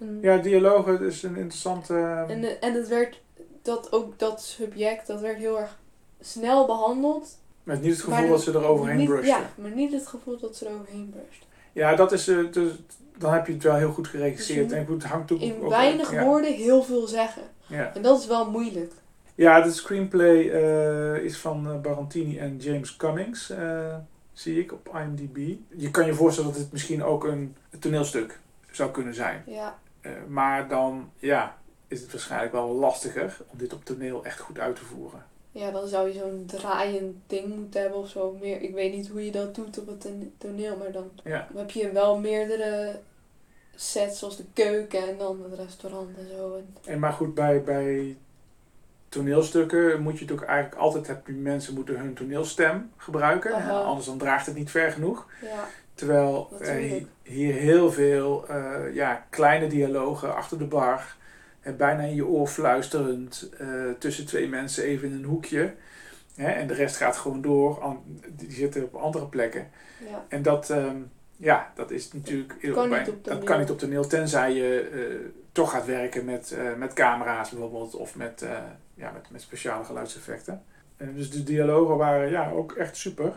En, 0.00 0.18
ja 0.22 0.36
dialogen 0.36 1.02
is 1.02 1.22
een 1.22 1.36
interessante... 1.36 2.24
en, 2.28 2.44
eh, 2.44 2.68
en 2.68 2.74
het 2.74 2.88
werd 2.88 3.20
dat 3.62 3.92
ook 3.92 4.18
dat 4.18 4.42
subject, 4.42 5.06
dat 5.06 5.20
werd 5.20 5.38
heel 5.38 5.60
erg 5.60 5.78
snel 6.20 6.66
behandeld. 6.66 7.38
met 7.62 7.82
niet 7.82 7.92
het 7.92 8.02
gevoel 8.02 8.28
dat 8.28 8.42
ze 8.42 8.52
er 8.52 8.64
overheen 8.64 9.04
brushte. 9.04 9.26
Ja, 9.26 9.50
maar 9.54 9.70
niet 9.70 9.92
het 9.92 10.06
gevoel 10.06 10.38
dat 10.38 10.56
ze 10.56 10.66
er 10.66 10.74
overheen 10.74 11.10
brusht. 11.10 11.46
Ja, 11.72 11.94
dat 11.94 12.12
is, 12.12 12.28
eh, 12.28 12.52
dus, 12.52 12.72
dan 13.18 13.32
heb 13.32 13.46
je 13.46 13.52
het 13.52 13.62
wel 13.62 13.74
heel 13.74 13.92
goed 13.92 14.08
geregisseerd. 14.08 14.68
Dus 14.68 14.78
en 14.78 14.86
goed, 14.86 15.02
het 15.02 15.12
hangt 15.12 15.32
ook 15.32 15.40
In 15.40 15.62
ook- 15.62 15.70
weinig 15.70 16.20
woorden 16.20 16.52
heel 16.52 16.82
veel 16.82 17.06
zeggen. 17.06 17.42
Ja. 17.66 17.94
En 17.94 18.02
dat 18.02 18.20
is 18.20 18.26
wel 18.26 18.50
moeilijk. 18.50 18.92
Ja, 19.34 19.60
de 19.60 19.70
screenplay 19.72 20.50
eh, 20.50 21.24
is 21.24 21.38
van 21.38 21.66
eh, 21.70 21.80
Barantini 21.80 22.38
en 22.38 22.56
James 22.56 22.96
Cummings, 22.96 23.50
eh, 23.50 23.96
zie 24.32 24.60
ik 24.60 24.72
op 24.72 24.88
IMDb. 24.94 25.54
Je 25.76 25.90
kan 25.90 26.06
je 26.06 26.14
voorstellen 26.14 26.52
dat 26.52 26.60
het 26.60 26.72
misschien 26.72 27.02
ook 27.04 27.24
een 27.24 27.56
toneelstuk 27.78 28.38
zou 28.70 28.90
kunnen 28.90 29.14
zijn. 29.14 29.42
Ja, 29.46 29.78
maar 30.28 30.68
dan 30.68 31.10
ja, 31.18 31.56
is 31.88 32.00
het 32.00 32.12
waarschijnlijk 32.12 32.52
wel 32.52 32.68
lastiger 32.68 33.36
om 33.48 33.58
dit 33.58 33.72
op 33.72 33.84
toneel 33.84 34.24
echt 34.24 34.40
goed 34.40 34.58
uit 34.58 34.76
te 34.76 34.84
voeren. 34.84 35.24
Ja, 35.52 35.70
dan 35.70 35.88
zou 35.88 36.08
je 36.08 36.18
zo'n 36.18 36.44
draaiend 36.46 37.16
ding 37.26 37.54
moeten 37.54 37.80
hebben 37.80 37.98
of 37.98 38.08
zo. 38.08 38.36
Meer, 38.40 38.60
ik 38.60 38.74
weet 38.74 38.92
niet 38.94 39.08
hoe 39.08 39.24
je 39.24 39.30
dat 39.32 39.54
doet 39.54 39.78
op 39.78 39.86
het 39.86 40.00
ton- 40.00 40.32
toneel, 40.38 40.76
maar 40.76 40.92
dan 40.92 41.10
Ja. 41.24 41.48
heb 41.54 41.70
je 41.70 41.90
wel 41.92 42.18
meerdere 42.18 43.00
sets, 43.74 44.18
zoals 44.18 44.36
de 44.36 44.44
keuken 44.52 45.08
en 45.08 45.18
dan 45.18 45.42
het 45.50 45.58
restaurant 45.58 46.08
en 46.18 46.26
zo. 46.36 46.56
En, 46.56 46.92
En 46.92 46.98
maar 46.98 47.12
goed, 47.12 47.34
bij, 47.34 47.62
bij 47.62 48.16
toneelstukken 49.12 50.02
moet 50.02 50.18
je 50.18 50.32
ook 50.32 50.42
eigenlijk 50.42 50.80
altijd 50.80 51.06
hebben, 51.06 51.42
mensen 51.42 51.74
moeten 51.74 51.98
hun 51.98 52.14
toneelstem 52.14 52.90
gebruiken. 52.96 53.52
Anders 53.84 54.06
dan 54.06 54.18
draagt 54.18 54.46
het 54.46 54.54
niet 54.54 54.70
ver 54.70 54.92
genoeg. 54.92 55.26
ja, 55.42 55.64
Terwijl 55.94 56.48
eh, 56.60 56.66
Natuurlijk. 56.68 57.06
hier 57.22 57.54
heel 57.54 57.92
veel 57.92 58.48
eh, 58.48 58.94
ja, 58.94 59.26
kleine 59.30 59.66
dialogen 59.66 60.34
achter 60.34 60.58
de 60.58 60.64
bar. 60.64 61.16
eh, 61.60 61.72
bijna 61.74 62.02
in 62.02 62.14
je 62.14 62.26
oor 62.26 62.46
fluisterend. 62.46 63.50
tussen 63.98 64.26
twee 64.26 64.48
mensen 64.48 64.84
even 64.84 65.08
in 65.08 65.14
een 65.14 65.24
hoekje. 65.24 65.74
Hè, 66.36 66.50
en 66.50 66.66
de 66.66 66.74
rest 66.74 66.96
gaat 66.96 67.16
gewoon 67.16 67.42
door. 67.42 67.80
An- 67.80 68.20
die 68.36 68.52
zitten 68.52 68.82
op 68.82 68.94
andere 68.94 69.26
plekken. 69.26 69.70
ja, 70.10 70.24
En 70.28 70.42
dat, 70.42 70.70
ehm, 70.70 70.96
ja, 71.36 71.72
dat 71.74 71.90
is 71.90 72.12
natuurlijk... 72.12 72.54
heel 72.60 72.74
Kan 72.74 72.88
bij- 72.88 72.98
niet 72.98 73.08
op 73.08 73.24
dat 73.24 73.44
kan 73.44 73.58
niet 73.58 73.70
op 73.70 73.78
toneel. 73.78 74.06
Tenzij 74.06 74.52
je 74.52 75.30
toch 75.52 75.70
gaat 75.70 75.86
werken 75.86 76.24
met, 76.24 76.56
met 76.78 76.92
camera's 76.92 77.50
bijvoorbeeld. 77.50 77.94
Of 77.94 78.16
met, 78.16 78.44
ja, 79.02 79.10
met, 79.10 79.30
met 79.30 79.40
speciale 79.40 79.84
geluidseffecten. 79.84 80.62
Dus 80.96 81.30
de 81.30 81.42
dialogen 81.42 81.96
waren 81.96 82.30
ja, 82.30 82.50
ook 82.50 82.72
echt 82.72 82.96
super. 82.96 83.32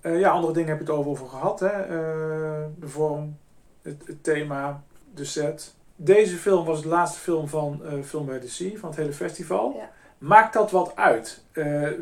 Eh, 0.00 0.20
ja, 0.20 0.30
andere 0.30 0.52
dingen 0.52 0.68
heb 0.68 0.78
je 0.78 0.84
het 0.84 0.94
over, 0.94 1.10
over 1.10 1.28
gehad. 1.28 1.60
Hè? 1.60 1.82
Eh, 1.82 2.66
de 2.78 2.88
vorm, 2.88 3.38
het, 3.82 4.02
het 4.06 4.24
thema, 4.24 4.82
de 5.14 5.24
set. 5.24 5.74
Deze 5.96 6.36
film 6.36 6.64
was 6.64 6.82
de 6.82 6.88
laatste 6.88 7.18
film 7.18 7.48
van 7.48 7.84
eh, 7.84 8.02
Film 8.02 8.26
by 8.26 8.38
the 8.38 8.50
Sea, 8.50 8.78
van 8.78 8.88
het 8.88 8.98
hele 8.98 9.12
festival. 9.12 9.74
Ja. 9.76 9.90
Maakt 10.18 10.52
dat 10.52 10.70
wat 10.70 10.96
uit 10.96 11.42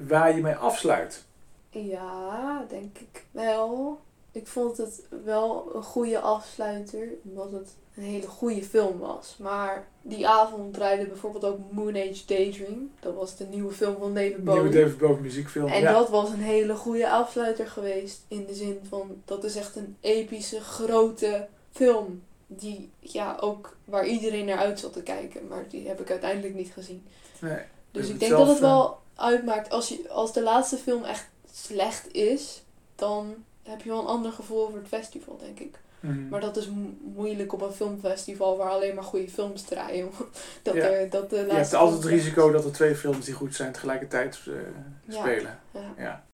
waar 0.07 0.37
je 0.37 0.43
mee 0.43 0.55
afsluit? 0.55 1.25
ja, 1.71 2.65
denk 2.69 2.99
ik 2.99 3.25
wel. 3.31 4.01
Ik 4.35 4.47
vond 4.47 4.77
het 4.77 5.03
wel 5.25 5.71
een 5.75 5.83
goede 5.83 6.21
afsluiter, 6.21 7.09
omdat 7.23 7.53
het 7.53 7.75
een 7.97 8.03
hele 8.03 8.27
goede 8.27 8.63
film 8.63 8.99
was. 8.99 9.37
Maar 9.39 9.89
die 10.03 10.29
avond 10.29 10.75
draaide 10.75 11.07
bijvoorbeeld 11.07 11.45
ook 11.45 11.59
Moon 11.71 11.97
Age 11.97 12.23
Daydream. 12.27 12.91
Dat 13.01 13.15
was 13.15 13.37
de 13.37 13.45
nieuwe 13.45 13.73
film 13.73 13.97
van 13.99 14.15
David 14.15 14.45
Bowie. 14.45 14.63
Nieuwe 14.63 14.77
David 14.79 14.99
Bowie 14.99 15.21
muziekfilm. 15.21 15.69
En 15.69 15.81
ja. 15.81 15.93
dat 15.93 16.09
was 16.09 16.31
een 16.31 16.43
hele 16.43 16.75
goede 16.75 17.11
afsluiter 17.11 17.67
geweest. 17.67 18.25
In 18.29 18.47
de 18.47 18.55
zin 18.55 18.81
van, 18.89 19.23
dat 19.25 19.45
is 19.45 19.57
echt 19.57 19.77
een 19.77 19.97
epische, 20.01 20.61
grote 20.61 21.47
film. 21.73 22.23
Die, 22.47 22.91
ja, 23.01 23.37
ook 23.41 23.77
waar 23.85 24.07
iedereen 24.07 24.45
naar 24.45 24.59
uit 24.59 24.81
zat 24.81 24.93
te 24.93 25.03
kijken. 25.03 25.47
Maar 25.49 25.65
die 25.69 25.89
heb 25.89 26.01
ik 26.01 26.11
uiteindelijk 26.11 26.55
niet 26.55 26.73
gezien. 26.73 27.07
Nee. 27.41 27.59
Dus 27.91 28.03
Dus 28.03 28.09
ik 28.09 28.21
denk 28.21 28.33
dat 28.33 28.49
het 28.49 28.61
wel 28.61 28.99
uitmaakt. 29.15 29.71
Als, 29.71 29.89
je, 29.89 30.09
als 30.09 30.33
de 30.33 30.43
laatste 30.43 30.77
film 30.77 31.05
echt 31.05 31.29
slecht 31.53 32.13
is, 32.13 32.63
dan 32.95 33.35
heb 33.69 33.83
je 33.83 33.89
wel 33.89 34.01
een 34.01 34.07
ander 34.07 34.33
gevoel 34.33 34.67
over 34.67 34.79
het 34.79 34.89
festival, 34.89 35.37
denk 35.37 35.59
ik. 35.59 35.81
Mhm. 36.01 36.29
Maar 36.29 36.41
dat 36.41 36.57
is 36.57 36.69
mo- 36.69 36.95
moeilijk 37.15 37.53
op 37.53 37.61
een 37.63 37.73
filmfestival 37.73 38.57
waar 38.57 38.69
alleen 38.71 38.95
maar 38.95 39.05
goede 39.05 39.29
films 39.29 39.63
draaien. 39.63 40.11
dat 40.63 40.75
Ja. 40.75 40.83
er, 40.83 41.11
dat 41.11 41.31
de 41.31 41.37
Je 41.37 41.53
hebt 41.53 41.75
altijd 41.75 42.03
het 42.03 42.11
risico 42.11 42.51
dat 42.51 42.65
er 42.65 42.73
twee 42.73 42.95
films 42.95 43.25
die 43.25 43.35
goed 43.35 43.55
zijn 43.55 43.73
tegelijkertijd 43.73 44.41
eh, 44.47 45.15
spelen. 45.19 45.59
Ja. 45.71 45.95
Ja. 45.99 46.25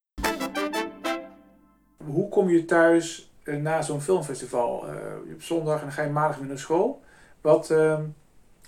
Hoe 2.04 2.28
kom 2.28 2.48
je 2.48 2.64
thuis 2.64 3.30
eh, 3.42 3.56
na 3.56 3.82
zo'n 3.82 4.00
filmfestival? 4.00 4.86
Eh, 4.88 4.94
je 5.24 5.28
hebt 5.30 5.44
zondag 5.44 5.74
en 5.78 5.82
dan 5.84 5.92
ga 5.92 6.02
je 6.02 6.10
maandag 6.10 6.38
weer 6.38 6.48
naar 6.48 6.58
school. 6.58 7.02
Wat, 7.40 7.70
ehm, 7.70 8.04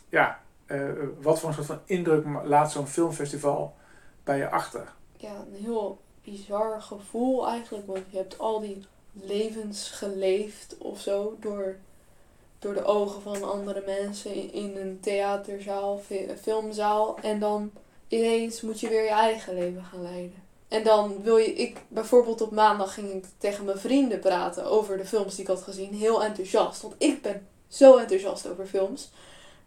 ja, 0.08 0.40
wat 1.20 1.38
voor 1.40 1.48
een 1.48 1.54
soort 1.54 1.66
van 1.66 1.80
indruk 1.84 2.24
laat 2.44 2.72
zo'n 2.72 2.86
filmfestival 2.86 3.74
bij 4.24 4.38
je 4.38 4.50
achter? 4.50 4.92
ja, 5.16 5.30
een 5.34 5.62
heel 5.64 6.00
bizar 6.24 6.82
gevoel 6.82 7.46
eigenlijk. 7.48 7.86
Want 7.86 8.04
je 8.10 8.16
hebt 8.16 8.38
al 8.38 8.60
die 8.60 8.84
levens 9.12 9.90
geleefd 9.90 10.76
of 10.78 11.00
zo 11.00 11.36
door, 11.40 11.76
door 12.58 12.74
de 12.74 12.84
ogen 12.84 13.22
van 13.22 13.50
andere 13.50 13.82
mensen 13.86 14.52
in, 14.52 14.76
een 14.76 14.98
theaterzaal, 15.00 15.98
fi- 15.98 16.28
filmzaal. 16.40 17.16
En 17.22 17.38
dan 17.38 17.70
ineens 18.08 18.60
moet 18.60 18.80
je 18.80 18.88
weer 18.88 19.02
je 19.02 19.08
eigen 19.10 19.54
leven 19.54 19.84
gaan 19.84 20.02
leiden. 20.02 20.42
En 20.68 20.84
dan 20.84 21.22
wil 21.22 21.36
je, 21.36 21.52
ik 21.52 21.80
bijvoorbeeld 21.88 22.40
op 22.40 22.50
maandag 22.50 22.94
ging 22.94 23.12
ik 23.12 23.24
tegen 23.38 23.64
mijn 23.64 23.78
vrienden 23.78 24.18
praten 24.18 24.64
over 24.64 24.96
de 24.96 25.04
films 25.04 25.34
die 25.34 25.40
ik 25.44 25.50
had 25.50 25.62
gezien. 25.62 25.94
Heel 25.94 26.24
enthousiast, 26.24 26.82
want 26.82 26.94
ik 26.98 27.22
ben 27.22 27.46
zo 27.68 27.96
enthousiast 27.96 28.46
over 28.48 28.66
films. 28.66 29.10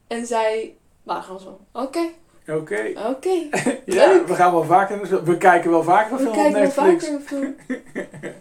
En 0.08 0.26
zij 0.26 0.76
waren 1.04 1.24
gewoon 1.24 1.40
zo, 1.40 1.60
oké, 1.72 2.10
Oké. 2.48 2.92
oké. 3.10 3.30
Ja, 3.86 4.08
Leuk. 4.08 4.28
we 4.28 4.36
gaan 4.36 4.52
wel 4.52 4.64
vaker. 4.64 5.24
We 5.26 5.38
kijken 5.38 5.70
wel 5.72 5.84
vaker 5.84 6.12
We 6.12 6.18
film 6.18 6.30
op 6.30 6.36
kijken 6.36 6.54
wel 6.54 6.62
Netflix. 6.86 7.06
vaker 7.08 7.20
film. 7.28 7.56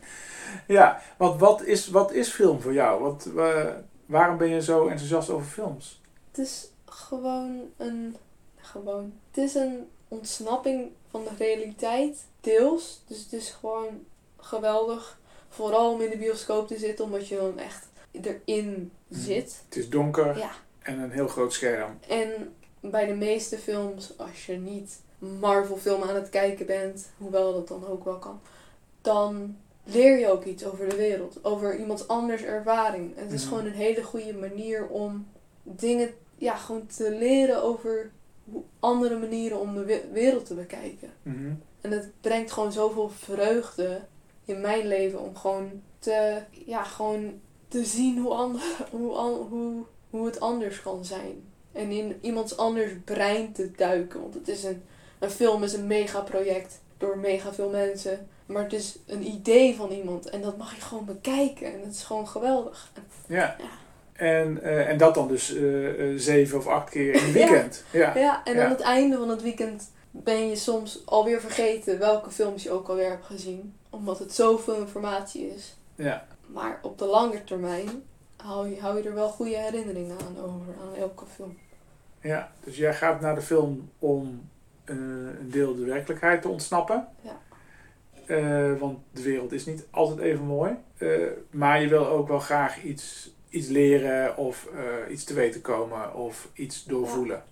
Ja, 0.66 1.02
want 1.16 1.40
wat 1.40 1.62
is, 1.62 1.88
wat 1.88 2.12
is 2.12 2.28
film 2.28 2.60
voor 2.60 2.72
jou? 2.72 3.02
Wat, 3.02 3.28
wa- 3.34 3.82
waarom 4.06 4.36
ben 4.38 4.48
je 4.48 4.62
zo 4.62 4.86
enthousiast 4.86 5.30
over 5.30 5.46
films? 5.46 6.00
Het 6.30 6.38
is 6.46 6.68
gewoon 6.84 7.60
een. 7.76 8.16
Gewoon. 8.60 9.12
Het 9.30 9.44
is 9.44 9.54
een 9.54 9.88
ontsnapping 10.08 10.90
van 11.10 11.24
de 11.24 11.44
realiteit. 11.44 12.24
Deels. 12.40 13.02
Dus 13.06 13.18
het 13.18 13.32
is 13.32 13.50
gewoon 13.60 14.04
geweldig. 14.40 15.18
Vooral 15.48 15.92
om 15.92 16.00
in 16.00 16.10
de 16.10 16.16
bioscoop 16.16 16.68
te 16.68 16.78
zitten, 16.78 17.04
omdat 17.04 17.28
je 17.28 17.36
dan 17.36 17.58
echt 17.58 17.88
erin 18.10 18.92
zit. 19.10 19.62
Het 19.64 19.76
is 19.76 19.88
donker 19.90 20.38
Ja. 20.38 20.50
en 20.82 20.98
een 20.98 21.10
heel 21.10 21.28
groot 21.28 21.52
scherm. 21.52 21.98
En 22.08 22.54
bij 22.90 23.06
de 23.06 23.14
meeste 23.14 23.58
films, 23.58 24.18
als 24.18 24.46
je 24.46 24.52
niet 24.56 25.00
Marvel 25.18 25.76
film 25.76 26.02
aan 26.02 26.14
het 26.14 26.28
kijken 26.28 26.66
bent, 26.66 27.10
hoewel 27.18 27.52
dat 27.52 27.68
dan 27.68 27.86
ook 27.86 28.04
wel 28.04 28.18
kan, 28.18 28.40
dan 29.02 29.56
leer 29.84 30.18
je 30.18 30.30
ook 30.30 30.44
iets 30.44 30.64
over 30.64 30.88
de 30.88 30.96
wereld, 30.96 31.44
over 31.44 31.78
iemands 31.78 32.08
anders 32.08 32.42
ervaring. 32.42 33.12
Het 33.16 33.32
is 33.32 33.40
Mhm. 33.44 33.48
gewoon 33.48 33.66
een 33.66 33.72
hele 33.78 34.02
goede 34.02 34.34
manier 34.34 34.86
om 34.88 35.26
dingen, 35.62 36.14
ja, 36.38 36.54
gewoon 36.56 36.86
te 36.86 37.10
leren 37.18 37.62
over 37.62 38.10
andere 38.80 39.18
manieren 39.18 39.60
om 39.60 39.74
de 39.74 39.84
we- 39.84 40.04
wereld 40.12 40.46
te 40.46 40.54
bekijken. 40.54 41.10
Mhm. 41.22 41.52
En 41.80 41.90
het 41.90 42.10
brengt 42.20 42.52
gewoon 42.52 42.72
zoveel 42.72 43.08
vreugde 43.08 44.00
in 44.44 44.60
mijn 44.60 44.86
leven 44.86 45.20
om 45.20 45.36
gewoon 45.36 45.82
te, 45.98 46.42
ja, 46.66 46.82
gewoon 46.84 47.40
te 47.68 47.84
zien 47.84 48.18
hoe, 48.18 48.32
ander, 48.34 48.60
hoe, 48.90 49.14
hoe, 49.50 49.84
hoe 50.10 50.26
het 50.26 50.40
anders 50.40 50.82
kan 50.82 51.04
zijn. 51.04 51.52
En 51.74 51.90
in 51.90 52.18
iemands 52.20 52.56
anders 52.56 52.90
brein 53.04 53.52
te 53.52 53.70
duiken. 53.76 54.20
Want 54.20 54.34
het 54.34 54.48
is 54.48 54.64
een, 54.64 54.82
een 55.18 55.30
film 55.30 55.62
is 55.62 55.72
een 55.72 55.86
megaproject 55.86 56.80
door 56.98 57.18
mega 57.18 57.52
veel 57.52 57.70
mensen. 57.70 58.28
Maar 58.46 58.62
het 58.62 58.72
is 58.72 58.98
een 59.06 59.26
idee 59.26 59.76
van 59.76 59.90
iemand 59.90 60.28
en 60.30 60.40
dat 60.42 60.56
mag 60.56 60.74
je 60.74 60.80
gewoon 60.80 61.04
bekijken. 61.04 61.66
En 61.72 61.80
het 61.82 61.94
is 61.94 62.02
gewoon 62.02 62.28
geweldig. 62.28 62.90
Ja. 63.26 63.56
Ja. 63.58 63.68
En, 64.12 64.62
eh, 64.62 64.88
en 64.88 64.98
dat 64.98 65.14
dan 65.14 65.28
dus 65.28 65.54
eh, 65.54 66.10
eh, 66.10 66.18
zeven 66.18 66.58
of 66.58 66.66
acht 66.66 66.90
keer 66.90 67.14
in 67.14 67.22
een 67.22 67.26
Ja. 67.26 67.32
weekend. 67.32 67.84
Ja. 67.90 68.18
Ja, 68.18 68.44
en 68.44 68.64
aan 68.64 68.70
het 68.70 68.80
einde 68.80 69.16
van 69.16 69.28
het 69.28 69.42
weekend 69.42 69.90
ben 70.10 70.48
je 70.48 70.56
soms 70.56 71.02
alweer 71.04 71.40
vergeten 71.40 71.98
welke 71.98 72.30
films 72.30 72.62
je 72.62 72.70
ook 72.70 72.88
alweer 72.88 73.08
hebt 73.10 73.26
gezien. 73.26 73.74
Omdat 73.90 74.18
het 74.18 74.34
zoveel 74.34 74.74
informatie 74.76 75.54
is. 75.54 75.76
Ja. 75.94 76.26
Maar 76.46 76.78
op 76.82 76.98
de 76.98 77.04
lange 77.04 77.44
termijn 77.44 78.02
hou 78.36 78.68
je, 78.68 78.80
hou 78.80 78.98
je 79.02 79.08
er 79.08 79.14
wel 79.14 79.28
goede 79.28 79.56
herinneringen 79.56 80.16
aan 80.26 80.44
over, 80.44 80.74
aan 80.82 80.94
elke 81.00 81.24
film. 81.34 81.58
Ja. 82.24 82.52
Dus 82.64 82.76
jij 82.76 82.94
gaat 82.94 83.20
naar 83.20 83.34
de 83.34 83.40
film 83.40 83.90
om 83.98 84.48
eh, 84.84 84.96
een 84.96 85.50
deel 85.50 85.74
de 85.74 85.84
werkelijkheid 85.84 86.42
te 86.42 86.48
ontsnappen. 86.48 87.08
Ja. 87.20 87.38
Eh, 88.26 88.78
want 88.80 88.98
de 89.12 89.22
wereld 89.22 89.52
is 89.52 89.66
niet 89.66 89.86
altijd 89.90 90.18
even 90.18 90.44
mooi. 90.44 90.76
Eh, 90.96 91.08
maar 91.50 91.80
je 91.80 91.88
wil 91.88 92.06
ook 92.06 92.28
wel 92.28 92.38
graag 92.38 92.82
iets, 92.82 93.34
iets 93.48 93.68
leren 93.68 94.36
of 94.36 94.68
iets 95.10 95.24
te 95.24 95.34
weten 95.34 95.60
komen 95.60 96.14
of 96.14 96.48
iets 96.52 96.84
doorvoelen. 96.84 97.44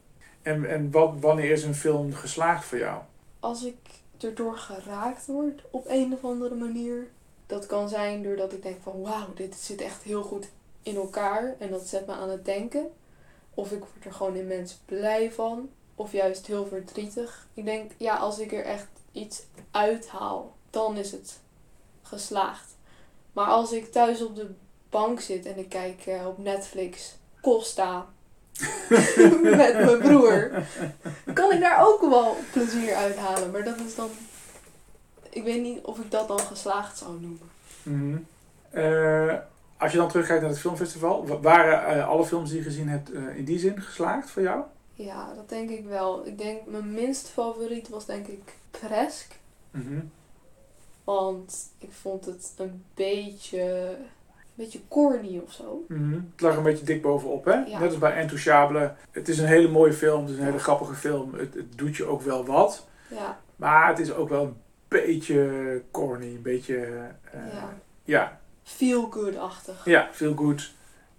En, 0.43 0.64
en 0.64 0.91
wat, 0.91 1.14
wanneer 1.20 1.51
is 1.51 1.64
een 1.64 1.75
film 1.75 2.12
geslaagd 2.12 2.64
voor 2.64 2.79
jou? 2.79 3.03
Als 3.41 3.64
ik 3.64 3.77
erdoor 4.20 4.57
geraakt 4.57 5.27
word 5.27 5.62
op 5.70 5.85
een 5.89 6.12
of 6.12 6.25
andere 6.25 6.55
manier, 6.55 7.07
dat 7.47 7.66
kan 7.66 7.89
zijn 7.89 8.23
doordat 8.23 8.53
ik 8.53 8.62
denk 8.62 8.83
van 8.83 9.03
wauw, 9.03 9.35
dit 9.35 9.55
zit 9.55 9.81
echt 9.81 10.03
heel 10.03 10.23
goed 10.23 10.49
in 10.83 10.97
elkaar 10.97 11.55
en 11.59 11.70
dat 11.70 11.87
zet 11.87 12.07
me 12.07 12.12
aan 12.12 12.31
het 12.31 12.45
denken. 12.45 12.91
Of 13.55 13.72
ik 13.72 13.78
word 13.78 14.05
er 14.05 14.12
gewoon 14.12 14.36
immens 14.36 14.78
blij 14.84 15.32
van. 15.32 15.70
Of 15.94 16.12
juist 16.12 16.46
heel 16.46 16.66
verdrietig. 16.66 17.46
Ik 17.55 17.64
denk, 17.64 17.90
ja, 17.96 18.16
als 18.16 18.38
ik 18.38 18.53
er 18.53 18.64
echt 18.64 18.88
iets 19.12 19.42
uithaal, 19.70 20.57
dan 20.70 20.96
is 20.96 21.12
het 21.12 21.40
geslaagd. 22.03 22.76
Maar 23.32 23.46
als 23.46 23.72
ik 23.72 23.92
thuis 23.92 24.22
op 24.22 24.36
de 24.36 24.50
bank 24.90 25.20
zit 25.20 25.46
en 25.46 25.59
ik 25.59 25.68
kijk 25.68 26.07
eh, 26.07 26.26
op 26.26 26.38
Netflix 26.38 27.16
Costa 27.40 28.07
met 29.42 29.74
mijn 29.74 29.98
broer, 29.98 30.50
kan 31.34 31.53
ik 31.53 31.61
daar 31.61 31.86
ook 31.86 32.00
wel 32.00 32.36
plezier 32.53 32.94
uithalen. 32.94 33.50
Maar 33.50 33.64
dat 33.64 33.78
is 33.78 33.94
dan. 33.94 34.11
Ik 35.30 35.44
weet 35.44 35.62
niet 35.62 35.84
of 35.84 35.98
ik 35.98 36.11
dat 36.11 36.28
dan 36.28 36.40
geslaagd 36.40 36.98
zou 36.98 37.20
noemen. 37.20 37.50
Eh, 38.70 39.36
als 39.83 39.93
je 39.93 39.99
dan 39.99 40.09
terugkijkt 40.09 40.41
naar 40.43 40.51
het 40.51 40.61
filmfestival, 40.61 41.26
wa- 41.26 41.41
waren 41.41 41.87
eh, 41.87 42.09
alle 42.09 42.24
films 42.24 42.49
die 42.51 42.59
je 42.59 42.64
gezien 42.64 42.89
hebt 42.89 43.12
eh, 43.12 43.37
in 43.37 43.45
die 43.45 43.59
zin 43.59 43.80
geslaagd 43.80 44.30
voor 44.30 44.43
jou? 44.43 44.62
Ja, 44.95 45.35
dat 45.35 45.49
denk 45.49 45.70
ik 45.70 45.85
wel. 45.87 46.26
Ik 46.26 46.39
denk 46.39 46.66
mijn 46.66 46.93
minst 46.95 47.28
favoriet 47.28 47.89
was 47.89 48.07
denk 48.07 48.26
ik 48.26 48.53
Presk. 48.70 49.39
Mhm. 49.70 50.01
Want 51.05 51.57
ik 51.78 51.93
vond 52.01 52.24
het 52.26 52.53
een 52.57 52.85
beetje. 52.95 53.61
Een 54.57 54.64
beetje 54.64 54.80
corny 54.89 55.41
of 55.45 55.53
zo. 55.53 55.85
Mhm. 55.89 56.12
Het 56.12 56.41
lag 56.41 56.57
een 56.57 56.62
beetje 56.62 56.85
dik 56.85 57.03
bovenop, 57.03 57.45
hè? 57.45 57.55
Ja. 57.55 57.78
Net 57.78 57.89
als 57.89 57.99
bij 57.99 58.20
Intouchable. 58.20 58.95
Het 59.11 59.28
is 59.28 59.39
een 59.39 59.47
hele 59.47 59.68
mooie 59.68 59.93
film, 59.93 60.20
het 60.22 60.30
is 60.30 60.39
een 60.39 60.45
hele 60.45 60.59
grappige 60.59 60.95
film. 60.95 61.35
Het, 61.35 61.55
het 61.55 61.78
doet 61.78 61.97
je 61.97 62.05
ook 62.05 62.22
wel 62.22 62.45
wat. 62.45 62.87
Ja, 63.11 63.41
Maar 63.57 63.89
het 63.89 63.99
is 63.99 64.12
ook 64.12 64.28
wel 64.28 64.43
een 64.45 64.57
beetje 64.89 65.83
corny, 65.91 66.26
een 66.26 66.43
beetje... 66.43 66.76
eh, 67.33 67.53
ja. 67.53 67.72
ja. 68.05 68.41
Feel 68.62 69.10
good-achtig. 69.10 69.84
Ja, 69.84 70.08
veel 70.12 70.34
goed. 70.34 70.72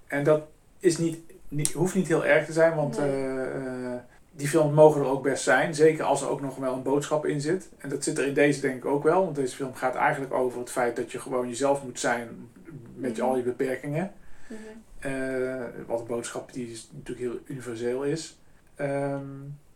En 0.08 0.24
dat 0.24 0.42
is 0.80 0.98
niet, 0.98 1.20
niet, 1.48 1.72
hoeft 1.72 1.96
niet 1.96 2.08
heel 2.08 2.26
erg 2.26 2.46
te 2.46 2.54
zijn, 2.54 2.76
want 2.76 2.98
Nee. 2.98 3.10
eh, 3.10 3.92
eh, 3.94 4.00
die 4.32 4.48
films 4.48 4.74
mogen 4.76 5.02
er 5.02 5.08
ook 5.08 5.24
best 5.24 5.44
zijn. 5.44 5.76
Zeker 5.76 6.04
als 6.04 6.22
er 6.22 6.30
ook 6.30 6.42
nog 6.42 6.56
wel 6.56 6.74
een 6.74 6.84
boodschap 6.84 7.26
in 7.26 7.42
zit. 7.42 7.70
En 7.78 7.90
dat 7.90 8.04
zit 8.04 8.18
er 8.18 8.26
in 8.28 8.34
deze 8.34 8.62
denk 8.62 8.76
ik 8.76 8.86
ook 8.86 9.04
wel, 9.04 9.24
want 9.24 9.36
deze 9.36 9.56
film 9.56 9.74
gaat 9.76 9.96
eigenlijk 9.96 10.34
over 10.34 10.60
het 10.60 10.70
feit 10.72 10.96
dat 10.96 11.12
je 11.12 11.20
gewoon 11.20 11.48
jezelf 11.48 11.84
moet 11.84 12.00
zijn 12.00 12.50
met 12.96 13.18
Mhm. 13.18 13.26
al 13.26 13.36
je 13.38 13.44
beperkingen. 13.44 14.12
Mhm. 14.48 14.60
Eh, 15.00 15.64
wat 15.88 16.00
een 16.00 16.06
boodschap 16.08 16.54
die 16.54 16.82
natuurlijk 16.92 17.20
heel 17.20 17.40
universeel 17.46 18.04
is. 18.04 18.38
Ehm, 18.76 19.22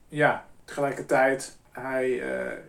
ja, 0.08 0.46
tegelijkertijd, 0.66 1.58
hij, 1.72 2.10
hij, 2.12 2.60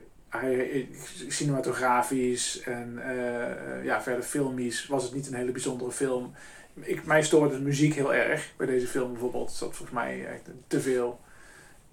cinematografisch 1.29 2.61
en 2.61 2.99
eh, 3.03 3.85
ja, 3.85 4.03
verder 4.03 4.23
filmisch 4.23 4.87
was 4.87 5.03
het 5.03 5.15
niet 5.15 5.27
een 5.27 5.35
hele 5.35 5.53
bijzondere 5.53 5.93
film. 5.93 6.35
Ik, 6.81 7.05
mij 7.05 7.23
stoorde 7.23 7.55
de 7.55 7.63
muziek 7.63 7.95
heel 7.95 8.15
erg 8.15 8.53
bij 8.57 8.67
deze 8.67 8.87
film 8.87 9.13
bijvoorbeeld. 9.13 9.51
Er 9.51 9.57
zat 9.57 9.75
volgens 9.75 9.99
mij 9.99 10.27
echt 10.27 10.43
te 10.67 10.81
veel 10.81 11.21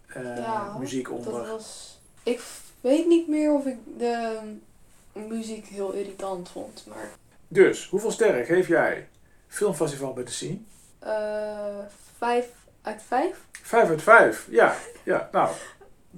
eh, 0.07 0.37
Ja, 0.37 0.77
muziek 0.79 1.11
onder. 1.11 1.31
Dat 1.33 1.47
was. 1.47 1.99
Ik 2.23 2.41
weet 2.81 3.07
niet 3.07 3.27
meer 3.27 3.51
of 3.51 3.65
ik 3.65 3.77
de 3.97 4.39
muziek 5.13 5.65
heel 5.65 5.91
irritant 5.91 6.49
vond. 6.49 6.83
Maar 6.87 7.09
Dus, 7.47 7.89
hoeveel 7.89 8.11
sterren 8.11 8.45
geef 8.45 8.67
jij 8.67 9.07
Filmfestival 9.47 10.13
bij 10.13 10.23
de 10.23 10.59
eh 10.99 11.85
vijf 12.17 12.45
uit 12.81 13.01
vijf. 13.07 13.37
Vijf 13.51 13.89
uit 13.89 14.01
vijf. 14.01 14.47
Ja, 14.49 14.75
ja 15.03 15.29
nou. 15.31 15.49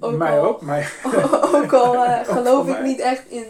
Ook 0.00 0.16
mij 0.16 0.40
al- 0.40 0.46
ook. 0.46 0.60
Mij. 0.60 0.86
Ook 1.54 1.72
al 1.72 2.04
eh, 2.04 2.34
geloof 2.34 2.68
ik 2.68 2.82
niet 2.82 3.00
echt 3.00 3.28
in 3.28 3.44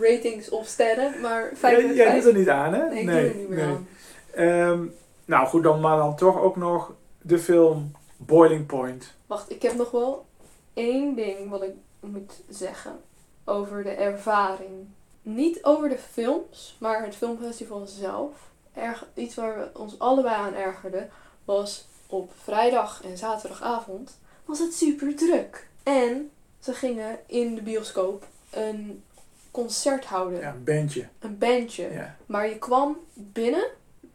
ratings 0.00 0.48
of 0.48 0.66
sterren, 0.66 1.20
maar 1.20 1.50
vijf 1.54 1.76
Jij, 1.76 1.86
uit 1.86 1.96
jij 1.96 2.14
doet 2.14 2.24
er 2.24 2.38
niet 2.38 2.48
aan, 2.48 2.72
hè? 2.72 2.88
Nee, 2.88 3.00
ik 3.00 3.06
doe 3.06 3.16
er 3.16 3.34
niet 3.34 3.48
meer 3.48 3.64
aan. 3.64 3.88
Ehm, 4.34 4.84
nou 5.24 5.46
goed, 5.46 5.62
dan 5.62 5.80
maar 5.80 5.96
dan 5.96 6.16
toch 6.16 6.40
ook 6.40 6.56
nog 6.56 6.92
de 7.20 7.38
film 7.38 7.92
Boiling 8.16 8.66
Point. 8.66 9.14
Wacht, 9.26 9.50
ik 9.50 9.62
heb 9.62 9.74
nog 9.74 9.90
wel 9.90 10.26
één 10.74 11.14
ding 11.14 11.50
wat 11.50 11.62
ik 11.62 11.74
moet 12.00 12.42
zeggen 12.48 13.00
over 13.44 13.82
de 13.82 13.90
ervaring. 13.90 14.88
Niet 15.22 15.64
over 15.64 15.88
de 15.88 15.98
films, 16.12 16.76
maar 16.80 17.04
het 17.04 17.16
filmfestival 17.16 17.86
zelf. 17.86 18.30
Erg, 18.74 19.06
iets 19.14 19.34
waar 19.34 19.58
we 19.58 19.78
ons 19.78 19.98
allebei 19.98 20.34
aan 20.34 20.54
ergerden 20.54 21.10
was 21.44 21.86
op 22.06 22.30
vrijdag 22.42 23.02
en 23.04 23.18
zaterdagavond 23.18 24.18
was 24.44 24.58
het 24.58 24.74
super 24.74 25.16
druk. 25.16 25.68
En 25.82 26.30
ze 26.60 26.72
gingen 26.74 27.18
in 27.26 27.54
de 27.54 27.62
bioscoop 27.62 28.24
een 28.50 29.02
concert 29.50 30.04
houden, 30.04 30.40
Ja, 30.40 30.48
een 30.50 30.64
bandje. 30.64 31.08
een 31.18 31.38
bandje. 31.38 31.92
Ja. 31.92 32.16
Maar 32.26 32.48
je 32.48 32.58
kwam 32.58 32.96
binnen 33.14 33.64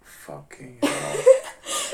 Fucking 0.01 0.75
hell. 0.85 1.23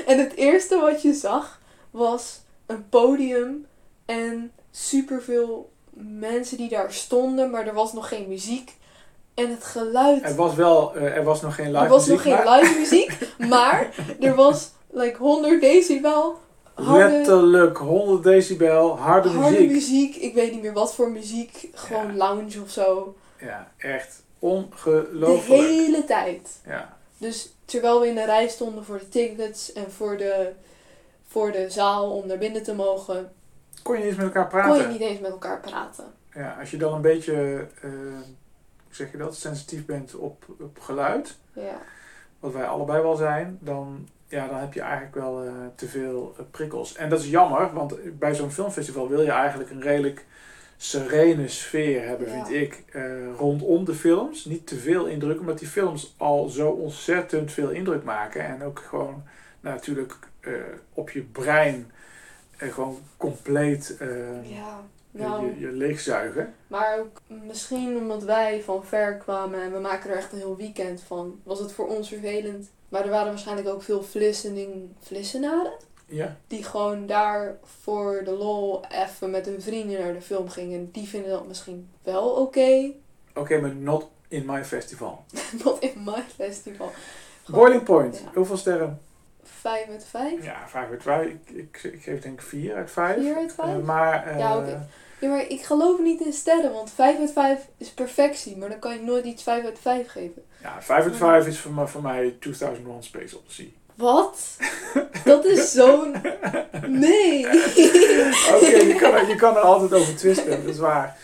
en 0.06 0.20
het 0.20 0.34
eerste 0.36 0.80
wat 0.80 1.02
je 1.02 1.14
zag 1.14 1.62
was 1.92 2.40
een 2.66 2.90
podium 2.90 3.66
en 4.06 4.52
superveel 4.72 5.72
mensen 5.96 6.58
die 6.58 6.70
daar 6.70 6.94
stonden, 6.94 7.50
maar 7.50 7.68
er 7.68 7.74
was 7.74 7.94
nog 7.94 8.08
geen 8.08 8.28
muziek. 8.28 8.74
En 9.34 9.50
het 9.50 9.64
geluid. 9.64 10.24
er 10.24 10.36
was 10.36 10.56
wel, 10.56 10.96
eh, 10.96 11.04
er 11.18 11.24
was 11.24 11.42
nog 11.42 11.56
geen 11.56 11.72
live 11.72 11.84
er 11.84 11.90
was 11.90 12.08
muziek, 12.08 12.26
nog 12.26 12.36
geen 12.36 12.46
maar 12.46 12.60
live 12.62 12.80
muziek, 12.80 13.18
maar 13.56 13.90
er 14.20 14.36
was 14.36 14.72
like 14.90 15.18
100 15.18 15.62
decibel 15.62 16.40
harde, 16.74 17.10
letterlijk 17.16 17.78
100 17.78 18.24
decibel, 18.24 18.98
harde, 18.98 19.30
harde 19.30 19.52
muziek. 19.52 19.72
muziek. 19.72 20.16
Ik 20.16 20.34
weet 20.34 20.52
niet 20.52 20.62
meer 20.62 20.74
wat 20.74 20.96
voor 20.96 21.12
muziek, 21.12 21.70
gewoon 21.74 22.08
Ja. 22.08 22.14
lounge 22.14 22.62
of 22.62 22.70
zo. 22.70 23.16
Ja, 23.40 23.72
echt 23.78 24.16
De 24.40 24.46
ongelooflijk. 24.48 25.62
hele 25.62 26.04
tijd. 26.04 26.60
Ja. 26.66 26.98
Dus 27.18 27.54
terwijl 27.66 28.00
we 28.00 28.08
in 28.08 28.16
de 28.16 28.26
rij 28.26 28.48
stonden 28.48 28.86
voor 28.86 29.00
de 29.00 29.10
tickets 29.10 29.74
en 29.74 29.92
voor 29.92 30.18
de 30.18 30.52
voor 31.28 31.52
de 31.52 31.70
zaal 31.70 32.12
om 32.12 32.28
naar 32.28 32.38
binnen 32.38 32.64
te 32.64 32.74
mogen, 32.74 33.32
Kon 33.84 33.94
je 33.96 34.00
niet 34.04 34.10
eens 34.10 34.18
met 34.18 34.26
elkaar 34.36 34.50
kon 34.50 34.60
je 34.60 34.66
praten? 34.78 34.92
niet 34.92 35.02
eens 35.02 35.20
met 35.20 35.32
elkaar 35.32 35.60
praten. 35.60 36.06
Ja, 36.34 36.56
als 36.60 36.72
je 36.72 36.78
dan 36.78 36.94
een 36.94 37.02
beetje, 37.02 37.68
eh, 37.82 37.90
hoe 38.84 38.96
zeg 38.96 39.12
je 39.12 39.18
dat, 39.18 39.36
sensitief 39.36 39.86
bent 39.86 40.16
op, 40.16 40.46
op 40.60 40.80
geluid, 40.80 41.38
Ja, 41.54 41.82
wat 42.40 42.54
wij 42.54 42.66
allebei 42.66 43.02
wel 43.02 43.16
zijn, 43.16 43.58
dan, 43.62 44.08
ja, 44.34 44.48
dan 44.48 44.58
heb 44.60 44.74
je 44.74 44.82
eigenlijk 44.82 45.16
wel 45.16 45.44
eh, 45.44 45.52
te 45.76 45.88
veel 45.88 46.36
eh, 46.38 46.46
prikkels. 46.52 46.96
En 46.96 47.10
dat 47.10 47.20
is 47.20 47.30
jammer, 47.30 47.74
want 47.74 48.20
bij 48.20 48.36
zo'n 48.36 48.52
filmfestival 48.52 49.10
wil 49.10 49.22
je 49.22 49.32
eigenlijk 49.32 49.70
een 49.70 49.82
redelijk 49.82 50.26
serene 50.78 51.48
sfeer 51.48 52.08
hebben, 52.08 52.28
Ja. 52.28 52.46
vind 52.46 52.62
ik, 52.62 52.84
eh, 52.92 53.04
rondom 53.38 53.86
de 53.86 53.94
films. 53.94 54.46
Niet 54.46 54.68
te 54.68 54.76
veel 54.76 55.06
indruk, 55.06 55.40
omdat 55.40 55.60
die 55.60 55.68
films 55.68 56.14
al 56.18 56.48
zo 56.50 56.70
ontzettend 56.70 57.52
veel 57.52 57.70
indruk 57.70 58.04
maken. 58.04 58.46
En 58.46 58.64
ook 58.64 58.80
gewoon 58.80 59.24
nou, 59.60 59.76
natuurlijk 59.76 60.18
op 60.94 61.10
je 61.10 61.22
brein 61.22 61.92
gewoon 62.58 63.00
compleet 63.18 63.98
eh, 64.00 64.08
ja. 65.14 65.40
je, 65.40 65.46
je, 65.46 65.60
je 65.60 65.72
leegzuigen. 65.72 66.54
maar 66.68 67.00
ook 67.00 67.22
misschien 67.28 67.98
omdat 67.98 68.24
wij 68.24 68.62
van 68.64 68.86
ver 68.86 69.18
kwamen 69.18 69.62
en 69.62 69.74
we 69.74 69.80
maken 69.80 70.10
er 70.10 70.18
echt 70.18 70.32
een 70.32 70.38
heel 70.38 70.56
weekend 70.58 71.02
van, 71.02 71.40
was 71.44 71.60
het 71.60 71.72
voor 71.72 71.88
ons 71.88 72.08
vervelend. 72.08 72.70
Maar 72.90 73.04
er 73.04 73.10
waren 73.10 73.28
waarschijnlijk 73.32 73.68
ook 73.68 73.84
veel 73.84 74.04
flissening, 74.04 74.90
flissenaren 75.02 75.74
Ja. 76.06 76.38
die 76.48 76.64
gewoon 76.64 77.06
daar 77.06 77.58
voor 77.64 78.22
de 78.24 78.32
lol 78.32 78.82
even 78.92 79.30
met 79.30 79.46
hun 79.46 79.62
vrienden 79.62 80.00
naar 80.00 80.14
de 80.14 80.22
film 80.22 80.50
gingen. 80.50 80.90
Die 80.92 81.08
vinden 81.08 81.30
dat 81.30 81.48
misschien 81.48 81.90
wel 82.04 82.30
oké. 82.30 82.92
Oké, 83.36 83.60
maar 83.62 83.76
not 83.76 84.10
in 84.28 84.44
my 84.46 84.66
festival. 84.66 85.24
Not 85.64 85.80
in 85.80 86.04
my 86.06 86.24
festival. 86.36 86.92
Boiling 87.48 87.84
Point, 87.84 88.22
Ja. 88.24 88.32
hoeveel 88.34 88.58
sterren? 88.58 89.02
5 89.44 89.90
uit 89.90 90.06
5. 90.10 90.44
Ja, 90.44 90.68
5 90.68 90.90
uit 90.90 91.04
5. 91.04 91.28
Ik, 91.28 91.50
ik, 91.50 91.84
ik 91.84 92.04
geef 92.04 92.22
denk 92.22 92.40
ik 92.40 92.46
4 92.46 92.76
uit 92.76 92.92
5. 92.92 93.16
4 93.18 93.36
uit 93.36 93.54
5? 93.54 93.82
maar 93.82 94.28
eh, 94.28 94.40
Ja, 94.40 94.58
oké. 94.58 94.88
Ja, 95.20 95.30
maar 95.30 95.48
ik 95.48 95.62
geloof 95.62 96.00
niet 96.00 96.22
in 96.22 96.34
sterren, 96.34 96.74
want 96.74 96.92
5 96.92 97.20
uit 97.20 97.32
5 97.32 97.68
is 97.78 97.90
perfectie. 97.90 98.58
Maar 98.58 98.70
dan 98.70 98.80
kan 98.80 98.94
je 98.94 99.02
nooit 99.02 99.26
iets 99.26 99.44
5 99.44 99.66
uit 99.66 99.80
5 99.80 100.08
geven. 100.08 100.44
ja, 100.62 100.82
5 100.82 101.04
uit 101.04 101.16
5 101.16 101.48
is 101.48 101.60
voor 101.60 101.72
mij, 101.72 101.88
voor 101.88 102.02
mij 102.02 102.36
2001 102.40 103.04
Space 103.04 103.38
Odyssey. 103.38 103.74
Wat? 103.96 104.58
Dat 105.26 105.46
is 105.46 105.72
zo'n... 105.72 106.16
Nee! 106.88 107.46
Oké, 108.56 108.66
je, 108.66 108.96
kan 109.00 109.14
er, 109.14 109.28
je 109.28 109.36
kan 109.36 109.56
er 109.56 109.62
altijd 109.62 109.94
over 109.94 110.16
twisten, 110.16 110.50
dat 110.50 110.74
is 110.74 110.78
waar. 110.78 111.18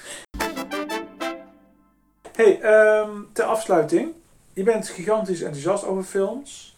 hey, 2.36 2.62
ehm, 2.62 3.12
ter 3.34 3.46
afsluiting. 3.46 4.14
Je 4.54 4.64
bent 4.64 4.90
gigantisch 4.90 5.42
enthousiast 5.42 5.86
over 5.86 6.04
films. 6.04 6.69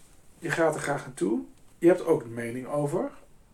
Je 0.41 0.49
gaat 0.49 0.75
er 0.75 0.81
graag 0.81 1.05
naartoe. 1.05 1.39
Je 1.77 1.87
hebt 1.87 2.05
ook 2.05 2.21
een 2.21 2.33
mening 2.33 2.67
over. 2.67 3.11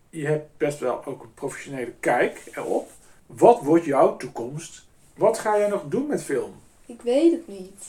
Je 0.10 0.26
hebt 0.28 0.58
best 0.58 0.80
wel 0.80 1.06
ook 1.06 1.24
een 1.24 1.34
professionele 1.34 1.94
kijk 2.00 2.42
erop. 2.54 2.90
Wat 3.26 3.62
wordt 3.62 3.86
jouw 3.86 4.18
toekomst? 4.18 4.86
Wat 5.16 5.40
ga 5.40 5.58
jij 5.58 5.68
nog 5.68 5.84
doen 5.88 6.08
met 6.08 6.24
film? 6.24 6.54
Ik 6.86 7.02
weet 7.02 7.32
het 7.32 7.48
niet. 7.48 7.86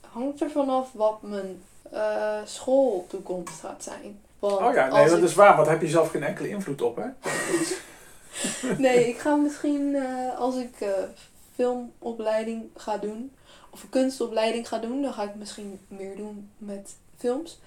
Hangt 0.00 0.40
er 0.40 0.50
vanaf 0.50 0.92
wat 0.92 1.22
mijn 1.22 1.62
eh, 1.92 2.38
schooltoekomst 2.44 3.60
gaat 3.60 3.82
zijn. 3.82 4.20
Want 4.38 4.60
Oh 4.60 4.74
ja, 4.74 4.88
nee, 4.92 5.08
dat 5.08 5.18
ik- 5.18 5.24
is 5.24 5.34
waar, 5.34 5.56
want 5.56 5.68
heb 5.68 5.80
je 5.80 5.88
zelf 5.88 6.10
geen 6.10 6.22
enkele 6.22 6.48
invloed 6.48 6.82
op, 6.82 6.96
hè? 6.96 7.06
Nee, 8.78 9.08
ik 9.08 9.18
ga 9.18 9.34
misschien 9.34 9.94
eh, 9.94 10.38
als 10.38 10.56
ik 10.56 10.80
eh, 10.80 10.88
filmopleiding 11.54 12.64
ga 12.76 12.96
doen, 12.96 13.32
of 13.70 13.82
een 13.82 13.88
kunstopleiding 13.88 14.68
ga 14.68 14.78
doen, 14.78 15.02
dan 15.02 15.12
ga 15.12 15.22
ik 15.22 15.34
misschien 15.34 15.78
meer 15.88 16.16
doen 16.16 16.50
met 16.58 16.94
films. 17.16 17.60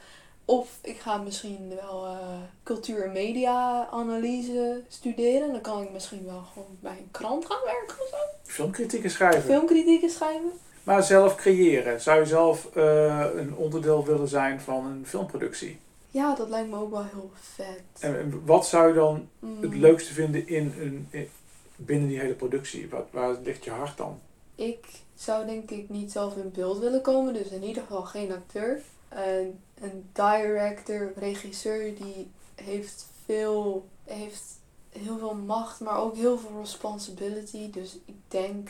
Of 0.52 0.78
ik 0.82 1.00
ga 1.00 1.18
misschien 1.18 1.74
wel 1.82 2.06
eh, 2.06 2.18
cultuur- 2.64 3.04
en 3.06 3.12
media-analyse 3.12 4.82
studeren. 4.88 5.52
Dan 5.52 5.62
kan 5.62 5.82
ik 5.82 5.92
misschien 5.92 6.26
wel 6.26 6.42
gewoon 6.54 6.78
bij 6.80 6.92
een 6.98 7.12
krant 7.12 7.46
gaan 7.46 7.60
werken 7.66 7.96
of 8.02 8.08
zo. 8.10 8.16
Filmkritieken 8.44 9.10
schrijven. 9.10 9.42
Filmkritieken 9.42 10.10
schrijven. 10.10 10.52
Maar 10.84 11.04
zelf 11.04 11.36
creëren. 11.36 12.02
Zou 12.02 12.20
je 12.20 12.26
zelf 12.26 12.76
eh, 12.76 13.26
een 13.36 13.56
onderdeel 13.56 14.06
willen 14.06 14.28
zijn 14.28 14.62
van 14.62 14.86
een 14.86 15.06
filmproductie? 15.08 15.80
Ja, 16.12 16.36
dat 16.36 16.50
lijkt 16.50 16.70
me 16.70 16.78
ook 16.78 16.92
wel 16.92 17.04
heel 17.04 17.32
vet. 17.34 17.82
En, 18.00 18.42
wat 18.46 18.68
zou 18.68 18.88
je 18.88 18.94
dan 18.94 19.28
Mm, 19.40 19.62
het 19.62 19.76
leukste 19.76 20.14
vinden 20.14 20.48
in 20.48 20.74
een, 20.80 21.08
in- 21.10 21.30
binnen 21.76 22.08
die 22.10 22.20
hele 22.20 22.34
productie? 22.34 22.90
Wat, 22.90 23.06
waar 23.12 23.36
ligt 23.44 23.64
je 23.64 23.72
hart 23.72 23.98
dan? 23.98 24.20
Ik 24.56 24.86
zou 25.16 25.46
denk 25.46 25.70
ik 25.72 25.90
niet 25.90 26.12
zelf 26.12 26.36
in 26.36 26.52
beeld 26.52 26.80
willen 26.80 27.02
komen, 27.02 27.34
dus 27.34 27.48
in 27.48 27.64
ieder 27.64 27.82
geval 27.84 28.02
geen 28.04 28.32
acteur. 28.32 28.82
En 29.12 29.60
een 29.82 30.10
director, 30.14 31.12
regisseur, 31.16 31.96
die 31.96 32.32
heeft 32.56 33.06
veel, 33.26 33.88
heeft 34.04 34.44
heel 34.90 35.18
veel 35.18 35.36
macht, 35.36 35.80
maar 35.80 35.98
ook 35.98 36.16
heel 36.16 36.38
veel 36.38 36.60
responsibility. 36.60 37.72
Dus 37.72 37.98
ik 38.06 38.16
denk 38.28 38.70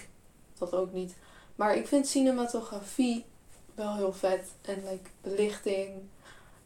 dat 0.58 0.74
ook 0.74 0.94
niet. 0.94 1.16
Maar 1.56 1.76
ik 1.76 1.88
vind 1.88 2.08
cinematografie 2.08 3.26
wel 3.76 3.96
heel 3.96 4.14
vet. 4.14 4.48
En 4.62 4.84
like 4.90 5.10
belichting 5.22 5.92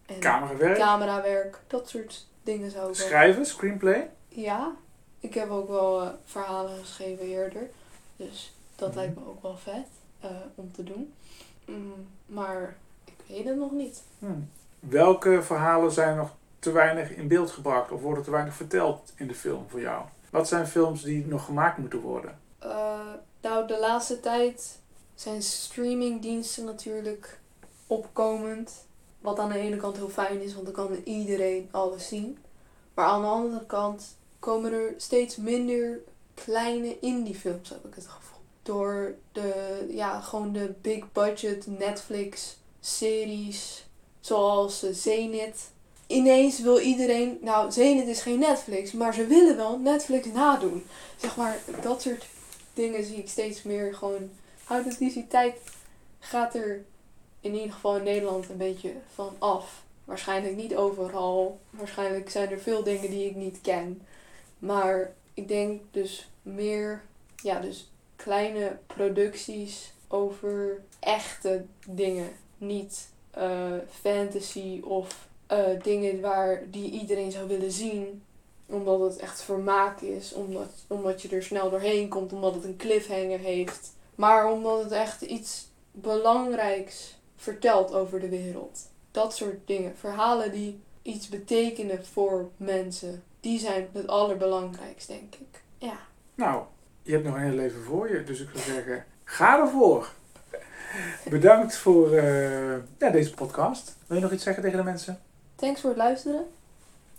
en 0.06 0.20
Camerawerk? 0.20 0.78
camerawerk, 0.78 1.62
dat 1.68 1.90
soort 1.90 2.28
dingen 2.44 2.72
zou 2.72 2.92
ik 2.92 2.98
wel 2.98 3.08
Schrijven? 3.08 3.46
Screenplay? 3.46 4.10
ja, 4.28 4.76
ik 5.20 5.34
heb 5.34 5.50
ook 5.50 5.68
wel 5.68 6.02
eh, 6.02 6.10
verhalen 6.26 6.78
geschreven 6.80 7.26
eerder. 7.26 7.70
Dus 8.16 8.54
dat 8.76 8.90
Mhm. 8.90 8.98
lijkt 8.98 9.16
me 9.16 9.26
ook 9.28 9.42
wel 9.42 9.58
vet 9.58 9.88
eh, 10.20 10.30
om 10.56 10.72
te 10.72 10.84
doen. 10.84 11.14
Mm, 11.66 12.08
maar 12.26 12.78
ik 13.28 13.36
weet 13.36 13.46
het 13.46 13.58
nog 13.58 13.72
niet. 13.72 14.04
Hmm. 14.20 14.50
Welke 14.80 15.42
verhalen 15.44 15.92
zijn 15.92 16.18
nog 16.18 16.30
te 16.60 16.72
weinig 16.72 17.10
in 17.10 17.28
beeld 17.28 17.52
gebracht 17.52 17.92
of 17.92 18.02
worden 18.02 18.24
te 18.24 18.32
weinig 18.32 18.54
verteld 18.54 19.14
in 19.16 19.28
de 19.28 19.36
film 19.36 19.66
voor 19.70 19.82
jou? 19.82 20.04
Wat 20.30 20.48
zijn 20.48 20.68
films 20.68 21.04
die 21.04 21.26
nog 21.26 21.46
gemaakt 21.46 21.78
moeten 21.78 22.00
worden? 22.00 22.40
Eh, 22.60 23.00
nou, 23.42 23.68
de 23.68 23.80
laatste 23.80 24.20
tijd 24.20 24.80
zijn 25.16 25.42
streamingdiensten 25.42 26.66
natuurlijk 26.66 27.40
opkomend. 27.88 28.86
Wat 29.20 29.40
aan 29.40 29.50
de 29.50 29.58
ene 29.58 29.78
kant 29.78 29.96
heel 29.96 30.10
fijn 30.10 30.42
is, 30.42 30.54
want 30.54 30.66
dan 30.66 30.76
kan 30.76 30.96
iedereen 31.04 31.70
alles 31.72 32.08
zien. 32.08 32.38
Maar 32.94 33.06
aan 33.06 33.22
de 33.22 33.28
andere 33.28 33.66
kant 33.66 34.16
komen 34.40 34.74
er 34.74 34.94
steeds 34.98 35.36
minder 35.36 36.00
kleine 36.34 37.00
indie 37.00 37.36
films, 37.36 37.70
heb 37.70 37.86
ik 37.86 37.96
het 37.96 38.08
gevoel. 38.08 38.40
Door 38.62 39.16
de, 39.32 39.86
ja, 39.90 40.22
gewoon 40.22 40.54
de 40.54 40.74
big 40.82 41.12
budget 41.12 41.68
Netflix 41.68 42.58
series, 42.86 43.86
zoals 44.20 44.84
eh, 44.84 44.94
Zenith. 44.94 45.70
Ineens 46.08 46.60
wil 46.60 46.80
iedereen, 46.80 47.38
nou 47.42 47.72
Zenith 47.72 48.08
is 48.08 48.22
geen 48.22 48.40
Netflix, 48.40 48.92
maar 48.92 49.14
ze 49.14 49.28
willen 49.28 49.56
wel 49.56 49.78
Netflix 49.78 50.28
nadoen. 50.28 50.86
Zeg 51.16 51.36
maar, 51.36 51.60
dat 51.82 52.02
soort 52.02 52.26
dingen 52.74 53.04
zie 53.04 53.18
ik 53.18 53.30
steeds 53.30 53.64
meer 53.64 53.96
gewoon. 53.96 54.30
Authenticiteit 54.68 55.56
gaat 56.20 56.56
er 56.56 56.84
in 57.40 57.54
ieder 57.54 57.74
geval 57.74 57.96
in 57.98 58.04
Nederland 58.04 58.50
een 58.50 58.58
beetje 58.58 58.94
van 59.14 59.36
af. 59.40 59.84
Waarschijnlijk 60.04 60.56
niet 60.56 60.76
overal. 60.76 61.60
Waarschijnlijk 61.70 62.30
zijn 62.30 62.50
er 62.50 62.60
veel 62.60 62.84
dingen 62.84 63.10
die 63.10 63.30
ik 63.30 63.36
niet 63.36 63.62
ken. 63.62 64.02
Maar 64.60 65.14
ik 65.34 65.48
denk 65.48 65.82
dus 65.92 66.30
meer, 66.42 67.04
ja, 67.36 67.60
dus 67.60 67.90
kleine 68.16 68.78
producties 68.88 69.94
over 70.08 70.82
echte 71.00 71.66
dingen. 71.88 72.30
Niet 72.66 73.10
eh, 73.32 73.72
fantasy 73.90 74.82
of 74.84 75.28
eh, 75.48 75.82
dingen 75.84 76.22
waar 76.22 76.64
die 76.72 76.92
iedereen 76.92 77.32
zou 77.32 77.48
willen 77.48 77.72
zien. 77.72 78.24
Omdat 78.66 79.00
het 79.00 79.18
echt 79.18 79.42
vermaak 79.42 80.02
is. 80.02 80.34
Omdat, 80.34 80.70
omdat 80.88 81.22
je 81.22 81.30
er 81.30 81.44
snel 81.44 81.70
doorheen 81.70 82.10
komt. 82.10 82.34
Omdat 82.34 82.54
het 82.54 82.64
een 82.64 82.78
cliffhanger 82.78 83.40
heeft. 83.40 83.94
Maar 84.16 84.52
omdat 84.52 84.84
het 84.84 84.92
echt 84.92 85.22
iets 85.22 85.68
belangrijks 85.92 87.18
vertelt 87.36 87.94
over 87.94 88.20
de 88.20 88.30
wereld. 88.30 88.80
Dat 89.12 89.36
soort 89.36 89.68
dingen. 89.68 89.98
Verhalen 89.98 90.52
die 90.52 90.80
iets 91.02 91.30
betekenen 91.30 92.06
voor 92.06 92.50
mensen. 92.58 93.24
Die 93.40 93.60
zijn 93.60 93.90
het 93.92 94.08
allerbelangrijkst, 94.08 95.08
denk 95.08 95.36
ik. 95.36 95.64
Ja. 95.78 95.98
Nou, 96.36 96.64
je 97.02 97.12
hebt 97.12 97.24
nog 97.24 97.36
een 97.36 97.42
heel 97.42 97.56
leven 97.56 97.84
voor 97.84 98.12
je, 98.12 98.24
dus 98.24 98.40
ik 98.40 98.50
zou 98.54 98.64
zeggen, 98.64 99.06
ga 99.24 99.60
ervoor. 99.60 100.14
Bedankt 101.30 101.78
voor 101.78 102.12
eh, 102.12 102.76
ja, 102.98 103.10
deze 103.10 103.34
podcast. 103.34 103.96
Wil 104.08 104.18
je 104.18 104.24
nog 104.24 104.32
iets 104.32 104.44
zeggen 104.44 104.64
tegen 104.64 104.78
de 104.78 104.84
mensen? 104.84 105.20
Thanks 105.56 105.82
voor 105.82 105.90
het 105.90 106.00
luisteren. 106.00 106.46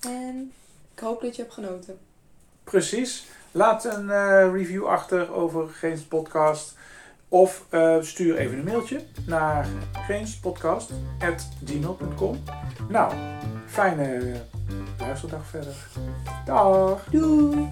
En 0.00 0.52
ik 0.94 0.98
hoop 0.98 1.20
dat 1.20 1.36
je 1.36 1.42
hebt 1.42 1.54
genoten. 1.54 1.98
Precies. 2.64 3.26
Laat 3.52 3.84
een 3.84 4.10
eh, 4.10 4.50
review 4.52 4.86
achter 4.86 5.32
over 5.32 5.68
Geens 5.68 6.02
Podcast. 6.02 6.74
Of 7.28 7.64
eh, 7.68 7.96
stuur 8.00 8.36
even 8.36 8.58
een 8.58 8.64
mailtje 8.64 9.00
naar 9.26 9.66
geenspodcast.gmail.com 9.92 12.42
Nou, 12.88 13.12
fijne 13.66 14.34
luisterdag 14.98 15.46
verder. 15.46 15.74
Dag! 16.44 17.04
Doei! 17.10 17.68